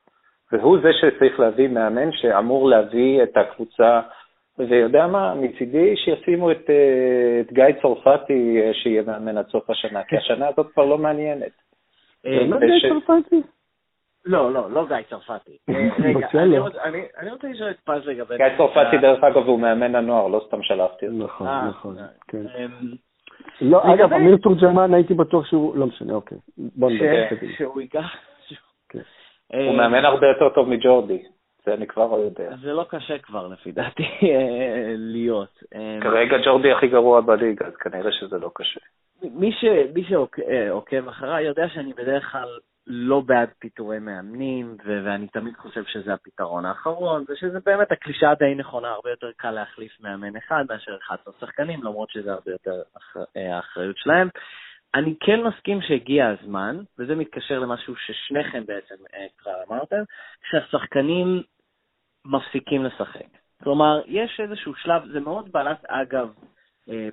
והוא 0.53 0.79
זה 0.83 0.91
שצריך 0.93 1.41
להביא 1.41 1.69
מאמן 1.69 2.13
שאמור 2.13 2.69
להביא 2.69 3.23
את 3.23 3.37
הקבוצה, 3.37 4.01
ויודע 4.69 5.07
מה, 5.07 5.35
מצידי 5.35 5.97
שישימו 5.97 6.51
את, 6.51 6.71
אה, 6.71 7.41
את 7.41 7.53
גיא 7.53 7.65
צרפתי 7.83 8.61
אה, 8.63 8.75
שיהיה 8.75 9.03
מאמן 9.03 9.39
עד 9.39 9.47
סוף 9.49 9.71
השנה, 9.71 10.03
כי 10.05 10.17
השנה 10.17 10.49
הזאת 10.49 10.73
כבר 10.73 10.85
לא 10.85 10.99
מעניינת. 10.99 11.53
אה, 12.27 12.45
מה 12.49 12.59
זה 12.59 12.67
זה 12.67 12.73
ש- 12.79 12.85
צרפתי? 13.07 13.43
לא, 14.27 14.53
לא, 14.53 14.71
לא 14.71 14.87
גיא 14.89 14.97
צרפתי. 15.11 15.57
אה, 15.71 15.89
רגע, 16.05 16.29
אני 16.35 16.57
לא. 16.57 16.63
רוצה- 16.63 17.49
לשאול 17.49 17.71
את 17.71 17.81
פז 17.85 18.07
לגבי... 18.07 18.37
גיא 18.37 18.47
צרפתי, 18.57 18.99
דרך 18.99 19.25
אגב, 19.25 19.47
הוא 19.47 19.61
מאמן 19.61 19.95
הנוער, 19.95 20.29
לא 20.29 20.43
סתם 20.49 20.63
שלחתי 20.63 21.07
אותו. 21.07 21.19
נכון, 21.25 21.47
אה, 21.47 21.69
נכון, 21.69 21.99
אה, 21.99 22.05
כן. 22.29 22.39
אמ, 22.59 22.95
לא, 23.61 23.95
אגב, 23.95 24.13
אמיר 24.13 24.37
תורג'מן, 24.37 24.95
הייתי 24.95 25.15
בטוח 25.15 25.47
שהוא, 25.47 25.77
לא 25.77 25.87
משנה, 25.87 26.15
אוקיי. 26.15 26.39
בוא 26.59 26.91
נדבר. 26.91 27.25
שהוא 27.57 27.81
ייקח... 27.81 28.17
כן. 28.89 28.99
אה, 29.55 29.67
הוא 29.67 29.77
מאמן 29.77 30.05
הרבה 30.05 30.27
יותר 30.27 30.49
טוב 30.49 30.69
מג'ורדי, 30.69 31.23
זה 31.67 31.75
אני 31.75 31.87
כבר 31.87 32.19
יודע. 32.19 32.57
זה 32.63 32.73
לא 32.73 32.87
קשה 32.89 33.19
כבר, 33.19 33.49
לפי 33.49 33.73
דעתי, 33.73 34.03
אה, 34.23 34.93
להיות. 35.15 35.63
אמ, 35.75 36.01
כרגע 36.03 36.37
ג'ורדי 36.45 36.73
הכי 36.73 36.89
גרוע 36.89 37.21
בליגה, 37.21 37.67
אז 37.67 37.77
כנראה 37.77 38.13
שזה 38.13 38.39
לא 38.39 38.51
קשה. 38.55 38.81
מי 39.23 39.53
ש- 39.53 39.93
מי 39.95 40.05
שעוקב 40.05 41.09
אחריי 41.09 41.45
יודע 41.45 41.69
שאני 41.69 41.93
בדרך 41.93 42.33
כלל 42.33 42.49
לא 42.87 43.21
בעד 43.21 43.49
פיטורי 43.59 43.99
מאמנים, 43.99 44.77
ו- 44.85 45.01
ואני 45.05 45.27
תמיד 45.29 45.55
חושב 45.57 45.85
שזה 45.85 46.15
הפתרון 46.15 46.65
האחרון, 46.65 47.25
ושזה 47.29 47.59
באמת 47.67 47.93
הקלישאה 47.93 48.35
די 48.35 48.55
נכונה, 48.55 48.89
הרבה 48.89 49.11
יותר 49.11 49.31
קל 49.37 49.51
להחליף 49.51 50.01
מאמן 50.01 50.37
אחד 50.37 50.65
מאשר 50.71 50.97
11 50.97 51.35
שחקנים, 51.41 51.83
למרות 51.83 52.11
שזה 52.11 52.33
הרבה 52.33 52.51
יותר 52.53 52.83
אח- 52.97 53.17
אה, 53.37 53.57
האחריות 53.57 53.97
שלהם. 53.97 54.29
אני 54.95 55.15
כן 55.21 55.41
מסכים 55.43 55.83
שהגיע 55.83 56.29
הזמן, 56.29 56.77
וזה 56.99 57.15
מתקשר 57.15 57.59
למשהו 57.59 57.95
ששניכם 57.97 58.67
בעצם 58.67 58.95
אה, 59.15 59.27
כבר 59.39 59.63
אמרתם, 59.69 60.03
שהשחקנים 60.51 61.43
מפסיקים 62.25 62.85
לשחק. 62.85 63.29
כלומר, 63.63 64.03
יש 64.07 64.41
איזשהו 64.41 64.75
שלב, 64.75 65.03
זה 65.13 65.21
מאוד 65.21 65.53
בלט 65.53 65.85
אגב 65.85 66.35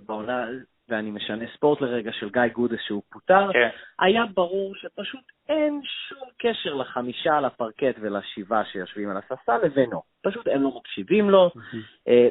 בעונה, 0.05 0.47
ואני 0.89 1.11
משנה 1.11 1.45
ספורט 1.55 1.82
לרגע, 1.82 2.11
של 2.11 2.30
גיא 2.30 2.41
גודס 2.53 2.80
שהוא 2.88 3.01
פוטר, 3.11 3.53
כן. 3.53 3.69
היה 3.99 4.26
ברור 4.34 4.76
שפשוט 4.76 5.23
אין 5.49 5.82
שום 5.84 6.30
קשר 6.38 6.73
לחמישה 6.73 7.38
על 7.38 7.45
הפרקט 7.45 7.95
ולשבעה 8.01 8.65
שיושבים 8.65 9.09
על 9.09 9.17
הספסל 9.17 9.57
לבינו. 9.63 10.01
פשוט 10.23 10.47
הם 10.47 10.61
לא 10.61 10.71
מקשיבים 10.78 11.30
לו, 11.30 11.51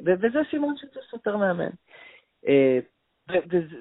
וזה 0.04 0.38
סימן 0.50 0.76
שזה 0.76 1.00
סותר 1.10 1.36
מאמן. 1.36 1.70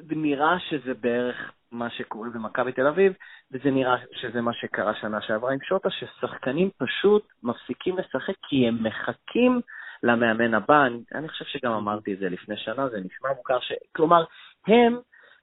ונראה 0.07 0.59
שזה 0.59 0.93
בערך 0.93 1.51
מה 1.71 1.89
שקורה 1.89 2.29
במכבי 2.29 2.71
תל 2.71 2.87
אביב, 2.87 3.13
וזה 3.51 3.71
נראה 3.71 3.95
שזה 4.11 4.41
מה 4.41 4.53
שקרה 4.53 4.93
שנה 5.01 5.21
שעברה 5.21 5.53
עם 5.53 5.59
שוטה, 5.61 5.89
ששחקנים 5.89 6.69
פשוט 6.77 7.27
מפסיקים 7.43 7.97
לשחק 7.97 8.33
כי 8.47 8.67
הם 8.67 8.83
מחכים 8.83 9.61
למאמן 10.03 10.53
הבא. 10.53 10.85
אני, 10.85 10.99
אני 11.15 11.29
חושב 11.29 11.45
שגם 11.45 11.71
אמרתי 11.71 12.13
את 12.13 12.19
זה 12.19 12.29
לפני 12.29 12.57
שנה, 12.57 12.89
זה 12.89 12.97
נשמע 12.97 13.29
מוכר, 13.37 13.59
ש... 13.59 13.71
כלומר, 13.95 14.23
הם 14.67 14.97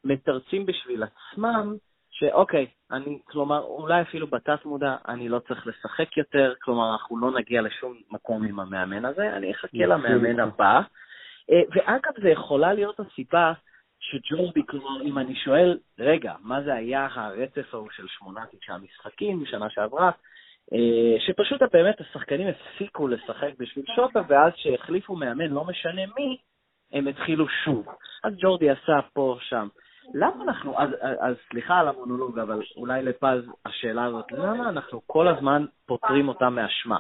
מתרצים 0.05 0.67
בשביל 0.67 1.03
עצמם 1.03 1.75
שאוקיי, 2.11 2.67
אני, 2.91 3.19
כלומר, 3.25 3.63
אולי 3.63 4.03
אפילו 4.03 4.27
בתת 4.27 4.65
מודע, 4.65 4.97
אני 5.09 5.29
לא 5.29 5.39
צריך 5.39 5.67
לשחק 5.67 6.17
יותר, 6.17 6.55
כלומר, 6.63 6.93
אנחנו 6.93 7.19
לא 7.19 7.31
נגיע 7.31 7.63
לשום 7.63 7.97
מקום 8.11 8.45
עם 8.45 8.61
המאמן 8.61 9.05
הזה, 9.05 9.37
אני 9.37 9.53
אחכה 9.53 9.87
למאמן 9.87 10.41
הבא. 10.41 10.81
אה, 11.51 11.61
ואגב, 11.71 12.13
זה 12.23 12.29
יכולה 12.29 12.73
להיות 12.75 13.01
הסיבה 13.01 13.53
שג'ורדי, 14.01 14.67
כלומר, 14.67 15.03
אם 15.03 15.19
אני 15.19 15.35
שואל, 15.35 15.79
רגע, 15.99 16.35
מה 16.41 16.63
זה 16.63 16.75
היה 16.75 17.09
הרצף 17.15 17.75
ההוא 17.75 17.89
של 17.91 18.07
שמונה, 18.09 18.45
תשעה 18.51 18.79
משחקים 18.79 19.43
בשנה 19.43 19.71
שעברה, 19.71 20.11
אה, 20.73 21.21
שפשוט 21.27 21.63
באמת 21.73 22.01
השחקנים 22.01 22.49
הפסיקו 22.49 23.09
לשחק 23.09 23.51
בשביל 23.59 23.85
שוטה, 23.97 24.21
ואז 24.29 24.53
שהחליפו 24.57 25.17
מאמן, 25.17 25.51
לא 25.51 25.65
משנה 25.65 26.03
מי, 26.17 26.37
הם 26.93 27.09
התחילו 27.09 27.49
שוב. 27.65 27.87
אז 28.25 28.33
ג'ורדי 28.39 28.71
עשה 28.71 29.01
פה, 29.13 29.37
שם. 29.41 29.69
למה 30.15 30.45
אנחנו, 30.45 30.79
אז, 30.79 30.91
אז 31.21 31.37
סליחה 31.51 31.79
על 31.79 31.89
המונולוג, 31.89 32.39
אבל 32.39 32.63
אולי 32.77 33.03
לפז 33.03 33.43
השאלה 33.67 34.05
הזאת, 34.05 34.33
למה 34.33 34.69
אנחנו 34.69 35.01
כל 35.07 35.29
הזמן 35.29 35.65
פותרים 35.87 36.29
אותה 36.29 36.51
מאשמה? 36.51 36.99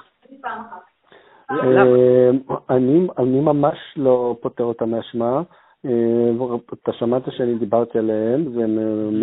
אה, 1.50 2.30
אני 3.18 3.40
ממש 3.40 3.78
לא 3.96 4.36
פותר 4.42 4.64
אותה 4.64 4.86
מאשמה. 4.86 5.42
אה, 5.86 6.56
אתה 6.82 6.92
שמעת 6.92 7.22
שאני 7.30 7.54
דיברתי 7.54 7.98
עליהם, 7.98 8.56
והם 8.56 8.78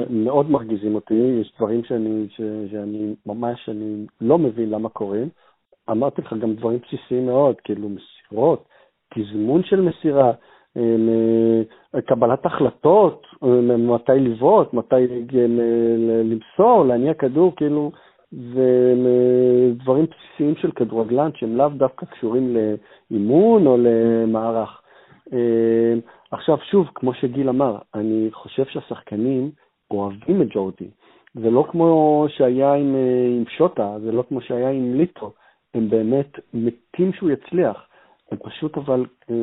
מאוד 0.09 0.49
מרגיזים 0.49 0.95
אותי, 0.95 1.13
יש 1.13 1.53
דברים 1.57 1.83
שאני, 1.83 2.27
שאני 2.71 3.15
ממש, 3.25 3.69
אני 3.69 4.05
לא 4.21 4.37
מבין 4.37 4.69
למה 4.69 4.89
קורים. 4.89 5.29
אמרתי 5.91 6.21
לך 6.21 6.33
גם 6.33 6.53
דברים 6.53 6.79
בסיסיים 6.87 7.25
מאוד, 7.25 7.55
כאילו 7.63 7.89
מסירות, 7.89 8.65
תזמון 9.13 9.63
של 9.63 9.81
מסירה, 9.81 10.31
אה, 10.77 12.01
קבלת 12.01 12.45
החלטות, 12.45 13.25
אה, 13.43 13.77
מתי 13.77 14.11
לבעוט, 14.19 14.73
מתי 14.73 14.95
למסור, 16.23 16.85
להניע 16.85 17.13
כדור, 17.13 17.55
כאילו, 17.55 17.91
זה 18.31 18.93
דברים 19.83 20.05
בסיסיים 20.05 20.55
של 20.55 20.71
כדורגלן 20.71 21.29
שהם 21.35 21.55
לאו 21.55 21.69
דווקא 21.69 22.05
קשורים 22.05 22.55
לאימון 23.11 23.67
או 23.67 23.77
למערך. 23.79 24.81
עכשיו, 26.31 26.57
שוב, 26.71 26.87
כמו 26.95 27.13
שגיל 27.13 27.49
אמר, 27.49 27.77
אני 27.95 28.29
חושב 28.31 28.65
שהשחקנים 28.65 29.51
אוהבים 29.91 30.41
את 30.41 30.47
ג'ורדי. 30.49 30.89
זה 31.33 31.49
לא 31.49 31.65
כמו 31.71 32.25
שהיה 32.29 32.73
עם, 32.73 32.95
אה, 32.95 33.27
עם 33.37 33.43
שוטה, 33.57 33.97
זה 33.99 34.11
לא 34.11 34.23
כמו 34.29 34.41
שהיה 34.41 34.69
עם 34.69 34.93
ליטו. 34.93 35.33
הם 35.73 35.89
באמת 35.89 36.39
מתים 36.53 37.13
שהוא 37.13 37.29
יצליח. 37.29 37.87
הם 38.31 38.37
פשוט 38.43 38.77
אבל, 38.77 39.05
אה, 39.29 39.35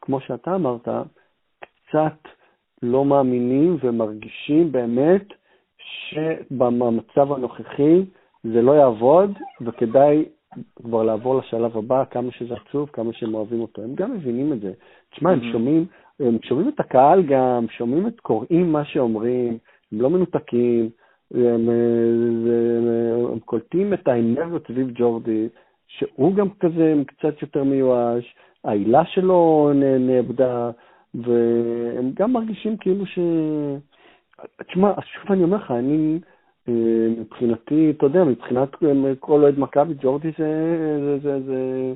כמו 0.00 0.20
שאתה 0.20 0.54
אמרת, 0.54 0.88
קצת 1.60 2.28
לא 2.82 3.04
מאמינים 3.04 3.76
ומרגישים 3.82 4.72
באמת 4.72 5.24
שבמצב 5.78 7.32
הנוכחי 7.32 8.04
זה 8.44 8.62
לא 8.62 8.72
יעבוד, 8.72 9.30
וכדאי 9.60 10.24
כבר 10.82 11.02
לעבור 11.02 11.38
לשלב 11.38 11.76
הבא, 11.76 12.04
כמה 12.10 12.32
שזה 12.32 12.54
עצוב, 12.54 12.90
כמה 12.92 13.12
שהם 13.12 13.34
אוהבים 13.34 13.60
אותו. 13.60 13.82
הם 13.82 13.94
גם 13.94 14.12
מבינים 14.12 14.52
את 14.52 14.60
זה. 14.60 14.72
תשמע, 15.10 15.30
הם 15.30 15.40
mm-hmm. 15.40 15.52
שומעים, 15.52 15.86
הם 16.20 16.38
שומעים 16.42 16.68
את 16.68 16.80
הקהל 16.80 17.22
גם, 17.22 17.66
שומעים 17.70 18.06
את, 18.06 18.20
קוראים 18.20 18.72
מה 18.72 18.84
שאומרים, 18.84 19.58
הם 19.92 20.00
לא 20.00 20.10
מנותקים, 20.10 20.88
הם, 21.34 21.44
הם, 21.44 21.68
הם, 21.68 23.26
הם 23.32 23.38
קולטים 23.38 23.94
את 23.94 24.08
האנרגיות 24.08 24.66
סביב 24.66 24.90
ג'ורדי, 24.94 25.48
שהוא 25.86 26.34
גם 26.34 26.48
כזה 26.60 26.94
קצת 27.06 27.42
יותר 27.42 27.64
מיואש, 27.64 28.34
העילה 28.64 29.04
שלו 29.04 29.70
נאבדה, 30.00 30.70
והם 31.14 32.10
גם 32.14 32.32
מרגישים 32.32 32.76
כאילו 32.76 33.06
ש... 33.06 33.18
תשמע, 34.68 34.92
שוב 35.02 35.32
אני 35.32 35.42
אומר 35.42 35.56
לך, 35.56 35.70
אני, 35.70 36.18
אה, 36.68 36.74
מבחינתי, 37.20 37.90
אתה 37.90 38.06
יודע, 38.06 38.24
מבחינת 38.24 38.68
כל 39.20 39.42
אוהד 39.42 39.58
מכבי, 39.58 39.94
ג'ורדי 40.00 40.30
זה, 40.38 40.76
זה, 41.00 41.18
זה, 41.18 41.40
זה, 41.40 41.92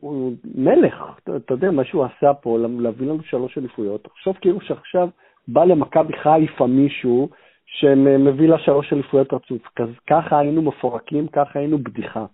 הוא 0.00 0.32
מלך, 0.54 0.94
אתה, 1.18 1.54
יודע, 1.54 1.70
מה 1.70 1.84
שהוא 1.84 2.04
עשה 2.04 2.34
פה, 2.34 2.58
להביא 2.78 3.06
לנו 3.06 3.22
שלוש 3.22 3.58
אליפויות. 3.58 4.04
תחשוב 4.04 4.36
כאילו 4.40 4.60
שעכשיו 4.60 5.08
בא 5.48 5.64
למכבי 5.64 6.12
חיפה 6.12 6.66
מישהו 6.66 7.28
שמביא 7.66 8.48
לה 8.48 8.58
שלוש 8.58 8.92
אליפויות 8.92 9.32
רצוף. 9.32 9.62
ככה 10.06 10.38
היינו 10.38 10.62
מפורקים, 10.62 11.28
ככה 11.28 11.58
היינו 11.58 11.78
בדיחה. 11.78 12.26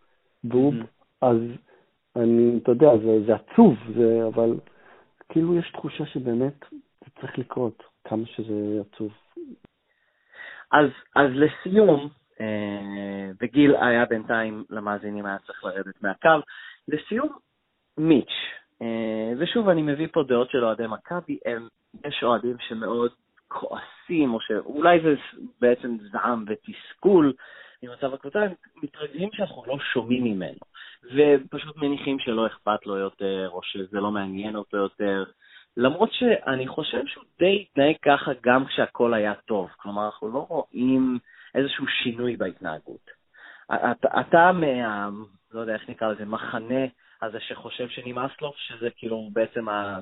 והוא. 0.44 0.74
אז 1.20 1.38
אני, 2.16 2.58
אתה 2.62 2.70
יודע, 2.70 2.96
זה, 2.96 3.24
זה 3.26 3.34
עצוב, 3.34 3.74
זה, 3.96 4.26
אבל 4.26 4.54
כאילו 5.28 5.56
יש 5.58 5.70
תחושה 5.72 6.06
שבאמת 6.06 6.64
זה 6.72 7.10
צריך 7.20 7.38
לקרות, 7.38 7.82
כמה 8.04 8.26
שזה 8.26 8.80
עצוב. 8.80 9.12
אז, 10.72 10.86
אז 11.16 11.30
לסיום, 11.32 12.08
אה, 12.40 13.30
וגיל 13.40 13.76
היה 13.76 14.04
בינתיים 14.04 14.64
למאזינים 14.70 15.26
היה 15.26 15.38
צריך 15.46 15.64
לרדת 15.64 16.02
מהקו, 16.02 16.28
לסיום, 16.88 17.28
מיץ', 17.98 18.52
אה, 18.82 19.32
ושוב, 19.38 19.68
אני 19.68 19.82
מביא 19.82 20.06
פה 20.12 20.22
דעות 20.22 20.50
של 20.50 20.64
אוהדי 20.64 20.86
מכבי, 20.86 21.38
יש 22.06 22.22
אוהדים 22.22 22.56
שמאוד 22.68 23.10
כועסים, 23.48 24.34
או 24.34 24.40
שאולי 24.40 25.00
זה 25.00 25.14
בעצם 25.60 25.96
זעם 26.12 26.44
ותסכול 26.48 27.32
ממצב 27.82 28.14
הקבוצה, 28.14 28.42
הם 28.42 28.52
מתרגלים 28.82 29.28
שאנחנו 29.32 29.62
לא 29.66 29.78
שומעים 29.92 30.24
ממנו, 30.24 30.58
ופשוט 31.02 31.76
מניחים 31.76 32.18
שלא 32.18 32.46
אכפת 32.46 32.86
לו 32.86 32.96
יותר, 32.96 33.48
או 33.52 33.60
שזה 33.62 34.00
לא 34.00 34.10
מעניין 34.10 34.56
אותו 34.56 34.76
יותר, 34.76 35.24
למרות 35.76 36.12
שאני 36.12 36.68
חושב 36.68 37.06
שהוא 37.06 37.24
די 37.38 37.62
התנהג 37.62 37.94
ככה 38.02 38.30
גם 38.42 38.66
כשהכול 38.66 39.14
היה 39.14 39.34
טוב. 39.34 39.70
כלומר, 39.76 40.06
אנחנו 40.06 40.28
לא 40.28 40.46
רואים 40.48 41.18
איזשהו 41.54 41.86
שינוי 41.86 42.36
בהתנהגות. 42.36 43.10
אתה, 43.66 44.20
אתה 44.20 44.52
מה... 44.52 45.08
לא 45.54 45.60
יודע 45.60 45.74
איך 45.74 45.90
נקרא 45.90 46.08
לזה, 46.08 46.24
מחנה 46.24 46.84
הזה 47.22 47.40
שחושב 47.40 47.88
שנמאס 47.88 48.30
לו, 48.42 48.52
שזה 48.56 48.88
כאילו 48.96 49.28
בעצם 49.32 49.68
ה... 49.68 49.98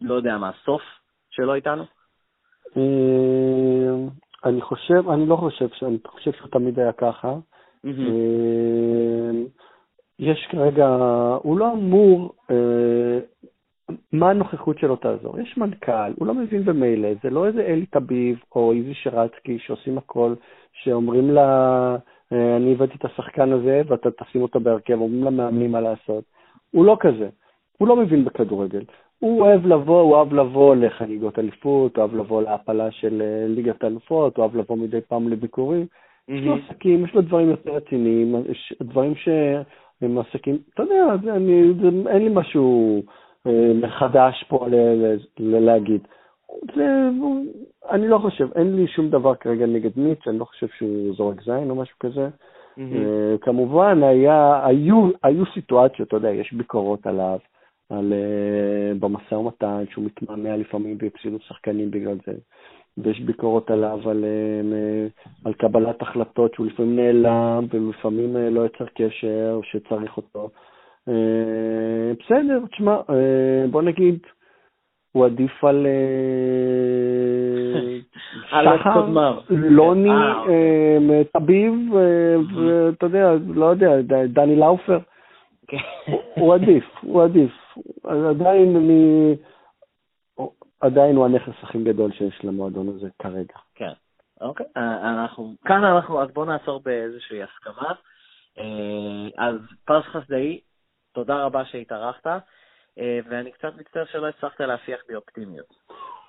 לא 0.00 0.14
יודע 0.14 0.38
מה, 0.38 0.50
הסוף 0.50 0.82
שלו 1.30 1.54
איתנו? 1.54 1.84
אה, 2.76 3.94
אני 4.44 4.60
חושב, 4.60 5.08
אני 5.08 5.26
לא 5.26 5.36
חושב, 5.36 5.68
אני 5.82 5.98
חושב 6.06 6.32
שהוא 6.32 6.48
תמיד 6.48 6.78
היה 6.78 6.92
ככה. 6.92 7.34
אה, 7.86 9.42
יש 10.18 10.46
כרגע, 10.50 10.88
הוא 11.42 11.58
לא 11.58 11.72
אמור, 11.72 12.34
אה, 12.50 13.18
מה 14.12 14.30
הנוכחות 14.30 14.78
שלו 14.78 14.96
תעזור? 14.96 15.40
יש 15.40 15.56
מנכ"ל, 15.56 16.12
הוא 16.16 16.26
לא 16.26 16.34
מבין 16.34 16.64
במילא, 16.64 17.08
זה 17.22 17.30
לא 17.30 17.46
איזה 17.46 17.60
אלי 17.60 17.86
טביב 17.86 18.38
או 18.54 18.72
איזי 18.72 18.94
שרצקי 18.94 19.58
שעושים 19.58 19.98
הכל, 19.98 20.34
שאומרים 20.72 21.30
לה, 21.30 21.96
אני 22.32 22.72
הבאתי 22.72 22.94
את 22.98 23.04
השחקן 23.04 23.52
הזה 23.52 23.82
ואתה 23.86 24.10
תשים 24.10 24.42
אותו 24.42 24.60
בהרכב, 24.60 25.00
אומרים 25.00 25.24
למאמנים 25.24 25.72
מה 25.72 25.80
לעשות. 25.80 26.24
הוא 26.70 26.84
לא 26.84 26.96
כזה, 27.00 27.28
הוא 27.78 27.88
לא 27.88 27.96
מבין 27.96 28.24
בכדורגל. 28.24 28.82
הוא 29.18 29.40
אוהב 29.40 29.66
לבוא, 29.66 30.00
הוא 30.00 30.14
אוהב 30.14 30.32
לבוא 30.32 30.76
לחגיגות 30.76 31.38
אליפות, 31.38 31.96
הוא 31.96 32.02
אוהב 32.02 32.16
לבוא 32.16 32.42
להעפלה 32.42 32.90
של 32.90 33.22
אה, 33.22 33.48
ליגת 33.48 33.84
האלופות, 33.84 34.36
הוא 34.36 34.42
אוהב 34.42 34.56
לבוא 34.56 34.76
מדי 34.76 35.00
פעם 35.00 35.28
לביקורים. 35.28 35.86
יש 36.28 36.44
לו 36.44 36.56
עסקים, 36.56 37.04
יש 37.04 37.14
לו 37.14 37.22
דברים 37.22 37.50
יותר 37.50 37.70
רציניים, 37.70 38.34
דברים 38.82 39.14
שהם 39.14 40.18
עסקים, 40.18 40.58
אתה 40.74 40.82
יודע, 40.82 41.14
אני, 41.36 41.72
אין 42.08 42.22
לי 42.22 42.30
משהו 42.32 43.02
אה, 43.46 43.72
מחדש 43.82 44.44
פה 44.48 44.66
להגיד. 45.38 46.00
זה, 46.76 47.08
אני 47.90 48.08
לא 48.08 48.18
חושב, 48.18 48.48
אין 48.54 48.76
לי 48.76 48.86
שום 48.86 49.10
דבר 49.10 49.34
כרגע 49.34 49.66
נגד 49.66 49.90
מיץ', 49.96 50.28
אני 50.28 50.38
לא 50.38 50.44
חושב 50.44 50.66
שהוא 50.78 51.14
זורק 51.16 51.42
זין 51.42 51.70
או 51.70 51.74
משהו 51.74 51.96
כזה. 52.00 52.28
Mm-hmm. 52.78 53.38
כמובן, 53.40 54.02
היה, 54.02 54.66
היו, 54.66 55.08
היו 55.22 55.44
סיטואציות, 55.54 56.08
אתה 56.08 56.16
יודע, 56.16 56.30
יש 56.30 56.52
ביקורות 56.52 57.06
עליו, 57.06 57.38
על, 57.90 58.12
uh, 58.12 58.98
במשא 59.00 59.34
ומתן, 59.34 59.84
שהוא 59.90 60.04
מתמהמה 60.04 60.56
לפעמים 60.56 60.98
והפסידו 61.00 61.36
שחקנים 61.40 61.90
בגלל 61.90 62.16
זה, 62.26 62.32
ויש 62.98 63.20
ביקורות 63.20 63.70
עליו 63.70 64.10
על, 64.10 64.24
uh, 64.24 65.44
על 65.44 65.52
קבלת 65.52 66.02
החלטות, 66.02 66.54
שהוא 66.54 66.66
לפעמים 66.66 66.96
נעלם 66.96 67.66
ולפעמים 67.70 68.36
uh, 68.36 68.38
לא 68.38 68.66
יצר 68.66 68.86
קשר, 68.94 69.60
שצריך 69.62 70.16
אותו. 70.16 70.50
אה, 71.08 72.12
בסדר, 72.20 72.66
תשמע, 72.72 72.96
אה, 73.10 73.66
בוא 73.70 73.82
נגיד, 73.82 74.18
הוא 75.16 75.26
עדיף 75.26 75.64
על 75.64 75.86
אה, 78.52 78.72
שחר. 78.78 79.06
לוני, 79.48 80.10
אה, 80.10 80.38
אוקיי. 80.40 80.54
אה, 81.18 81.22
טביב, 81.32 81.72
אה, 81.96 82.36
ואתה 82.54 83.06
יודע, 83.06 83.32
לא 83.54 83.66
יודע, 83.66 83.88
דני 84.28 84.56
לאופר. 84.56 84.98
כן. 85.68 85.76
הוא- 86.36 86.54
עדיף, 86.54 86.84
הוא 87.00 87.22
עדיף. 87.22 87.52
עדיין 88.04 88.76
אני... 88.76 89.34
עדיין 90.80 91.16
הוא 91.16 91.24
הנכס 91.24 91.52
הכי 91.62 91.82
גדול 91.84 92.12
שיש 92.12 92.44
למועדון 92.44 92.88
הזה 92.88 93.08
כרגע. 93.18 93.54
כן, 93.74 93.92
אוקיי. 94.40 94.66
אה, 94.76 95.22
אנחנו, 95.24 95.54
כאן 95.64 95.84
אנחנו, 95.84 96.22
אז 96.22 96.30
בואו 96.30 96.46
נעצור 96.46 96.80
באיזושהי 96.84 97.38
הסכמה. 97.42 97.92
אה, 98.58 98.64
אז 99.46 99.56
פרס 99.84 100.04
חסדאי, 100.04 100.60
תודה 101.14 101.44
רבה 101.44 101.64
שהתארחת, 101.64 102.26
אה, 102.26 102.38
ואני 102.98 103.52
קצת 103.52 103.72
מצטער 103.78 104.04
שלא 104.04 104.26
הצלחת 104.26 104.60
להפיח 104.60 105.00
בי 105.08 105.14
אופטימיות. 105.14 105.74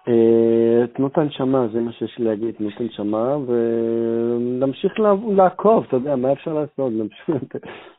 אה, 0.07 0.87
תנו 0.87 1.07
את 1.07 1.17
הנשמה, 1.17 1.67
זה 1.73 1.79
מה 1.79 1.91
שיש 1.91 2.19
לי 2.19 2.25
להגיד, 2.25 2.55
תנו 2.55 2.69
את 2.69 2.79
הנשמה, 2.79 3.37
ונמשיך 3.37 4.93
לעקוב, 5.37 5.85
אתה 5.87 5.95
יודע, 5.95 6.15
מה 6.15 6.33
אפשר 6.33 6.53
לעשות? 6.53 6.93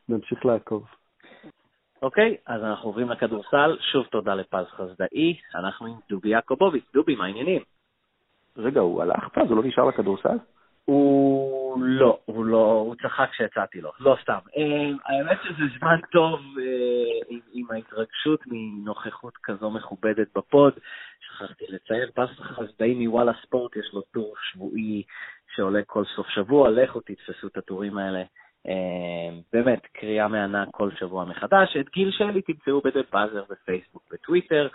נמשיך 0.09 0.47
לעקוב. 0.47 0.85
אוקיי, 2.03 2.37
אז 2.47 2.64
אנחנו 2.64 2.89
עוברים 2.89 3.11
לכדורסל. 3.11 3.77
שוב 3.81 4.07
תודה 4.07 4.35
לפז 4.35 4.64
חסדאי, 4.66 5.37
אנחנו 5.55 5.87
עם 5.87 5.95
דובי 6.11 6.29
יעקובוביץ'. 6.29 6.85
דובי, 6.95 7.14
מה 7.14 7.25
העניינים? 7.25 7.62
רגע, 8.57 8.81
הוא 8.81 9.03
הלך 9.03 9.29
פז? 9.29 9.51
הוא 9.51 9.57
לא 9.57 9.62
נשאר 9.62 9.85
לכדורסל? 9.85 10.37
הוא 10.89 11.78
לא, 11.82 12.18
הוא 12.24 12.45
לא, 12.45 12.72
הוא 12.72 12.95
צחק 13.03 13.28
כשהצעתי 13.30 13.80
לו, 13.80 13.91
לא 14.01 14.16
סתם. 14.22 14.39
אה, 14.57 14.91
האמת 15.05 15.39
שזה 15.45 15.78
זמן 15.78 16.01
טוב 16.12 16.41
אה, 16.59 17.36
עם, 17.53 17.66
ההתרגשות 17.70 18.41
מנוכחות 18.47 19.34
כזו 19.43 19.70
מכובדת 19.70 20.26
בפוד. 20.36 20.72
שכחתי 21.20 21.64
לציין, 21.68 22.09
פס 22.14 22.41
חסדאי 22.41 22.95
מוואלה 22.95 23.32
ספורט, 23.43 23.76
יש 23.76 23.91
לו 23.93 24.01
טור 24.01 24.34
שבועי 24.43 25.03
שעולה 25.55 25.80
כל 25.86 26.05
סוף 26.16 26.28
שבוע, 26.28 26.70
לכו 26.70 27.01
תתפסו 27.01 27.47
את 27.47 27.57
הטורים 27.57 27.99
האלה. 27.99 28.22
אה, 28.68 29.39
באמת, 29.53 29.86
קריאה 29.93 30.28
מהנה 30.28 30.64
כל 30.70 30.91
שבוע 30.99 31.24
מחדש. 31.24 31.76
את 31.80 31.89
גיל 31.89 32.11
שלי 32.11 32.43
תמצאו 32.43 32.80
בדה 32.80 33.01
באזר 33.12 33.45
בפייסבוק, 33.51 34.03
בטוויטר. 34.12 34.68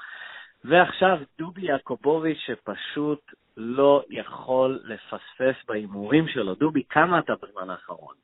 ועכשיו 0.66 1.18
דובי 1.38 1.62
יעקובוביץ' 1.62 2.38
שפשוט 2.46 3.34
לא 3.58 4.04
יכול 4.10 4.80
לפספס 4.84 5.66
בהימורים 5.68 6.28
שלו. 6.28 6.56
דובי, 6.56 6.84
כמה 6.90 7.20
אתה 7.20 7.34
בזמן 7.42 7.70
האחרון? 7.70 8.16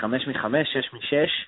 חמש 0.00 0.28
מחמש, 0.28 0.68
שש 0.72 0.94
משש? 0.94 1.46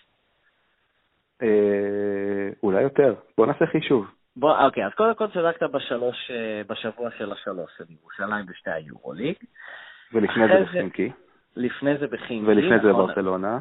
אה, 1.43 2.49
אולי 2.63 2.83
יותר. 2.83 3.15
בוא 3.39 3.47
נעשה 3.47 3.67
חישוב. 3.67 4.07
בוא, 4.37 4.59
אוקיי, 4.59 4.87
אז 4.87 4.93
קודם 4.95 5.15
כל 5.15 5.27
צדקת 5.27 5.63
בשלוש, 5.63 6.31
אה, 6.31 6.63
בשבוע 6.69 7.11
של 7.19 7.33
השלוש 7.33 7.71
של 7.79 7.85
ירושלים 7.89 8.47
בשתי 8.47 8.71
היורוליג. 8.71 9.37
ולפני 10.13 10.49
זה 10.49 10.65
בחינקי. 10.65 11.13
לפני 11.57 11.99
זה 11.99 12.07
בחינקי. 12.07 12.51
ולפני 12.51 12.79
זה 12.83 12.89
נכון? 12.89 13.07
בברצלונה. 13.07 13.59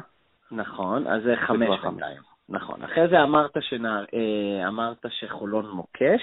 נכון, 0.50 1.06
אז 1.06 1.22
זה 1.22 1.34
חמש. 1.36 1.68
בינתיים. 1.82 2.29
נכון. 2.50 2.82
אחרי 2.82 3.08
זה 3.08 3.22
אמרת, 3.22 3.50
שנע... 3.60 4.00
אה, 4.14 4.68
אמרת 4.68 5.06
שחולון 5.08 5.70
מוקש. 5.70 6.22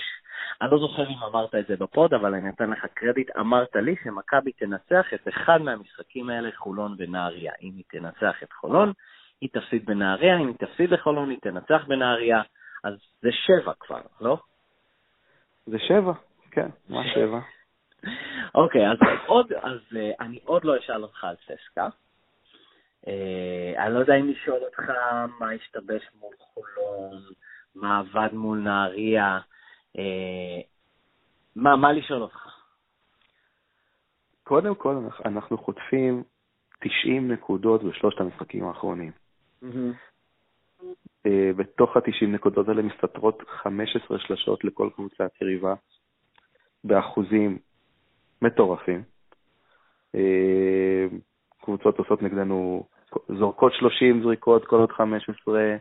אני 0.62 0.72
לא 0.72 0.78
זוכר 0.80 1.10
אם 1.10 1.24
אמרת 1.24 1.56
את 1.56 1.68
זה 1.68 1.76
בפוד, 1.78 2.14
אבל 2.14 2.34
אני 2.36 2.50
אתן 2.50 2.70
לך 2.70 2.86
קרדיט. 2.94 3.30
אמרת 3.40 3.76
לי 3.76 3.96
שמכבי 4.04 4.52
תנצח 4.52 5.14
את 5.14 5.28
אחד 5.28 5.62
מהמשחקים 5.62 6.30
האלה, 6.30 6.50
חולון 6.56 6.96
ונהריה. 6.98 7.54
אם 7.62 7.72
היא 7.76 7.84
תנצח 7.90 8.44
את 8.44 8.54
חולון, 8.54 8.94
היא 9.42 9.50
תפסיד 9.54 9.86
בנהריה, 9.86 10.38
אם 10.38 10.48
היא 10.48 10.56
תפסיד 10.56 10.90
לחולון, 10.92 11.30
היא 11.30 11.40
תנצח 11.42 11.86
בנהריה. 11.88 12.42
אז 12.84 12.94
זה 13.22 13.30
שבע 13.32 13.74
כבר, 13.80 14.02
לא? 14.22 14.38
זה 15.66 15.80
שבע, 15.80 16.14
כן, 16.52 16.70
מה 16.90 17.02
שבע? 17.14 17.40
אוקיי, 18.62 18.92
אז 18.92 18.98
עוד, 19.26 19.54
אז 19.54 19.80
אה, 19.96 20.12
אני 20.20 20.40
עוד 20.46 20.66
לא 20.66 20.78
אשאל 20.78 21.04
אותך 21.04 21.24
על 21.24 21.36
ססקה. 21.36 21.88
אה, 23.08 23.86
אני 23.86 23.94
לא 23.94 24.00
יודע 24.00 24.16
אם 24.16 24.28
לשאול 24.30 24.60
אותך 24.64 24.90
מה 25.40 25.52
השתבש 25.52 26.10
מול 26.20 26.36
חולון, 26.40 27.22
מה 27.76 28.00
עבד 28.00 28.34
מול 28.34 28.58
נהריה, 28.58 29.40
אה, 29.98 30.62
מה, 31.56 31.76
מה 31.76 31.94
לשאול 31.94 32.22
אותך? 32.22 32.48
קודם 34.44 34.76
כל, 34.76 34.96
אנחנו- 35.26 35.58
חוטפים 35.58 36.24
90 36.80 37.32
נקודות 37.32 37.84
בשלושת 37.84 38.20
המשחקים 38.20 38.64
האחרונים. 38.64 39.12
אה, 41.26 41.52
בתוך 41.56 41.98
ה-90 41.98 42.28
נקודות 42.28 42.68
האלה 42.68 42.82
מסתתרות 42.82 43.44
15 43.48 44.20
שלשות 44.20 44.64
לכל 44.64 44.90
קבוצת 44.96 45.32
יריבה, 45.42 45.74
באחוזים 46.84 47.60
מטורפים. 48.42 49.04
קבוצות 51.62 51.98
עושות 51.98 52.22
נגדנו, 52.22 52.88
זורקות 53.40 53.74
30 53.74 54.24
זריקות, 54.24 54.66
כל 54.66 54.76
עוד 54.76 54.92
15, 54.92 55.76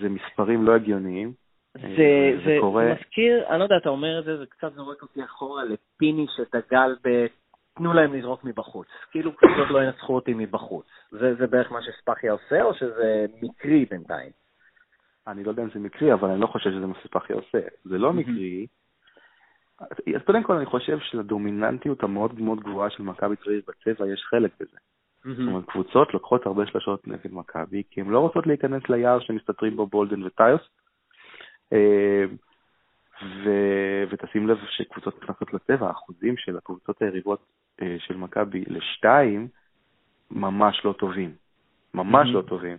זה 0.00 0.08
מספרים 0.08 0.64
לא 0.64 0.74
הגיוניים. 0.74 1.32
זה, 1.74 1.82
אה, 1.82 2.36
זה, 2.36 2.44
זה 2.44 2.56
קורה. 2.60 2.84
זה 2.84 2.94
מזכיר, 3.00 3.48
אני 3.48 3.58
לא 3.58 3.64
יודע, 3.64 3.76
אתה 3.76 3.88
אומר 3.88 4.18
את 4.18 4.24
זה, 4.24 4.36
זה 4.36 4.46
קצת 4.46 4.72
זורק 4.74 5.02
אותי 5.02 5.24
אחורה 5.24 5.64
לפיני 5.64 6.26
שדגל 6.36 6.96
ב... 7.04 7.26
תנו 7.74 7.92
להם 7.92 8.14
לזרוק 8.14 8.44
מבחוץ. 8.44 8.86
כאילו 9.10 9.36
קבוצות 9.36 9.70
לא 9.70 9.82
ינצחו 9.82 10.14
אותי 10.14 10.34
מבחוץ. 10.34 10.86
זה, 11.10 11.34
זה 11.34 11.46
בערך 11.46 11.72
מה 11.72 11.78
שספחיה 11.82 12.32
עושה, 12.32 12.62
או 12.62 12.74
שזה 12.74 13.26
מקרי 13.42 13.84
בינתיים? 13.90 14.30
אני 15.26 15.44
לא 15.44 15.50
יודע 15.50 15.62
אם 15.62 15.68
זה 15.74 15.78
מקרי, 15.80 16.12
אבל 16.12 16.30
אני 16.30 16.40
לא 16.40 16.46
חושב 16.46 16.70
שזה 16.70 16.86
מה 16.86 16.94
שספחיה 17.02 17.36
עושה. 17.36 17.58
זה 17.84 17.98
לא 17.98 18.12
מקרי. 18.12 18.66
אז 20.16 20.22
קודם 20.26 20.42
כל 20.42 20.56
אני 20.56 20.66
חושב 20.66 20.98
שלדומיננטיות 20.98 22.02
המאוד 22.02 22.40
מאוד 22.40 22.60
גבוהה 22.60 22.90
של 22.90 23.02
מכבי 23.02 23.36
תל 23.36 23.50
אביב 23.50 23.62
בצבע 23.68 24.12
יש 24.12 24.22
חלק 24.30 24.50
בזה. 24.60 24.76
זאת 25.36 25.46
אומרת, 25.48 25.64
קבוצות 25.64 26.14
לוקחות 26.14 26.46
הרבה 26.46 26.66
שלשות 26.66 27.08
נגד 27.08 27.32
מכבי, 27.32 27.82
כי 27.90 28.00
הן 28.00 28.08
לא 28.08 28.18
רוצות 28.18 28.46
להיכנס 28.46 28.82
ליער 28.88 29.20
שמסתתרים 29.20 29.76
בו 29.76 29.86
בולדן 29.86 30.22
וטיוס. 30.22 30.60
אה, 31.72 32.24
ו- 33.22 34.04
ותשים 34.10 34.48
לב 34.48 34.58
שקבוצות 34.68 35.22
נכנסות 35.22 35.54
לצבע, 35.54 35.86
האחוזים 35.86 36.36
של 36.36 36.56
הקבוצות 36.56 37.02
היריבות 37.02 37.40
אה, 37.82 37.96
של 37.98 38.16
מכבי 38.16 38.64
לשתיים 38.66 39.48
ממש 40.30 40.80
לא 40.84 40.92
טובים. 40.92 41.32
ממש. 41.94 42.28
לא 42.32 42.42
טובים. 42.42 42.76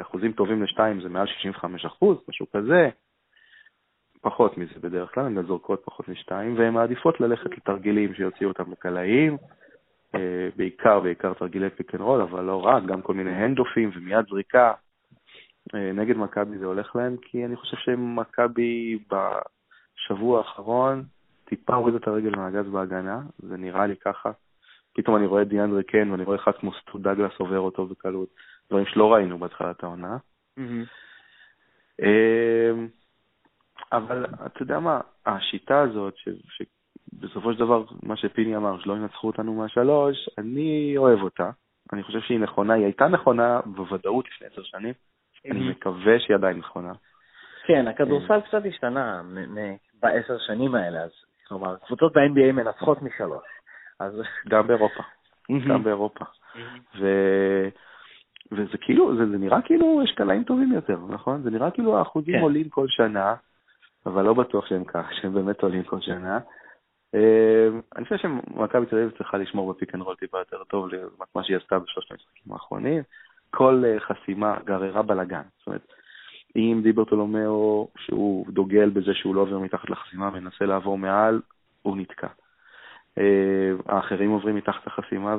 אחוזים 0.00 0.32
טובים 0.32 0.62
לשתיים 0.62 1.00
זה 1.00 1.08
מעל 1.08 1.26
65 1.26 1.84
אחוז, 1.84 2.18
משהו 2.28 2.46
כזה. 2.56 2.88
פחות 4.20 4.58
מזה 4.58 4.80
בדרך 4.80 5.14
כלל, 5.14 5.26
הן 5.26 5.46
זורקות 5.46 5.82
פחות 5.84 6.08
משתיים, 6.08 6.58
והן 6.58 6.74
מעדיפות 6.74 7.20
ללכת 7.20 7.50
לתרגילים 7.58 8.14
שיוציאו 8.14 8.50
אותם 8.50 8.72
לקלעים, 8.72 9.36
בעיקר, 10.56 11.00
בעיקר 11.00 11.34
תרגילי 11.34 11.70
pick 11.70 11.94
and 11.94 12.02
roll, 12.02 12.20
אבל 12.20 12.44
לא 12.44 12.64
רק, 12.64 12.84
גם 12.84 13.02
כל 13.02 13.14
מיני 13.14 13.30
handoffים 13.30 13.90
ומיד 13.94 14.26
זריקה. 14.30 14.72
אה, 15.74 15.92
נגד 15.92 16.16
מכבי 16.16 16.58
זה 16.58 16.66
הולך 16.66 16.96
להם, 16.96 17.16
כי 17.22 17.44
אני 17.44 17.56
חושב 17.56 17.76
שמכבי 17.76 18.98
בשבוע 19.08 20.38
האחרון 20.38 21.04
טיפה 21.44 21.74
הורידה 21.74 21.96
את 21.96 22.06
הרגל 22.08 22.36
מהגז 22.36 22.68
בהגנה, 22.68 23.20
זה 23.38 23.56
נראה 23.56 23.86
לי 23.86 23.94
ככה. 23.96 24.30
פתאום 24.94 25.16
אני 25.16 25.26
רואה 25.26 25.44
דיאנדרי 25.44 25.84
קן 25.84 26.10
ואני 26.10 26.24
רואה 26.24 26.36
אחד 26.36 26.52
כמו 26.52 26.72
סטו 26.72 26.98
דגלס 26.98 27.32
עובר 27.38 27.58
אותו 27.58 27.86
בקלות, 27.86 28.28
דברים 28.70 28.86
שלא 28.86 29.12
ראינו 29.12 29.38
בהתחלת 29.38 29.82
העונה. 29.82 30.16
אמ, 32.02 32.88
אבל 33.92 34.26
אתה 34.46 34.62
יודע 34.62 34.78
מה, 34.78 35.00
השיטה 35.26 35.80
הזאת, 35.80 36.16
ש, 36.16 36.28
שבסופו 37.22 37.52
של 37.52 37.58
דבר, 37.58 37.84
מה 38.02 38.16
שפיני 38.16 38.56
אמר, 38.56 38.80
שלא 38.80 38.92
ינצחו 38.92 39.26
אותנו 39.26 39.54
מהשלוש, 39.54 40.28
אני 40.38 40.94
אוהב 40.96 41.22
אותה. 41.22 41.50
אני 41.92 42.02
חושב 42.02 42.20
שהיא 42.20 42.40
נכונה, 42.40 42.74
היא 42.74 42.84
הייתה 42.84 43.08
נכונה 43.08 43.60
בוודאות 43.64 44.24
לפני 44.28 44.46
עשר 44.46 44.62
שנים, 44.62 44.94
אני 45.50 45.68
מקווה 45.68 46.20
שהיא 46.20 46.36
עדיין 46.36 46.58
נכונה. 46.58 46.92
כן, 47.66 47.88
הכדורסל 47.88 48.40
קצת 48.40 48.62
השתנה 48.68 49.22
בעשר 50.02 50.38
שנים 50.38 50.74
האלה, 50.74 51.02
אז 51.02 51.10
כלומר, 51.48 51.76
קבוצות 51.86 52.12
ב-NBA 52.12 52.52
מנצחות 52.52 53.02
משלוש. 53.02 53.44
אז... 54.00 54.22
גם 54.48 54.66
באירופה, 54.66 55.02
גם 55.68 55.84
באירופה. 55.84 56.24
ו... 57.00 57.06
וזה 58.52 58.78
כאילו, 58.80 59.16
זה, 59.16 59.26
זה 59.26 59.38
נראה 59.38 59.62
כאילו 59.62 60.02
יש 60.04 60.12
קלעים 60.12 60.44
טובים 60.44 60.72
יותר, 60.72 60.98
נכון? 61.08 61.42
זה 61.42 61.50
נראה 61.50 61.70
כאילו 61.70 61.98
האחוזים 61.98 62.34
כן. 62.34 62.40
עולים 62.40 62.68
כל 62.68 62.86
שנה, 62.88 63.34
אבל 64.06 64.22
לא 64.22 64.34
בטוח 64.34 64.66
שהם 64.66 64.84
כך, 64.84 65.06
שהם 65.12 65.34
באמת 65.34 65.62
עולים 65.62 65.82
כל 65.82 66.00
שנה. 66.00 66.38
אה, 67.14 67.68
אני 67.96 68.04
חושב 68.04 68.16
שמכבי 68.16 68.86
תל 68.86 68.96
אביב 68.96 69.10
צריכה 69.18 69.36
לשמור 69.36 69.72
ב 69.72 69.76
pick 69.76 69.94
and 69.94 70.02
roll 70.02 70.16
טיפה 70.16 70.38
יותר 70.38 70.64
טוב 70.64 70.88
לעומת 70.88 71.34
מה 71.34 71.44
שהיא 71.44 71.56
עשתה 71.56 71.78
בשלושת 71.78 72.10
המשחקים 72.10 72.52
האחרונים. 72.52 73.02
כל 73.50 73.82
אה, 73.86 74.00
חסימה 74.00 74.56
גררה 74.64 75.02
בלאגן. 75.02 75.42
זאת 75.58 75.66
אומרת, 75.66 75.86
אם 76.56 76.80
דיברטולומיאו, 76.82 77.88
שהוא 77.98 78.46
דוגל 78.48 78.90
בזה 78.90 79.14
שהוא 79.14 79.34
לא 79.34 79.40
עובר 79.40 79.58
מתחת 79.58 79.90
לחסימה 79.90 80.30
ומנסה 80.32 80.64
לעבור 80.64 80.98
מעל, 80.98 81.40
הוא 81.82 81.96
נתקע. 81.96 82.26
אה, 83.18 83.72
האחרים 83.86 84.30
עוברים 84.30 84.56
מתחת 84.56 84.86
לחסימה, 84.86 85.36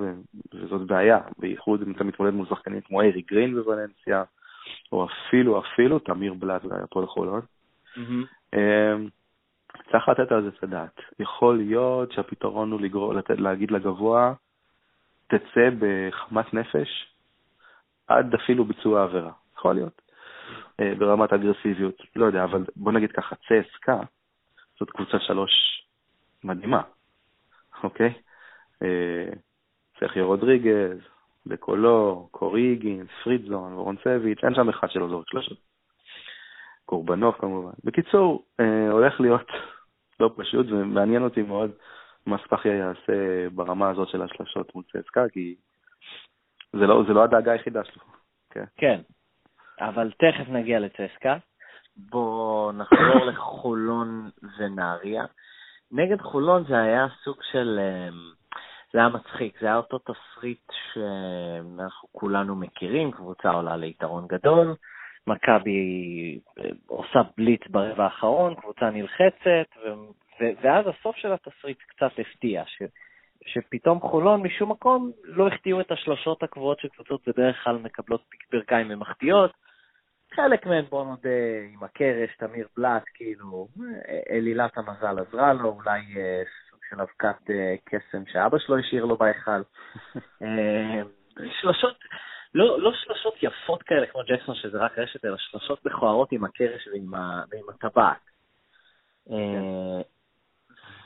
וזאת 0.54 0.82
בעיה, 0.88 1.20
בייחוד 1.40 1.82
אם 1.82 1.92
אתה 1.92 2.04
מתמודד 2.04 2.34
מול 2.34 2.46
שחקנים 2.50 2.82
כמו 2.82 3.02
ארי 3.02 3.22
גרין 3.22 3.56
בוולנסיה, 3.56 4.24
או 4.92 5.06
אפילו, 5.06 5.60
אפילו 5.60 6.00
תמיר 6.00 6.34
בלאט 6.34 6.66
והפועל 6.66 7.06
חולון. 7.06 7.42
מהמם. 7.98 8.24
צריך 9.92 10.10
לתת 10.10 10.32
על 10.32 10.44
זה 10.44 10.50
את 10.58 10.64
הדעת. 10.64 11.02
יכול 11.20 11.58
להיות 11.58 12.12
שהפתרון 12.12 12.72
הוא 12.72 12.82
לגרור, 12.82 13.14
לתת, 13.14 13.40
להגיד 13.40 13.72
לגבוה, 13.72 14.34
תצא 15.28 15.70
בחמת 15.80 16.54
נפש 16.54 17.16
עד 18.08 18.34
אפילו 18.34 18.66
ביצוע 18.66 19.02
העבירה. 19.02 19.32
יכול 19.58 19.76
להיות. 19.76 20.02
אה, 20.80 20.94
ברמת 20.98 21.34
אגרסיביות, 21.34 22.02
לא 22.16 22.26
יודע, 22.26 22.44
אבל 22.44 22.66
בוא 22.76 22.92
נגיד 22.92 23.12
ככה, 23.12 23.36
צסקה 23.36 24.00
זאת 24.80 24.90
קבוצה 24.90 25.20
שלוש 25.20 25.52
מדהימה, 26.44 26.82
אוקיי? 27.84 28.14
אה, 28.84 29.30
סרחיו 30.00 30.28
רודריגז, 30.28 30.98
בקולו, 31.46 32.28
קוריגין, 32.32 33.06
פרידזון, 33.24 33.74
וורנסביץ', 33.74 34.44
אין 34.44 34.56
שם 34.56 34.70
אחד 34.70 34.90
שלא 34.90 35.10
זורק 35.10 35.30
שלושות. 35.30 35.73
קורבנוב 36.86 37.36
כמובן. 37.40 37.72
בקיצור, 37.84 38.46
אה, 38.60 38.92
הולך 38.92 39.22
להיות 39.22 39.48
לא 40.20 40.30
פשוט, 40.38 40.66
ומעניין 40.70 41.24
אותי 41.24 41.42
מאוד 41.42 41.72
מה 42.26 42.38
ספחיה 42.46 42.76
יעשה 42.76 43.50
ברמה 43.50 43.90
הזאת 43.90 44.08
של 44.08 44.22
השלשות 44.22 44.76
מול 44.76 44.84
צסקה, 44.84 45.30
כי 45.30 45.56
זה 46.74 46.88
לא, 46.88 47.04
זה 47.08 47.14
לא 47.14 47.24
הדאגה 47.24 47.52
היחידה 47.52 47.84
שלו. 47.84 48.04
כן. 48.50 48.64
כן, 48.78 49.02
אבל 49.80 50.12
תכף 50.12 50.50
נגיע 50.50 50.80
לצסקה. 50.80 51.38
בואו 51.96 52.72
נחזור 52.72 53.26
לחולון 53.30 54.30
ונהריה. 54.58 55.26
נגד 55.92 56.22
חולון 56.22 56.64
זה 56.68 56.78
היה 56.78 57.08
סוג 57.24 57.38
של... 57.52 57.80
אמ, 57.80 58.34
זה 58.94 59.00
היה 59.00 59.10
מצחיק, 59.10 59.60
זה 59.60 59.66
היה 59.66 59.78
אותו 59.78 60.00
תסריט 60.00 60.72
שאנחנו 60.94 62.08
כולנו 62.12 62.56
מכירים, 62.56 63.12
קבוצה 63.12 63.50
עולה 63.50 63.78
ליתרון 63.78 64.28
גדול, 64.28 64.76
מכבי 65.28 66.40
אה, 66.60 66.70
עושה 66.88 67.22
בליץ 67.38 67.62
ברבע 67.68 68.04
האחרון, 68.04 68.56
קבוצה 68.56 68.90
נלחצת, 68.90 69.70
ו- 69.86 69.94
ו- 70.42 70.54
ואז 70.62 70.86
הסוף 70.88 71.16
של 71.16 71.34
התסריט 71.34 71.78
קצת 71.88 72.12
הפתיע, 72.20 72.64
ש- 72.66 72.84
שפתאום 73.46 74.00
חולון 74.00 74.42
משום 74.42 74.72
מקום 74.72 75.12
לא 75.24 75.48
החטיאו 75.48 75.82
את 75.82 75.92
השלושות 75.92 76.44
הקבועות 76.44 76.80
של 76.80 76.88
קבוצות 76.88 77.28
בדרך 77.28 77.64
כלל 77.64 77.78
מקבלות 77.78 78.22
ברכיים 78.52 78.88
ממחטיאות. 78.88 79.52
חלק 80.36 80.66
מהן, 80.66 80.86
בוא 80.90 81.06
נודה, 81.06 81.30
עם 81.74 81.84
הקרש, 81.84 82.36
תמיר 82.38 82.68
בלאט, 82.78 83.04
כאילו, 83.14 83.68
אה, 84.08 84.20
אלילת 84.30 84.78
המזל 84.78 85.20
עזרה 85.20 85.54
לו, 85.54 85.70
אולי 85.70 86.00
אה, 86.18 86.44
סוג 86.70 86.80
של 86.90 87.02
אבקת 87.02 87.54
קסם 87.86 88.24
שאבא 88.32 88.58
שלו 88.58 88.78
השאיר 88.78 89.06
לו 89.06 89.18
בהיכל. 89.18 89.62
שלושות, 91.62 91.98
לא, 92.56 92.80
לא 92.80 92.92
שלושות 92.94 93.34
יפות 93.44 93.84
כאלה 93.84 94.08
כמו 94.08 94.22
ג'קסון 94.28 94.56
שזה 94.56 94.78
רק 94.78 95.00
רשת, 95.00 95.26
אלא 95.26 95.38
שלושות 95.38 95.86
מכוערות 95.86 96.32
עם 96.32 96.44
הקרש 96.44 96.88
ועם, 96.88 97.14
ה, 97.14 97.44
ועם 97.52 97.64
הטבעת. 97.70 98.18
אה, 99.32 100.02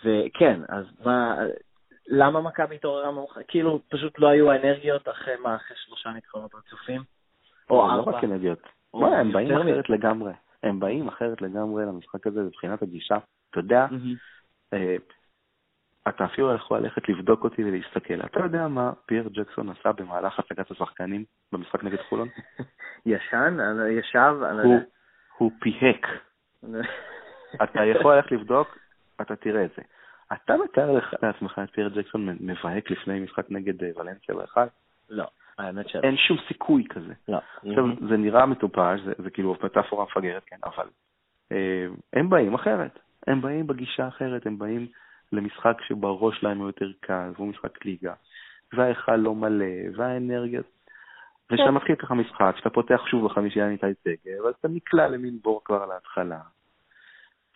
וכן, 0.04 0.62
אז 0.70 0.86
מה, 1.06 1.36
למה 2.08 2.42
מכבי 2.42 2.76
התעוררה 2.76 3.12
מאוחר? 3.12 3.42
כאילו, 3.48 3.80
פשוט 3.90 4.20
לא 4.20 4.28
היו 4.28 4.52
האנרגיות 4.52 5.10
אחרי 5.10 5.36
מה, 5.36 5.56
אחרי 5.56 5.78
שלושה 5.86 6.10
ניצחונות 6.10 6.56
רצופים? 6.56 7.02
או 7.70 7.88
לא 7.88 7.94
ארבע? 7.94 8.12
רק 8.12 8.24
אנרגיות. 8.24 8.60
מה, 8.94 9.20
הם 9.20 9.32
באים. 9.32 9.52
אחרת 9.52 9.90
לגמרי. 9.90 10.32
הם 10.64 10.80
באים 10.80 11.08
אחרת 11.08 11.42
לגמרי 11.42 11.86
למשחק 11.86 12.28
הזה 12.28 12.42
מבחינת 12.42 12.82
הגישה. 12.82 13.18
אתה 13.50 13.60
יודע, 13.60 13.86
אתה 16.10 16.26
אפילו 16.26 16.56
יכול 16.56 16.80
ללכת 16.80 17.10
לבדוק 17.10 17.44
אותי 17.44 17.64
ולהסתכל. 17.64 18.22
אתה 18.26 18.40
יודע 18.40 18.68
מה 18.68 18.92
פייר 19.06 19.28
ג'קסון 19.34 19.70
עשה 19.70 19.92
במהלך 19.92 20.40
הצגת 20.40 20.72
השחקנים 20.72 21.24
במשחק 21.52 21.84
נגד 21.84 22.02
חולון? 22.10 22.28
ישן? 23.06 23.58
ישב? 23.90 24.36
הוא-. 24.64 24.80
הוא 25.38 25.52
פיהק. 25.60 26.08
אתה 27.64 27.86
יכול 27.86 28.16
ללכת 28.16 28.32
לבדוק, 28.32 28.78
אתה 29.22 29.36
תראה 29.36 29.66
את 29.66 29.70
זה. 29.78 29.82
אתה 30.34 30.56
מתאר 30.64 30.92
לך- 30.92 31.14
לעצמך 31.24 31.62
את 31.64 31.70
פייר 31.70 31.90
ג'קסון 31.90 32.38
מבהק 32.40 32.92
לפני 32.92 33.20
משחק 33.20 33.46
נגד 33.50 33.84
אה, 33.84 33.90
ולנסיה 33.96 34.36
באחד? 34.36 34.68
לא, 35.10 35.26
האמת 35.58 35.90
שלא. 35.90 36.02
אין 36.04 36.18
שום 36.18 36.38
סיכוי 36.48 36.84
כזה. 36.90 37.14
לא. 37.28 37.38
עכשיו, 37.58 37.86
זה 38.10 38.18
נראה 38.18 38.46
מטופש, 38.46 39.00
זה, 39.06 39.14
זה 39.18 39.30
כאילו 39.30 39.56
מטאפורה 39.64 40.06
מפגרת, 40.06 40.44
כן, 40.46 40.58
אבל 40.64 40.86
אה, 41.52 41.88
הם 42.14 42.30
באים 42.30 42.54
אחרת. 42.54 43.00
הם 43.28 43.42
באים 43.42 43.68
בגישה 43.68 44.08
אחרת, 44.08 44.46
הם 44.46 44.58
באים 44.60 44.88
למשחק 45.32 45.78
שבראש 45.88 46.40
שלהם 46.40 46.58
הוא 46.58 46.68
יותר 46.68 46.92
קל, 47.00 47.32
והוא 47.36 47.48
משחק 47.48 47.86
ליגה, 47.86 48.14
וההיכל 48.74 49.16
לא 49.16 49.36
מלא, 49.36 49.66
והאנרגיה... 49.96 50.62
ושם 51.52 51.76
מתחיל 51.76 51.96
ככה 51.96 52.14
משחק, 52.14 52.54
שאתה 52.58 52.70
פותח 52.70 53.02
שוב 53.12 53.26
בחמישייה 53.26 53.66
עם 53.66 53.72
איתי 53.72 53.86
סגר, 54.02 54.44
ואז 54.46 54.54
אתה 54.60 54.68
נקלע 54.68 55.08
למין 55.08 55.40
בור 55.44 55.62
כבר 55.66 55.86
להתחלה. 55.86 56.40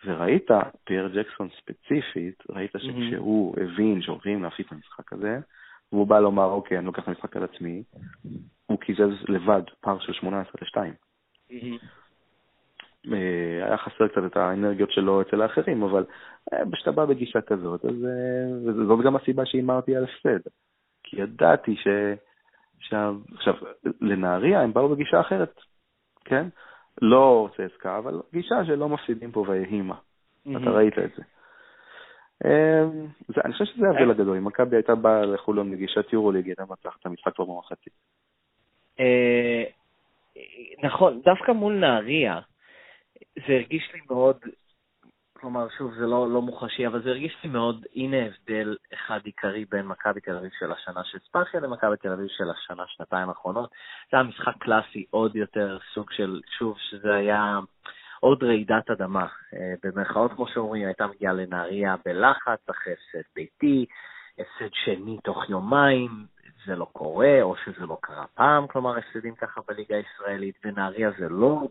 וראית, 0.04 0.50
פייר 0.84 1.08
ג'קסון 1.08 1.48
ספציפית, 1.58 2.42
ראית 2.50 2.70
שכשהוא 2.78 3.56
הבין 3.60 4.02
שהולכים 4.02 4.42
להפסיד 4.42 4.66
את 4.66 4.72
המשחק 4.72 5.12
הזה, 5.12 5.38
והוא 5.92 6.06
בא 6.06 6.20
לומר, 6.20 6.44
אוקיי, 6.44 6.78
אני 6.78 6.86
לוקח 6.86 7.02
את 7.02 7.08
המשחק 7.08 7.36
על 7.36 7.44
עצמי, 7.44 7.82
הוא 8.66 8.78
קיזז 8.78 9.28
לבד 9.28 9.62
פער 9.80 9.98
של 10.00 10.12
18 10.12 10.52
ל-2. 10.62 10.94
אה, 13.12 13.66
היה 13.66 13.76
חסר 13.76 14.08
קצת 14.08 14.22
את 14.26 14.36
האנרגיות 14.36 14.90
שלו 14.92 15.22
אצל 15.22 15.42
האחרים, 15.42 15.82
אבל 15.82 16.04
אה, 16.52 16.58
כשאתה 16.72 16.92
בא 16.92 17.04
בגישה 17.04 17.40
כזאת, 17.40 17.84
אז 17.84 18.04
אה, 18.04 18.70
וזאת 18.82 19.04
גם 19.04 19.16
הסיבה 19.16 19.46
שהימרתי 19.46 19.96
על 19.96 20.04
הפסד. 20.04 20.48
כי 21.02 21.20
ידעתי 21.20 21.76
ש... 21.76 21.88
עכשיו, 22.78 23.14
עכשיו, 23.34 23.54
לנהריה 24.00 24.60
הם 24.60 24.72
באו 24.72 24.88
בגישה 24.88 25.20
אחרת, 25.20 25.60
כן? 26.24 26.46
לא 27.02 27.48
צסקה, 27.56 27.98
אבל 27.98 28.20
גישה 28.32 28.64
שלא 28.66 28.88
מפסידים 28.88 29.32
פה 29.32 29.44
ויהי 29.48 29.82
מה. 29.82 29.94
אתה 30.42 30.70
ראית 30.70 30.98
את 30.98 31.10
זה. 31.16 31.22
זה- 33.28 33.40
אני 33.44 33.52
חושב 33.52 33.64
שזה 33.64 33.86
ההבדל 33.86 34.10
הגדול. 34.10 34.36
אם 34.36 34.44
מכבי 34.44 34.76
הייתה 34.76 34.94
באה 34.94 35.22
לחולון 35.26 35.70
בגישת 35.72 36.12
יורוליג, 36.12 36.46
הייתה 36.46 36.64
מצליחת 36.68 37.00
את 37.00 37.06
המשחק 37.06 37.34
כבר 37.34 37.44
במחצית. 37.44 37.92
נכון, 40.82 41.20
דווקא 41.24 41.52
מול 41.52 41.72
נהריה, 41.74 42.40
זה 43.36 43.52
הרגיש 43.52 43.90
לי 43.94 44.00
מאוד, 44.10 44.36
כלומר, 45.32 45.68
שוב, 45.78 45.94
זה 45.94 46.06
לא, 46.06 46.30
לא 46.30 46.42
מוחשי, 46.42 46.86
אבל 46.86 47.02
זה 47.02 47.10
הרגיש 47.10 47.36
לי 47.44 47.50
מאוד, 47.50 47.86
הנה 47.94 48.16
הבדל 48.26 48.76
אחד 48.94 49.20
עיקרי 49.24 49.64
בין 49.64 49.86
מכבי 49.86 50.20
תל 50.20 50.36
אביב 50.36 50.50
של 50.58 50.72
השנה 50.72 51.04
של 51.04 51.18
ספאחיה 51.18 51.60
למכבי 51.60 51.96
תל 51.96 52.12
אביב 52.12 52.28
של 52.28 52.50
השנה, 52.50 52.84
שנתיים 52.86 53.28
האחרונות. 53.28 53.70
זה 54.10 54.16
היה 54.16 54.22
משחק 54.22 54.54
קלאסי, 54.58 55.06
עוד 55.10 55.36
יותר 55.36 55.78
סוג 55.94 56.10
של, 56.10 56.40
שוב, 56.58 56.76
שזה 56.78 57.14
היה 57.14 57.58
עוד 58.20 58.42
רעידת 58.42 58.90
אדמה. 58.90 59.26
אה, 59.54 59.74
במרכאות, 59.82 60.32
כמו 60.32 60.46
שאומרים, 60.48 60.86
הייתה 60.86 61.06
מגיעה 61.06 61.32
לנהריה 61.32 61.94
בלחץ, 62.04 62.68
אחרי 62.70 62.92
הפסד 62.92 63.28
ביתי, 63.36 63.86
הפסד 64.38 64.74
שני 64.84 65.18
תוך 65.24 65.50
יומיים, 65.50 66.26
זה 66.66 66.76
לא 66.76 66.86
קורה, 66.92 67.42
או 67.42 67.56
שזה 67.56 67.86
לא 67.86 67.98
קרה 68.00 68.24
פעם, 68.34 68.66
כלומר, 68.66 68.98
הפסדים 68.98 69.34
ככה 69.34 69.60
בליגה 69.68 69.96
הישראלית, 69.96 70.54
ונהריה 70.64 71.10
זה 71.18 71.28
לא 71.28 71.68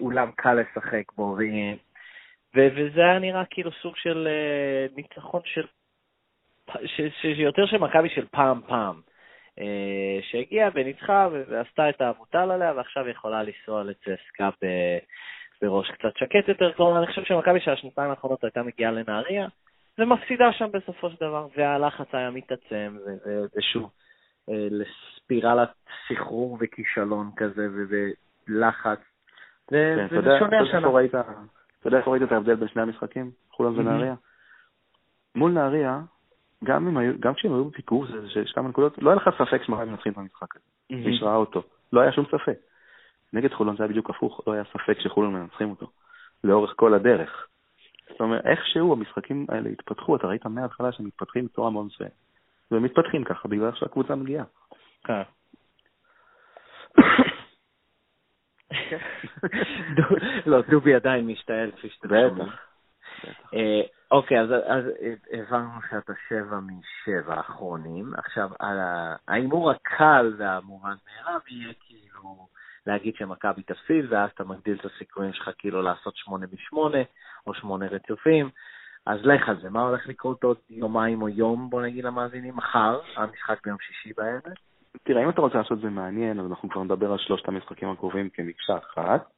אולם 0.00 0.30
קל 0.36 0.54
לשחק 0.54 1.12
בו, 1.12 1.22
ו... 1.22 1.42
ו- 2.56 2.68
וזה 2.76 3.00
היה 3.00 3.18
נראה 3.18 3.44
כאילו 3.50 3.70
סוג 3.72 3.96
של 3.96 4.28
אה, 4.30 4.86
ניצחון 4.96 5.40
של, 5.44 5.66
ש- 6.84 7.00
ש- 7.00 7.36
שיותר 7.36 7.66
של 7.66 7.78
מכבי 7.78 8.08
של 8.08 8.26
פעם 8.26 8.60
פעם, 8.66 9.00
אה, 9.58 10.18
שהגיעה 10.30 10.70
וניצחה 10.74 11.28
ו- 11.32 11.42
ועשתה 11.48 11.88
את 11.88 12.00
המוטל 12.00 12.50
עליה, 12.50 12.72
ועכשיו 12.76 13.08
יכולה 13.08 13.42
לנסוע 13.42 13.84
לצסקה 13.84 14.50
ב- 14.62 14.98
בראש 15.62 15.90
קצת 15.90 16.16
שקט 16.16 16.48
יותר, 16.48 16.72
כלומר, 16.72 16.98
אני 16.98 17.06
חושב 17.06 17.24
שמכבי 17.24 17.60
של 17.60 17.70
השנתיים 17.70 18.10
האחרונות 18.10 18.44
הייתה 18.44 18.62
מגיעה 18.62 18.92
לנהריה, 18.92 19.46
ומפסידה 19.98 20.52
שם 20.52 20.66
בסופו 20.72 21.10
של 21.10 21.16
דבר, 21.16 21.48
והלחץ 21.56 22.06
היה 22.12 22.30
מתעצם, 22.30 22.96
ו- 23.06 23.28
ו- 23.28 23.44
ושוב, 23.56 23.90
אה, 24.50 24.68
לספירלת 24.70 25.70
סחרור 26.08 26.58
וכישלון 26.60 27.30
כזה, 27.36 27.66
ולחץ. 28.48 28.98
כן, 29.96 30.06
יודע 30.16 30.38
שונה 30.38 30.56
יודע 30.56 30.68
השנה. 30.78 30.80
אתה 31.80 31.88
יודע 31.88 31.98
איפה 31.98 32.10
ראית 32.10 32.22
את 32.22 32.32
ההבדל 32.32 32.54
בין 32.54 32.68
שני 32.68 32.82
המשחקים, 32.82 33.30
חולון 33.50 33.76
מהמם. 33.76 33.88
ונהריה? 33.88 34.14
מול 35.34 35.52
נהריה, 35.52 36.00
גם 37.20 37.34
כשהם 37.34 37.52
היו 37.54 37.64
בפיגור 37.64 38.06
זה- 38.06 38.30
של 38.30 38.46
שתי 38.46 38.60
נקודות, 38.60 38.98
לא 39.02 39.10
היה 39.10 39.16
לך 39.16 39.30
ספק 39.38 39.62
שמכבי 39.62 39.84
מנצחים 39.84 40.12
את 40.12 40.18
המשחק 40.18 40.56
הזה. 40.56 40.64
מי 41.10 41.18
שראה 41.18 41.36
אותו. 41.36 41.62
לא 41.92 42.00
היה 42.00 42.12
שום 42.12 42.24
ספק. 42.24 42.58
נגד 43.32 43.52
חולון 43.52 43.76
זה 43.76 43.82
היה 43.82 43.90
בדיוק 43.90 44.10
הפוך, 44.10 44.40
לא 44.46 44.52
היה 44.52 44.64
ספק 44.64 45.00
שחולון 45.00 45.32
מנצחים 45.32 45.70
אותו. 45.70 45.90
לאורך 46.44 46.72
כל 46.76 46.94
הדרך. 46.94 47.46
זאת 48.10 48.20
אומרת, 48.20 48.46
איכשהו 48.46 48.92
המשחקים 48.92 49.46
האלה 49.48 49.68
התפתחו, 49.70 50.16
אתה 50.16 50.26
ראית 50.26 50.46
מההתחלה 50.46 50.92
שהם 50.92 51.06
מתפתחים 51.06 51.44
בצורה 51.46 51.70
מאוד 51.70 51.86
מסוימת. 51.86 52.12
והם 52.70 52.82
מתפתחים 52.82 53.24
ככה 53.24 53.48
בגלל 53.48 53.70
שהקבוצה 53.74 54.14
מגיעה. 54.14 54.44
לא, 60.46 60.60
דובי 60.70 60.94
עדיין 60.94 61.26
משתעל 61.26 61.70
כפי. 61.70 61.88
בטח. 62.04 62.34
בטח. 62.34 63.54
אה, 63.54 63.80
אוקיי, 64.10 64.40
אז, 64.40 64.48
הבנו 65.32 65.70
שאתה 65.90 66.12
שבע 66.28 66.60
משבע 66.60 67.34
האחרונים. 67.34 68.12
עכשיו, 68.16 68.50
ההימור 69.28 69.70
הקל 69.70 70.34
והמובן 70.38 70.94
מאליו 71.06 71.40
יהיה 71.50 71.72
כאילו 71.80 72.48
להגיד 72.86 73.14
שמכבי 73.16 73.62
תפסיד, 73.62 74.04
ואז 74.12 74.30
אתה 74.34 74.44
מגדיל 74.44 74.76
את 74.80 74.84
הסיכויים 74.84 75.32
שלך 75.32 75.50
כאילו 75.58 75.82
לעשות 75.82 76.16
שמונה 76.16 76.46
משמונה, 76.52 76.98
או 77.46 77.54
שמונה 77.54 77.86
רצופים. 77.86 78.50
אז 79.06 79.20
לך 79.22 79.48
על 79.48 79.60
זה, 79.60 79.70
מה 79.70 79.82
הולך 79.82 80.06
לקרות 80.06 80.44
עוד 80.44 80.56
יומיים 80.70 81.22
או 81.22 81.28
יום, 81.28 81.70
בוא 81.70 81.82
נגיד 81.82 82.04
למאזינים, 82.04 82.56
מחר, 82.56 83.00
המשחק 83.16 83.58
ביום 83.64 83.78
שישי 83.80 84.12
בערב? 84.16 84.42
תראה, 85.02 85.24
אם 85.24 85.28
אתה 85.28 85.40
רוצה 85.40 85.58
לעשות 85.58 85.72
את 85.72 85.82
זה 85.82 85.90
מעניין, 85.90 86.40
אז 86.40 86.46
אנחנו 86.46 86.68
כבר 86.68 86.82
נדבר 86.82 87.12
על 87.12 87.18
שלושת 87.18 87.48
המשחקים 87.48 87.88
הקרובים 87.90 88.30
כמקשה 88.30 88.78
אחת, 88.78 89.30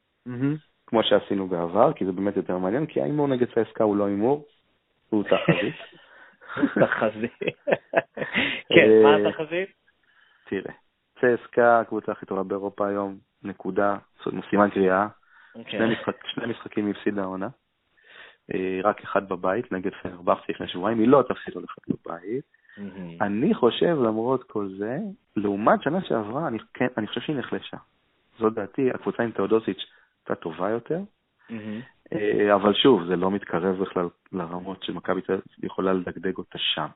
כמו 0.87 1.03
שעשינו 1.03 1.47
בעבר, 1.47 1.93
כי 1.93 2.05
זה 2.05 2.11
באמת 2.11 2.37
יותר 2.37 2.57
מעניין, 2.57 2.85
כי 2.85 3.01
ההימור 3.01 3.27
נגד 3.27 3.47
צסקה 3.47 3.83
הוא 3.83 3.97
לא 3.97 4.05
הימור, 4.05 4.45
הוא 5.09 5.23
תחזית. 5.23 5.75
תחזית. 6.85 7.39
כן, 8.73 8.89
מה 9.03 9.15
התחזית? 9.15 9.69
תראה, 10.49 10.73
צסקה, 11.15 11.79
הקבוצה 11.79 12.11
הכי 12.11 12.25
טובה 12.25 12.43
באירופה 12.43 12.87
היום, 12.87 13.17
נקודה, 13.43 13.97
סימן 14.49 14.69
קריאה. 14.69 15.07
שני, 15.67 15.93
משחק, 15.93 16.15
שני 16.25 16.45
משחקים 16.45 16.91
הפסידה 16.91 17.21
העונה. 17.21 17.47
רק 18.83 19.01
אחד 19.01 19.29
בבית 19.29 19.71
נגד 19.71 19.91
פנרבכציה 20.01 20.55
לפני 20.55 20.67
שבועיים, 20.67 20.99
היא 20.99 21.07
לא 21.07 21.23
תפסיד 21.29 21.55
עוד 21.55 21.63
אחד 21.63 21.93
בבית. 22.79 23.21
אני 23.21 23.53
חושב, 23.53 23.97
למרות 24.03 24.43
כל 24.43 24.69
זה, 24.77 24.97
לעומת 25.35 25.83
שנה 25.83 26.01
שעברה, 26.01 26.47
אני, 26.47 26.57
כן, 26.73 26.87
אני 26.97 27.07
חושב 27.07 27.21
שהיא 27.21 27.35
נחלשה. 27.35 27.77
זו 28.39 28.49
דעתי, 28.49 28.91
הקבוצה 28.91 29.23
עם 29.23 29.31
תאודוסיץ' 29.31 29.85
הייתה 30.19 30.41
טובה 30.41 30.69
יותר, 30.69 30.99
אבל 32.55 32.73
שוב, 32.73 33.05
זה 33.07 33.15
לא 33.15 33.31
מתקרב 33.31 33.81
בכלל 33.81 34.07
לרמות 34.31 34.83
שמכבי 34.83 35.21
תל 35.21 35.39
יכולה 35.63 35.93
לדגדג 35.93 36.37
אותה 36.37 36.57
שם. 36.57 36.87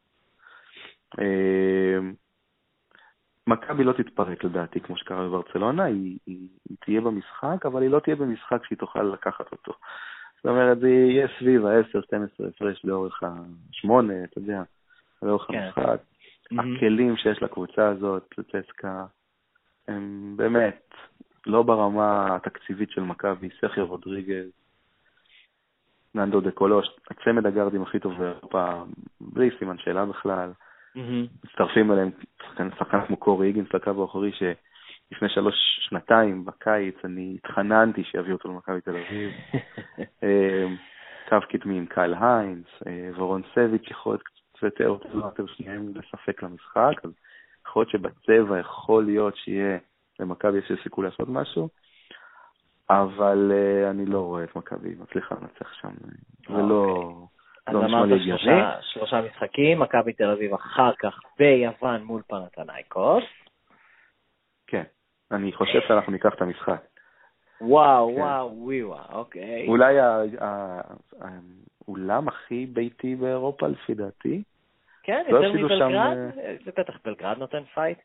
מכבי 3.48 3.84
לא 3.84 3.94
תתפרק 3.94 4.44
לדעתי, 4.44 4.80
כמו 4.80 4.98
שקרה 4.98 5.28
בברצלונה, 5.28 5.84
היא, 5.84 6.18
היא, 6.26 6.48
היא 6.70 6.78
תהיה 6.86 7.02
במשחק, 7.02 7.66
אבל 7.66 7.82
היא 7.82 7.90
לא 7.90 8.00
תהיה 8.00 8.16
במשחק 8.16 8.66
שהיא 8.66 8.78
תוכל 8.78 9.04
לקחת 9.04 9.52
אותו. 9.52 9.74
זאת 10.36 10.46
אומרת, 10.46 10.80
זה 10.80 10.90
יהיה 10.90 11.28
סביב 11.40 11.66
ה-10-12 11.66 12.48
הפרש 12.48 12.86
לאורך 12.86 13.24
השמונה, 13.24 14.24
אתה 14.24 14.40
יודע, 14.40 14.64
לאורך 15.24 15.48
כן. 15.48 15.58
המשחק. 15.58 16.00
Mm-hmm. 16.54 16.78
הכלים 16.78 17.18
שיש 17.18 17.44
לקבוצה 17.44 17.88
הזאת, 17.88 18.36
לצסקה, 18.38 19.06
הם 19.88 20.34
באמת 20.36 20.94
לא 21.46 21.64
ברמה 21.64 22.36
התקציבית 22.36 22.92
של 22.92 23.02
מכבי, 23.02 23.50
סכר 23.62 23.82
רודריגז, 23.82 24.52
ננדו 26.16 26.42
דה 26.42 26.52
קולוש, 26.52 26.88
הצמד 27.12 27.46
הגארדים 27.46 27.82
הכי 27.82 28.00
טוב 28.00 28.14
באירופה, 28.18 28.84
בלי 29.22 29.50
סימן 29.60 29.78
שאלה 29.78 30.06
בכלל. 30.06 30.52
Mm-hmm. 30.96 31.46
מצטרפים 31.46 31.92
אליהם 31.92 32.10
שחקן 32.80 33.06
כמו 33.08 33.18
קורי 33.18 33.48
היגינס 33.48 33.74
לקו 33.74 34.02
האחורי, 34.02 34.32
שלפני 34.32 35.30
שלוש 35.30 35.56
שנתיים 35.90 36.46
בקיץ 36.46 36.96
אני 37.04 37.38
התחננתי 37.44 38.04
שיביאו 38.04 38.36
אותו 38.36 38.50
למכבי 38.50 38.82
תל 38.82 38.92
אביב. 38.92 39.32
אמ, 40.24 40.76
קו 41.30 41.38
קדמי 41.50 41.78
עם 41.78 41.86
קייל 41.86 42.14
היינס, 42.20 42.68
אה, 42.88 43.10
ורון 43.16 43.42
סביץ' 43.54 43.92
יכול 43.92 44.14
להיות 44.14 44.24
קצת 44.54 44.80
יותר 44.80 44.98
יותר 45.14 45.46
שניהם 45.48 45.94
לספק 45.96 46.44
למשחק, 46.44 47.06
אז 47.06 47.12
יכול 47.68 47.82
להיות 47.82 47.90
שבצבע 47.92 48.60
יכול 48.60 49.06
להיות 49.06 49.36
שיהיה 49.38 49.78
למכבי 50.20 50.58
יש 50.58 50.72
סיכוי 50.84 51.06
לעשות 51.06 51.30
משהו, 51.30 51.70
אבל 52.90 53.52
uh, 53.52 53.92
אני 53.92 54.06
לא 54.06 54.20
רואה 54.20 54.44
את 54.44 54.56
מכבי 54.56 54.96
מצליחה 55.00 55.36
לנצח 55.36 55.74
שם, 55.74 55.90
זה 56.48 56.62
לא... 56.70 57.14
אז 57.68 57.74
לא 57.74 57.86
אמרת 57.86 58.10
שלושה, 58.26 58.72
שלושה 58.82 59.22
משחקים, 59.22 59.80
מכבי 59.80 60.14
תל 60.14 60.30
אביב 60.30 60.54
אחר 60.54 60.92
כך 61.00 61.20
ביוון 61.40 62.04
מול 62.04 62.22
פנתנייקוס. 62.28 63.24
כן, 64.68 64.84
אני 65.32 65.54
חושב 65.54 65.80
שאנחנו 65.88 66.12
ניקח 66.12 66.34
את 66.34 66.42
המשחק. 66.42 66.82
וואו, 67.62 68.16
כן. 68.16 68.22
וואו, 68.22 68.52
וואו, 68.58 68.88
וואו, 68.88 69.20
אוקיי. 69.20 69.68
אולי 69.68 69.96
האולם 71.88 72.28
הכי 72.28 72.66
ביתי 72.66 73.16
באירופה, 73.16 73.68
לפי 73.68 73.94
דעתי. 73.94 74.44
כן, 75.04 75.24
לא 75.30 75.38
יותר 75.38 75.54
מבלגרד? 75.54 76.18
אה, 76.38 76.56
זה 76.66 76.72
בטח 76.78 76.94
בלגרד 77.06 77.38
נותן 77.38 77.64
פייט. 77.74 77.98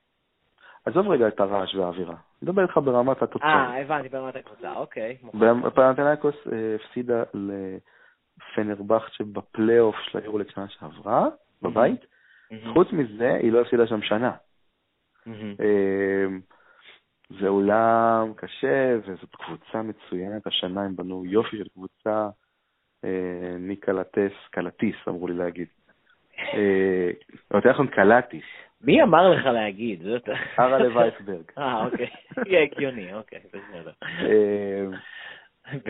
עזוב 0.85 1.09
רגע 1.09 1.29
את 1.29 1.41
הרעש 1.41 1.74
והאווירה. 1.74 2.14
אני 2.14 2.20
מדבר 2.43 2.62
איתך 2.62 2.79
ברמת 2.85 3.22
התוצאה. 3.22 3.49
אה, 3.49 3.81
הבנתי, 3.81 4.09
ברמת 4.09 4.37
הקבוצה, 4.37 4.74
אוקיי. 4.76 5.16
פנאתינייקוס 5.74 6.35
אה, 6.53 6.74
הפסידה 6.74 7.22
לפנרבחצ'ה 8.55 9.12
בפלייאוף 9.12 9.97
של 9.97 10.18
היורוליג 10.18 10.51
שנה 10.51 10.68
שעברה, 10.68 11.26
בבית. 11.62 12.07
חוץ 12.72 12.89
מזה, 12.93 13.35
היא 13.43 13.53
לא 13.53 13.61
הפסידה 13.61 13.87
שם 13.87 14.03
שנה. 14.03 14.33
אמ, 15.26 16.41
זה 17.41 17.49
אולם 17.49 18.33
קשה, 18.37 18.97
וזאת 19.07 19.37
קבוצה 19.37 19.83
מצוינת. 19.83 20.47
השנה 20.47 20.85
הם 20.85 20.97
בנו 20.97 21.24
יופי 21.24 21.57
של 21.57 21.68
קבוצה. 21.68 22.29
אה, 23.05 23.57
ניקלטס, 23.59 24.32
קלטיס, 24.51 24.96
אמרו 25.09 25.28
לי 25.28 25.34
להגיד. 25.34 25.68
אה, 26.38 27.11
יותר 27.55 27.70
נכון 27.70 27.86
קלטיס. 27.86 28.44
מי 28.80 29.03
אמר 29.03 29.30
לך 29.30 29.46
להגיד? 29.46 30.03
ארה 30.59 30.78
לווייסברג. 30.78 31.44
אה, 31.59 31.84
אוקיי. 31.84 32.11
יהיה 32.46 32.62
הגיוני, 32.62 33.14
אוקיי, 33.14 33.40
בסדר. 33.46 33.92
אה, 34.03 34.86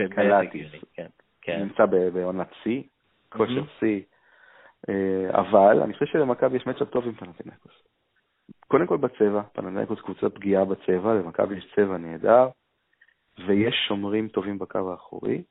קלטיס. 0.08 0.70
כן, 0.94 1.06
כן. 1.42 1.60
נמצא 1.60 1.86
בעונת 1.86 2.48
שיא, 2.62 2.82
כושר 3.28 3.64
שיא. 3.78 4.00
אבל 5.30 5.82
אני 5.82 5.92
חושב 5.92 6.06
שלמכבי 6.06 6.56
יש 6.56 6.66
matchup 6.66 6.88
טוב 6.90 7.06
עם 7.06 7.12
פנאתינייקוס. 7.12 7.72
קודם 8.68 8.86
כל 8.86 8.96
בצבע, 8.96 9.42
פנאתינייקוס 9.52 10.00
קבוצה 10.00 10.28
פגיעה 10.28 10.64
בצבע, 10.64 11.14
למכבי 11.14 11.56
יש 11.56 11.72
צבע 11.76 11.96
נהדר, 11.96 12.48
ויש 13.46 13.74
שומרים 13.88 14.28
טובים 14.28 14.58
בקו 14.58 14.90
האחורי. 14.90 15.42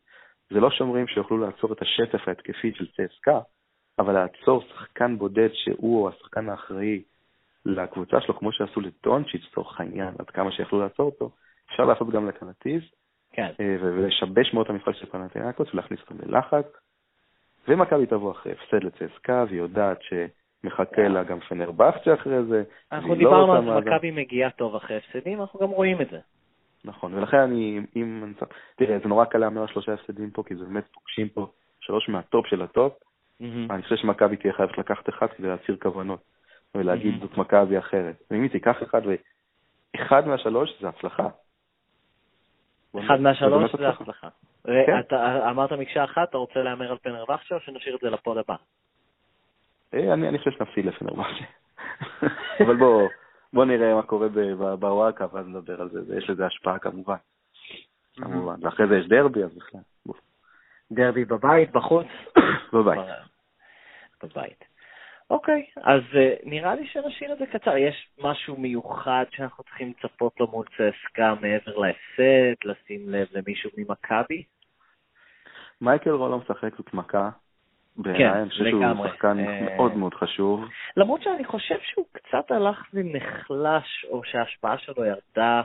זה 0.50 0.60
לא 0.60 0.72
שומרים 0.72 1.08
שיוכלו 1.08 1.38
לעצור 1.38 1.74
את 1.74 1.82
השטף 1.82 2.28
ההתקפי 2.28 2.72
של 2.76 2.88
צסקה, 2.88 3.40
אבל 4.00 4.14
לעצור 4.14 4.62
שחקן 4.62 5.18
בודד 5.18 5.50
שהוא 5.54 6.04
או 6.04 6.10
השחקן 6.10 6.50
האחראי 6.50 7.02
לקבוצה 7.66 8.22
שלו, 8.22 8.40
כמו 8.40 8.52
שעשו 8.52 8.82
לטונצ'יץ', 8.82 9.42
לצורך 9.52 9.80
העניין, 9.80 10.14
עד 10.20 10.30
כמה 10.30 10.52
שיכלו 10.52 10.80
לעצור 10.80 11.06
אותו, 11.06 11.30
אפשר 11.72 11.86
לעשות 11.86 12.10
גם 12.10 12.28
לקנטיז, 12.28 12.82
כן. 13.32 13.52
אה, 13.60 13.76
ולשבש 13.80 14.54
מאוד 14.54 14.66
את 14.66 14.70
המפעל 14.70 14.94
של 14.94 15.06
פנתינקוס 15.06 15.74
ולהכניס 15.74 16.00
אותם 16.02 16.16
ללחץ. 16.30 16.66
ומכבי 17.68 18.06
תבוא 18.06 18.32
אחרי 18.32 18.52
הפסד 18.52 18.84
לצסקה, 18.84 19.46
והיא 19.48 19.60
יודעת 19.60 20.00
שמחכה 20.02 21.08
לה 21.08 21.24
גם 21.24 21.40
פנרבכצ'ה 21.40 22.14
אחרי 22.14 22.44
זה. 22.44 22.64
אנחנו 22.92 23.10
לא 23.10 23.16
דיברנו 23.16 23.54
על 23.54 23.84
שמכבי 23.84 24.12
מגיעה 24.12 24.52
טוב 24.52 24.76
אחרי 24.76 24.98
הפסדים, 24.98 25.42
אנחנו 25.42 25.60
גם 25.60 25.70
רואים 25.70 26.02
את 26.02 26.10
זה. 26.10 26.20
נכון, 26.88 27.14
ולכן 27.14 27.38
אני, 27.38 27.80
אם 27.96 28.24
אני 28.24 28.34
צריך, 28.34 28.52
תראה, 28.76 29.00
זה 29.00 29.10
נורא 29.10 29.26
קל 29.26 29.38
להמר 29.38 29.62
על 29.62 29.68
שלושה 29.68 29.94
הפסדים 29.94 30.32
פה, 30.32 30.44
כי 30.44 30.56
זה 30.56 30.66
באמת 30.66 30.88
פוגשים 30.94 31.30
פה 31.30 31.48
שלוש 31.80 32.10
מהטופ 32.10 32.48
של 32.48 32.62
הטופ. 32.62 32.94
Mm-hmm. 32.94 33.46
אני 33.70 33.84
חושב 33.84 33.96
שמכבי 33.96 34.38
תהיה 34.38 34.54
חייבת 34.54 34.78
לקחת 34.78 35.10
אחד 35.10 35.28
כדי 35.38 35.48
להצהיר 35.48 35.78
כוונות, 35.82 36.20
ולהגיד 36.76 37.14
mm-hmm. 37.14 37.22
זאת 37.22 37.38
מכבי 37.38 37.80
אחרת. 37.80 38.16
ואם 38.32 38.42
היא 38.42 38.52
תיקח 38.52 38.84
אחד, 38.84 39.02
ואחד 39.06 40.28
מהשלוש 40.28 40.82
זה 40.82 40.90
הצלחה. 40.90 41.28
אחד 43.00 43.22
מהשלוש 43.22 43.76
זה 43.76 43.90
הצלחה. 43.90 44.28
כן. 44.64 45.00
אתה 45.00 45.50
אמרת 45.50 45.72
מקשה 45.72 46.04
אחת, 46.04 46.30
אתה 46.30 46.38
רוצה 46.38 46.60
להמר 46.60 46.92
על 46.92 46.98
פנרבכצ'ה 46.98 47.56
או 47.56 47.60
שנשאיר 47.60 47.96
את 47.96 48.00
זה 48.02 48.10
לפוד 48.10 48.38
הבא? 48.38 48.56
אה, 49.94 50.14
אני, 50.14 50.30
אני 50.30 50.38
חושב 50.38 50.52
שנפסיד 50.52 50.86
לפנרבכצ'ה. 50.86 51.44
אבל 52.66 52.76
בוא, 52.76 53.08
בוא 53.58 53.66
נראה 53.66 53.96
מה 53.96 54.02
קורה 54.02 54.28
בוואקה, 54.80 55.26
ואז 55.34 55.48
נדבר 55.48 55.82
על 55.82 55.90
זה, 55.90 56.18
יש 56.18 56.30
לזה 56.30 56.46
השפעה 56.46 56.80
כמובן. 56.80 57.16
כמובן. 58.16 58.66
ואחרי 58.66 58.88
זה 58.88 58.96
יש 58.96 59.08
דרבי, 59.08 59.44
אז 59.44 59.56
בכלל. 59.56 59.82
דרבי 60.92 61.26
בבית, 61.26 61.72
בחוץ? 61.72 62.08
בבית. 62.74 63.00
בבית. 64.24 64.66
אוקיי, 65.30 65.66
אז 65.78 66.02
uh, 66.02 66.50
נראה 66.50 66.76
לי 66.76 66.88
שנשאיר 66.88 67.34
את 67.34 67.38
זה 67.38 67.46
קצר. 67.46 67.78
יש 67.78 68.10
משהו 68.20 68.58
מיוחד 68.58 69.26
שאנחנו 69.32 69.64
צריכים 69.64 69.94
לצפות 69.98 70.40
לו 70.40 70.48
מול 70.48 70.66
צסקה 70.66 71.34
מעבר 71.42 71.78
להפסד, 71.78 72.56
לשים 72.66 73.10
לב 73.10 73.28
למישהו 73.32 73.70
ממכבי? 73.78 74.44
מייקל 75.82 76.10
רולו 76.10 76.38
משחק 76.38 76.76
זאת 76.78 76.94
מכה. 76.94 77.30
בעיניי, 77.98 78.34
כן, 78.34 78.40
אני 78.40 78.50
חושב 78.50 78.70
שהוא 78.70 79.08
שחקן 79.08 79.40
אה... 79.40 79.62
מאוד 79.62 79.96
מאוד 79.96 80.14
חשוב. 80.14 80.66
למרות 80.98 81.22
שאני 81.22 81.46
חושב 81.46 81.76
שהוא 81.82 82.06
קצת 82.12 82.52
הלך 82.52 82.84
ונחלש, 82.94 84.06
או 84.10 84.22
שההשפעה 84.24 84.78
שלו 84.78 85.06
ירדה 85.06 85.62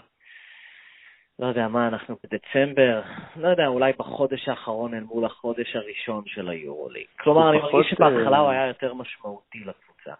לא 1.39 1.47
יודע 1.47 1.68
מה, 1.68 1.89
אנחנו 1.89 2.16
בדצמבר, 2.24 3.03
לא 3.37 3.49
יודע, 3.49 3.66
אולי 3.66 3.93
בחודש 3.99 4.49
האחרון 4.49 4.95
אל 4.95 5.05
מול 5.05 5.24
החודש 5.24 5.76
הראשון 5.76 6.22
של 6.26 6.49
היורוליג. 6.49 7.07
כלומר, 7.20 7.51
אני 7.51 7.59
מרגיש 7.59 7.91
שבהתחלה 7.91 8.39
הוא 8.39 8.51
היה 8.51 8.66
יותר 8.66 8.95
משמעותי 8.95 9.59
לקבוצה. 9.59 10.12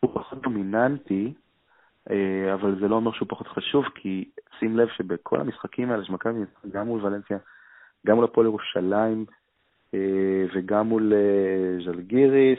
הוא 0.00 0.10
פחות 0.14 0.42
דומיננטי, 0.42 1.32
אה, 2.10 2.54
אבל 2.54 2.78
זה 2.80 2.88
לא 2.88 2.96
אומר 2.96 3.12
שהוא 3.12 3.28
פחות 3.28 3.48
חשוב, 3.48 3.84
כי 3.94 4.30
שים 4.58 4.76
לב 4.76 4.88
שבכל 4.88 5.40
המשחקים 5.40 5.90
האלה 5.90 6.04
שמכבי, 6.04 6.40
גם 6.72 6.86
מול 6.86 7.04
ולנסיה, 7.04 7.38
גם 8.06 8.16
מול 8.16 8.24
הפועל 8.24 8.46
ירושלים 8.46 9.24
אה, 9.28 9.41
וגם 10.54 10.86
מול 10.86 11.12
אה, 11.12 11.84
ז'לגיריס, 11.84 12.58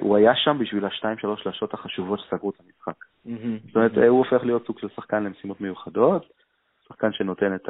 הוא 0.00 0.16
היה 0.16 0.36
שם 0.36 0.56
בשביל 0.60 0.84
השתיים 0.84 1.18
שלוש 1.18 1.42
שלשות 1.42 1.74
החשובות 1.74 2.20
שסגרו 2.20 2.50
את 2.50 2.60
המשחק. 2.60 3.04
זאת 3.66 3.76
אומרת, 3.76 3.96
הוא 3.96 4.18
הופך 4.18 4.44
להיות 4.44 4.66
סוג 4.66 4.78
של 4.78 4.88
שחקן 4.96 5.24
למשימות 5.24 5.60
מיוחדות, 5.60 6.32
שחקן 6.88 7.12
שנותן 7.12 7.54
את, 7.54 7.68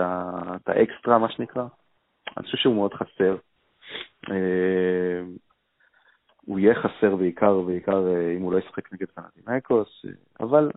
האקסטרה, 0.69 1.19
מה 1.19 1.31
שנקרא. 1.31 1.65
אני 2.37 2.45
חושב 2.45 2.57
שהוא 2.59 2.75
מאוד 2.75 2.95
חסר. 2.95 3.37
אה, 4.31 5.23
הוא 6.47 6.59
יהיה 6.59 6.75
חסר 6.75 7.17
בעיקר, 7.17 7.61
בעיקר 7.61 8.07
אה, 8.07 8.33
אם 8.37 8.43
הוא 8.43 8.53
לא 8.53 8.59
ישחק 8.59 8.93
נגד 8.93 9.07
פנטינאיקוס, 9.15 10.05
אבל 10.41 10.71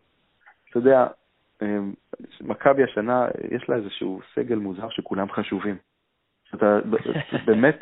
אתה 0.69 0.77
יודע, 0.77 1.07
מכבי 2.41 2.83
השנה, 2.83 3.27
יש 3.51 3.69
לה 3.69 3.75
איזשהו 3.75 4.19
סגל 4.35 4.55
מוזר 4.55 4.89
שכולם 4.89 5.31
חשובים. 5.31 5.75
אתה 6.57 6.79
באמת, 7.45 7.79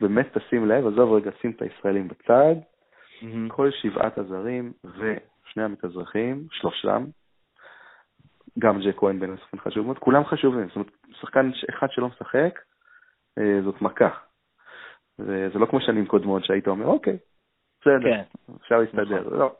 באמת 0.00 0.38
תשים 0.38 0.66
לב, 0.66 0.86
עזוב 0.86 1.12
רגע, 1.12 1.30
שים 1.40 1.50
את 1.50 1.62
הישראלים 1.62 2.08
בצד, 2.08 2.54
כל 3.48 3.70
שבעת 3.70 4.18
הזרים 4.18 4.72
ושני 4.84 5.62
המתאזרחים, 5.62 6.46
שלושתם, 6.50 7.04
גם 8.58 8.80
ג'ק 8.80 8.96
כהן 8.96 9.20
בין 9.20 9.34
השחקנים 9.34 9.62
חשוב 9.62 9.86
מאוד, 9.86 9.98
כולם 9.98 10.24
חשובים. 10.24 10.66
זאת 10.66 10.76
אומרת, 10.76 10.90
שחקן 11.20 11.50
אחד 11.70 11.86
שלא 11.90 12.08
משחק, 12.08 12.58
אה, 13.38 13.62
זאת 13.64 13.82
מכה. 13.82 14.08
וזה 15.18 15.58
לא 15.58 15.66
כמו 15.66 15.80
שנים 15.80 16.06
קודמות 16.06 16.44
שהיית 16.44 16.68
אומר, 16.68 16.86
אוקיי, 16.86 17.18
בסדר, 17.80 18.00
כן. 18.00 18.22
אפשר 18.60 18.78
להסתדר. 18.78 19.20
נכון. 19.20 19.38
לא. 19.38 19.54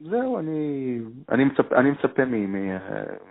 זהו, 0.00 0.38
אני, 0.38 0.98
אני 1.28 1.44
מצפה, 1.44 1.76
אני 1.76 1.90
מצפה 1.90 2.24
מ, 2.24 2.52
מ, 2.52 2.78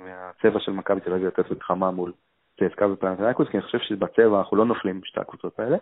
מהצבע 0.05 0.59
של 0.59 0.71
מכבי 0.71 0.99
תל 0.99 1.13
אביב 1.13 1.27
לתת 1.27 1.51
מלחמה 1.51 1.91
מול 1.91 2.13
צסקה 2.59 2.87
ופנתנאיקוס, 2.87 3.47
כי 3.49 3.57
אני 3.57 3.65
חושב 3.65 3.79
שבצבע 3.79 4.39
אנחנו 4.39 4.57
לא 4.57 4.65
נופלים 4.65 5.01
בשתי 5.01 5.19
הקבוצות 5.19 5.59
האלה. 5.59 5.77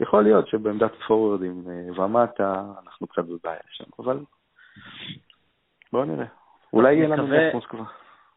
יכול 0.00 0.22
להיות 0.22 0.48
שבעמדת 0.48 0.92
פורורדים 1.06 1.64
אה, 1.68 2.02
ומטה 2.04 2.64
אנחנו 2.84 3.06
קצת 3.06 3.24
בבעיה 3.24 3.60
שם, 3.70 3.84
אבל 3.98 4.18
בואו 5.92 6.04
נראה. 6.04 6.26
אולי 6.72 6.94
יהיה 6.94 7.08
לנו 7.08 7.26
נס 7.26 7.54
מוסקבה. 7.54 7.84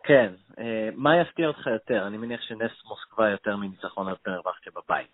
כן, 0.04 0.34
אה, 0.60 0.90
מה 0.96 1.22
יפתיע 1.22 1.48
אותך 1.48 1.68
יותר? 1.68 2.08
אני 2.08 2.18
מניח 2.18 2.42
שנס 2.42 2.72
מוסקבה 2.86 3.30
יותר 3.30 3.58
מניצחון 3.58 4.08
על 4.08 4.16
פנרבכצ'ה 4.24 4.72
בבית. 4.76 5.08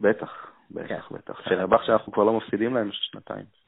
בטח, 0.00 0.46
בטח, 0.70 1.08
כן. 1.08 1.16
בטח. 1.16 1.40
פנרבכצ'ה 1.48 1.92
אנחנו 1.92 2.12
כבר 2.12 2.24
לא 2.24 2.32
מפסידים 2.32 2.74
להם 2.74 2.90
שנתיים. 2.92 3.63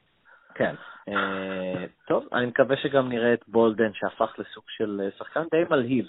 כן. 0.57 0.75
אה, 1.09 1.85
טוב, 2.07 2.25
אני 2.33 2.45
מקווה 2.45 2.77
שגם 2.77 3.09
נראה 3.09 3.33
את 3.33 3.43
בולדן 3.47 3.93
שהפך 3.93 4.39
לסוג 4.39 4.63
של 4.67 5.01
אה, 5.03 5.17
שחקן 5.17 5.43
די 5.51 5.63
מלהיב. 5.69 6.05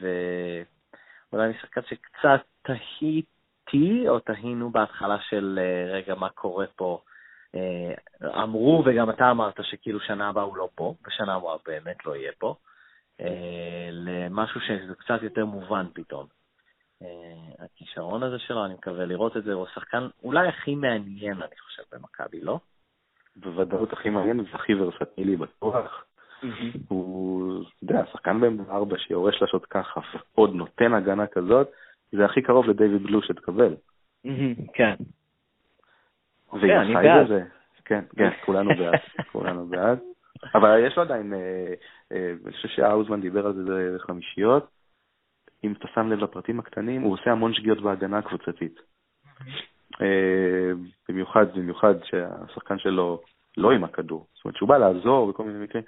ואולי 0.00 1.46
אני 1.46 1.54
שחקן 1.60 1.80
שקצת 1.82 2.40
תהיתי, 2.62 4.08
או 4.08 4.18
תהינו 4.20 4.70
בהתחלה 4.70 5.16
של 5.20 5.60
רגע 5.92 6.14
מה 6.14 6.28
קורה 6.28 6.66
פה. 6.76 7.02
אמרו, 8.24 8.82
וגם 8.86 9.10
אתה 9.10 9.30
אמרת 9.30 9.54
שכאילו 9.62 10.00
שנה 10.00 10.28
הבאה 10.28 10.44
הוא 10.44 10.56
לא 10.56 10.68
פה, 10.74 10.94
ושנה 11.06 11.34
הבאה 11.34 11.56
באמת 11.66 12.06
לא 12.06 12.16
יהיה 12.16 12.32
פה. 12.38 12.54
אה, 13.20 13.88
למשהו 13.90 14.60
שזה 14.60 14.94
קצת 14.94 15.22
יותר 15.22 15.44
מובן 15.44 15.86
פתאום. 15.94 16.26
אה, 17.02 17.64
הכישרון 17.64 18.22
הזה 18.22 18.38
שלו, 18.38 18.64
אני 18.64 18.74
מקווה 18.74 19.04
לראות 19.04 19.36
את 19.36 19.44
זה, 19.44 19.52
הוא 19.52 19.66
השחקן 19.66 20.08
אולי 20.22 20.48
הכי 20.48 20.74
מעניין, 20.74 21.42
אני 21.42 21.58
חושב, 21.58 21.82
במכבי, 21.92 22.40
לא? 22.40 22.58
בוודאות 23.40 23.92
הכי 23.92 24.10
מעניין 24.10 24.40
והכי 24.40 24.74
ורסטילי 24.74 25.36
בטוח. 25.36 26.04
הוא, 26.88 27.62
אתה 27.62 27.84
יודע, 27.84 28.06
שחקן 28.12 28.40
בעמדה 28.40 28.72
ארבע 28.72 28.98
שיורש 28.98 29.38
שלשות 29.38 29.66
ככה, 29.66 30.00
ועוד 30.34 30.54
נותן 30.54 30.94
הגנה 30.94 31.26
כזאת, 31.26 31.68
זה 32.12 32.24
הכי 32.24 32.42
קרוב 32.42 32.66
לדיוויד 32.66 33.02
בלו 33.02 33.22
שתקבל. 33.22 33.74
כן. 34.74 34.94
ועם 36.52 36.62
אוקיי, 36.62 36.96
החי 36.96 37.08
הזה, 37.08 37.44
כן, 37.84 38.04
כן, 38.16 38.30
כולנו 38.44 38.70
בעד, 38.78 39.00
כולנו 39.32 39.66
בעד. 39.66 39.98
אבל 40.54 40.86
יש 40.86 40.96
לו 40.96 41.02
עדיין, 41.02 41.34
אה, 41.34 41.74
אה, 42.12 42.32
אני 42.44 42.52
חושב 42.52 42.68
שהאוזמן 42.68 43.20
דיבר 43.20 43.46
על 43.46 43.52
זה 43.52 43.96
חמישיות, 43.98 44.70
אם 45.64 45.72
אתה 45.72 45.88
שם 45.94 46.12
לב 46.12 46.18
לפרטים 46.18 46.58
הקטנים, 46.58 47.02
הוא 47.02 47.12
עושה 47.12 47.30
המון 47.30 47.54
שגיאות 47.54 47.80
בהגנה 47.80 48.18
הקבוצתית. 48.18 48.80
אה, 50.00 50.72
במיוחד, 51.08 51.46
במיוחד 51.54 51.94
שהשחקן 52.04 52.78
שלו 52.78 53.20
לא 53.56 53.70
עם 53.70 53.84
הכדור. 53.84 54.26
זאת 54.34 54.44
אומרת 54.44 54.56
שהוא 54.56 54.68
בא 54.68 54.78
לעזור 54.78 55.32
בכל 55.32 55.44
מיני 55.44 55.64
מקרים, 55.64 55.84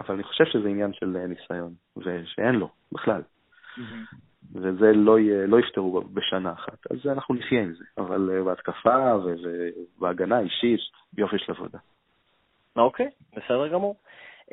אבל 0.00 0.14
אני 0.14 0.22
חושב 0.22 0.44
שזה 0.44 0.68
עניין 0.68 0.92
של 0.92 1.06
ניסיון, 1.06 1.72
ושאין 1.96 2.54
לו 2.54 2.68
בכלל. 2.92 3.22
וזה 4.54 4.92
לא, 4.92 5.18
לא 5.46 5.60
יפתרו 5.60 6.00
בשנה 6.00 6.52
אחת, 6.52 6.78
אז 6.90 7.06
אנחנו 7.06 7.34
נחיה 7.34 7.62
עם 7.62 7.74
זה. 7.74 7.84
אבל 7.98 8.42
בהתקפה 8.44 9.14
ובהגנה 9.16 10.40
אישית, 10.40 10.80
יופי 11.18 11.38
של 11.38 11.52
עבודה. 11.52 11.78
אוקיי, 12.76 13.10
בסדר 13.32 13.68
גמור. 13.68 13.96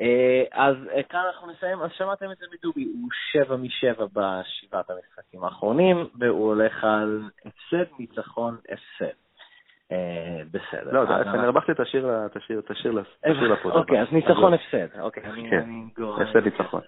אה, 0.00 0.42
אז 0.52 0.76
אה, 0.96 1.02
כאן 1.02 1.22
אנחנו 1.26 1.50
נסיים, 1.50 1.82
אז 1.82 1.90
שמעתם 1.96 2.30
את 2.32 2.36
זה 2.36 2.46
מדובי, 2.52 2.84
הוא 2.84 3.08
שבע 3.32 3.56
משבע 3.56 4.04
בשבעת 4.06 4.90
המשחקים 4.90 5.44
האחרונים, 5.44 6.08
והוא 6.18 6.46
הולך 6.46 6.84
על 6.84 7.22
הפסד, 7.44 7.84
ניצחון, 7.98 8.56
הפסד. 8.68 9.14
אה, 9.92 10.42
בסדר. 10.50 10.92
לא, 10.92 11.16
אני 11.16 11.44
הרווחתי 11.44 11.72
את 11.72 11.80
השיר, 11.80 12.28
תשאיר, 12.28 12.60
תשאיר 12.60 12.92
לפוד. 12.92 13.72
אוקיי, 13.72 14.02
אז 14.02 14.08
ניצחון, 14.12 14.54
הפסד. 14.54 15.00
אוקיי, 15.00 15.22
כן, 15.50 15.70
הפסד, 16.20 16.44
ניצחון. 16.44 16.80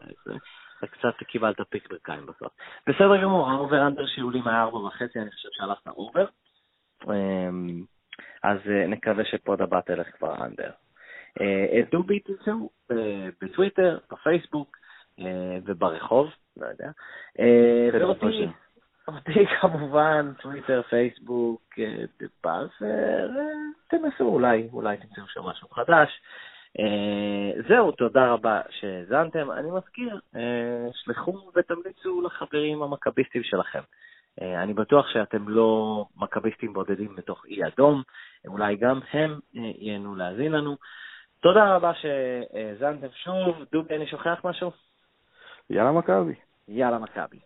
קצת 0.81 1.27
קיבלת 1.27 1.57
פיק 1.71 1.91
ברכיים 1.91 2.27
בסוף. 2.27 2.53
בסדר 2.87 3.23
גמור, 3.23 3.51
האובר 3.51 3.87
אנדר 3.87 4.07
שיעולים 4.07 4.49
היה 4.49 4.63
ארבע 4.63 4.79
וחצי, 4.79 5.21
אני 5.21 5.31
חושב 5.31 5.49
שהלכת 5.53 5.87
אובר. 5.89 6.27
אז 8.43 8.59
נקווה 8.89 9.25
שפוד 9.25 9.63
הבא 9.63 9.81
תלך 9.81 10.07
כבר 10.17 10.35
אנדר. 10.45 10.71
אה, 11.41 11.81
את 11.81 11.91
דובי 11.91 12.21
תמצאו 12.21 12.71
בטוויטר, 13.43 13.99
בפייסבוק 14.13 14.77
אה, 15.21 15.59
וברחוב, 15.65 16.31
לא 16.57 16.67
יודע. 16.67 16.91
אה, 17.41 17.89
ואותי, 17.93 18.47
אותי 19.09 19.47
כמובן, 19.61 20.33
טוויטר, 20.43 20.83
פייסבוק, 20.91 21.63
באזר, 22.45 23.29
תנסו 23.91 24.25
אולי, 24.25 24.69
אולי 24.73 24.97
תמצאו 24.97 25.23
שם 25.27 25.41
משהו 25.41 25.69
חדש. 25.69 26.21
זהו, 27.69 27.93
תודה 27.93 28.33
רבה 28.33 28.61
שהאזנתם. 28.71 29.51
אני 29.51 29.71
מזכיר, 29.71 30.21
שלחו 30.93 31.51
ותמליצו 31.57 32.23
לחברים 32.23 32.83
המכביסטים 32.83 33.43
שלכם. 33.43 33.81
אני 34.41 34.75
בטוח 34.75 35.09
שאתם 35.13 35.49
לא 35.49 36.05
מכביסטים 36.17 36.73
בודדים 36.73 37.17
בתוך 37.17 37.47
אי 37.47 37.67
אדום, 37.67 38.03
אולי 38.47 38.77
גם 38.77 39.01
הם 39.13 39.39
ייהנו 39.55 40.17
להאזין 40.17 40.53
לנו. 40.53 40.77
תודה 41.47 41.77
רבה 41.77 41.93
שהאזנתם 41.95 43.07
שוב. 43.25 43.65
דובי, 43.73 43.97
אני 43.97 44.07
שוכח 44.07 44.41
משהו? 44.45 44.71
יאללה 45.71 45.93
מכבי. 45.93 46.35
יאללה 46.69 46.99
מכבי. 46.99 47.39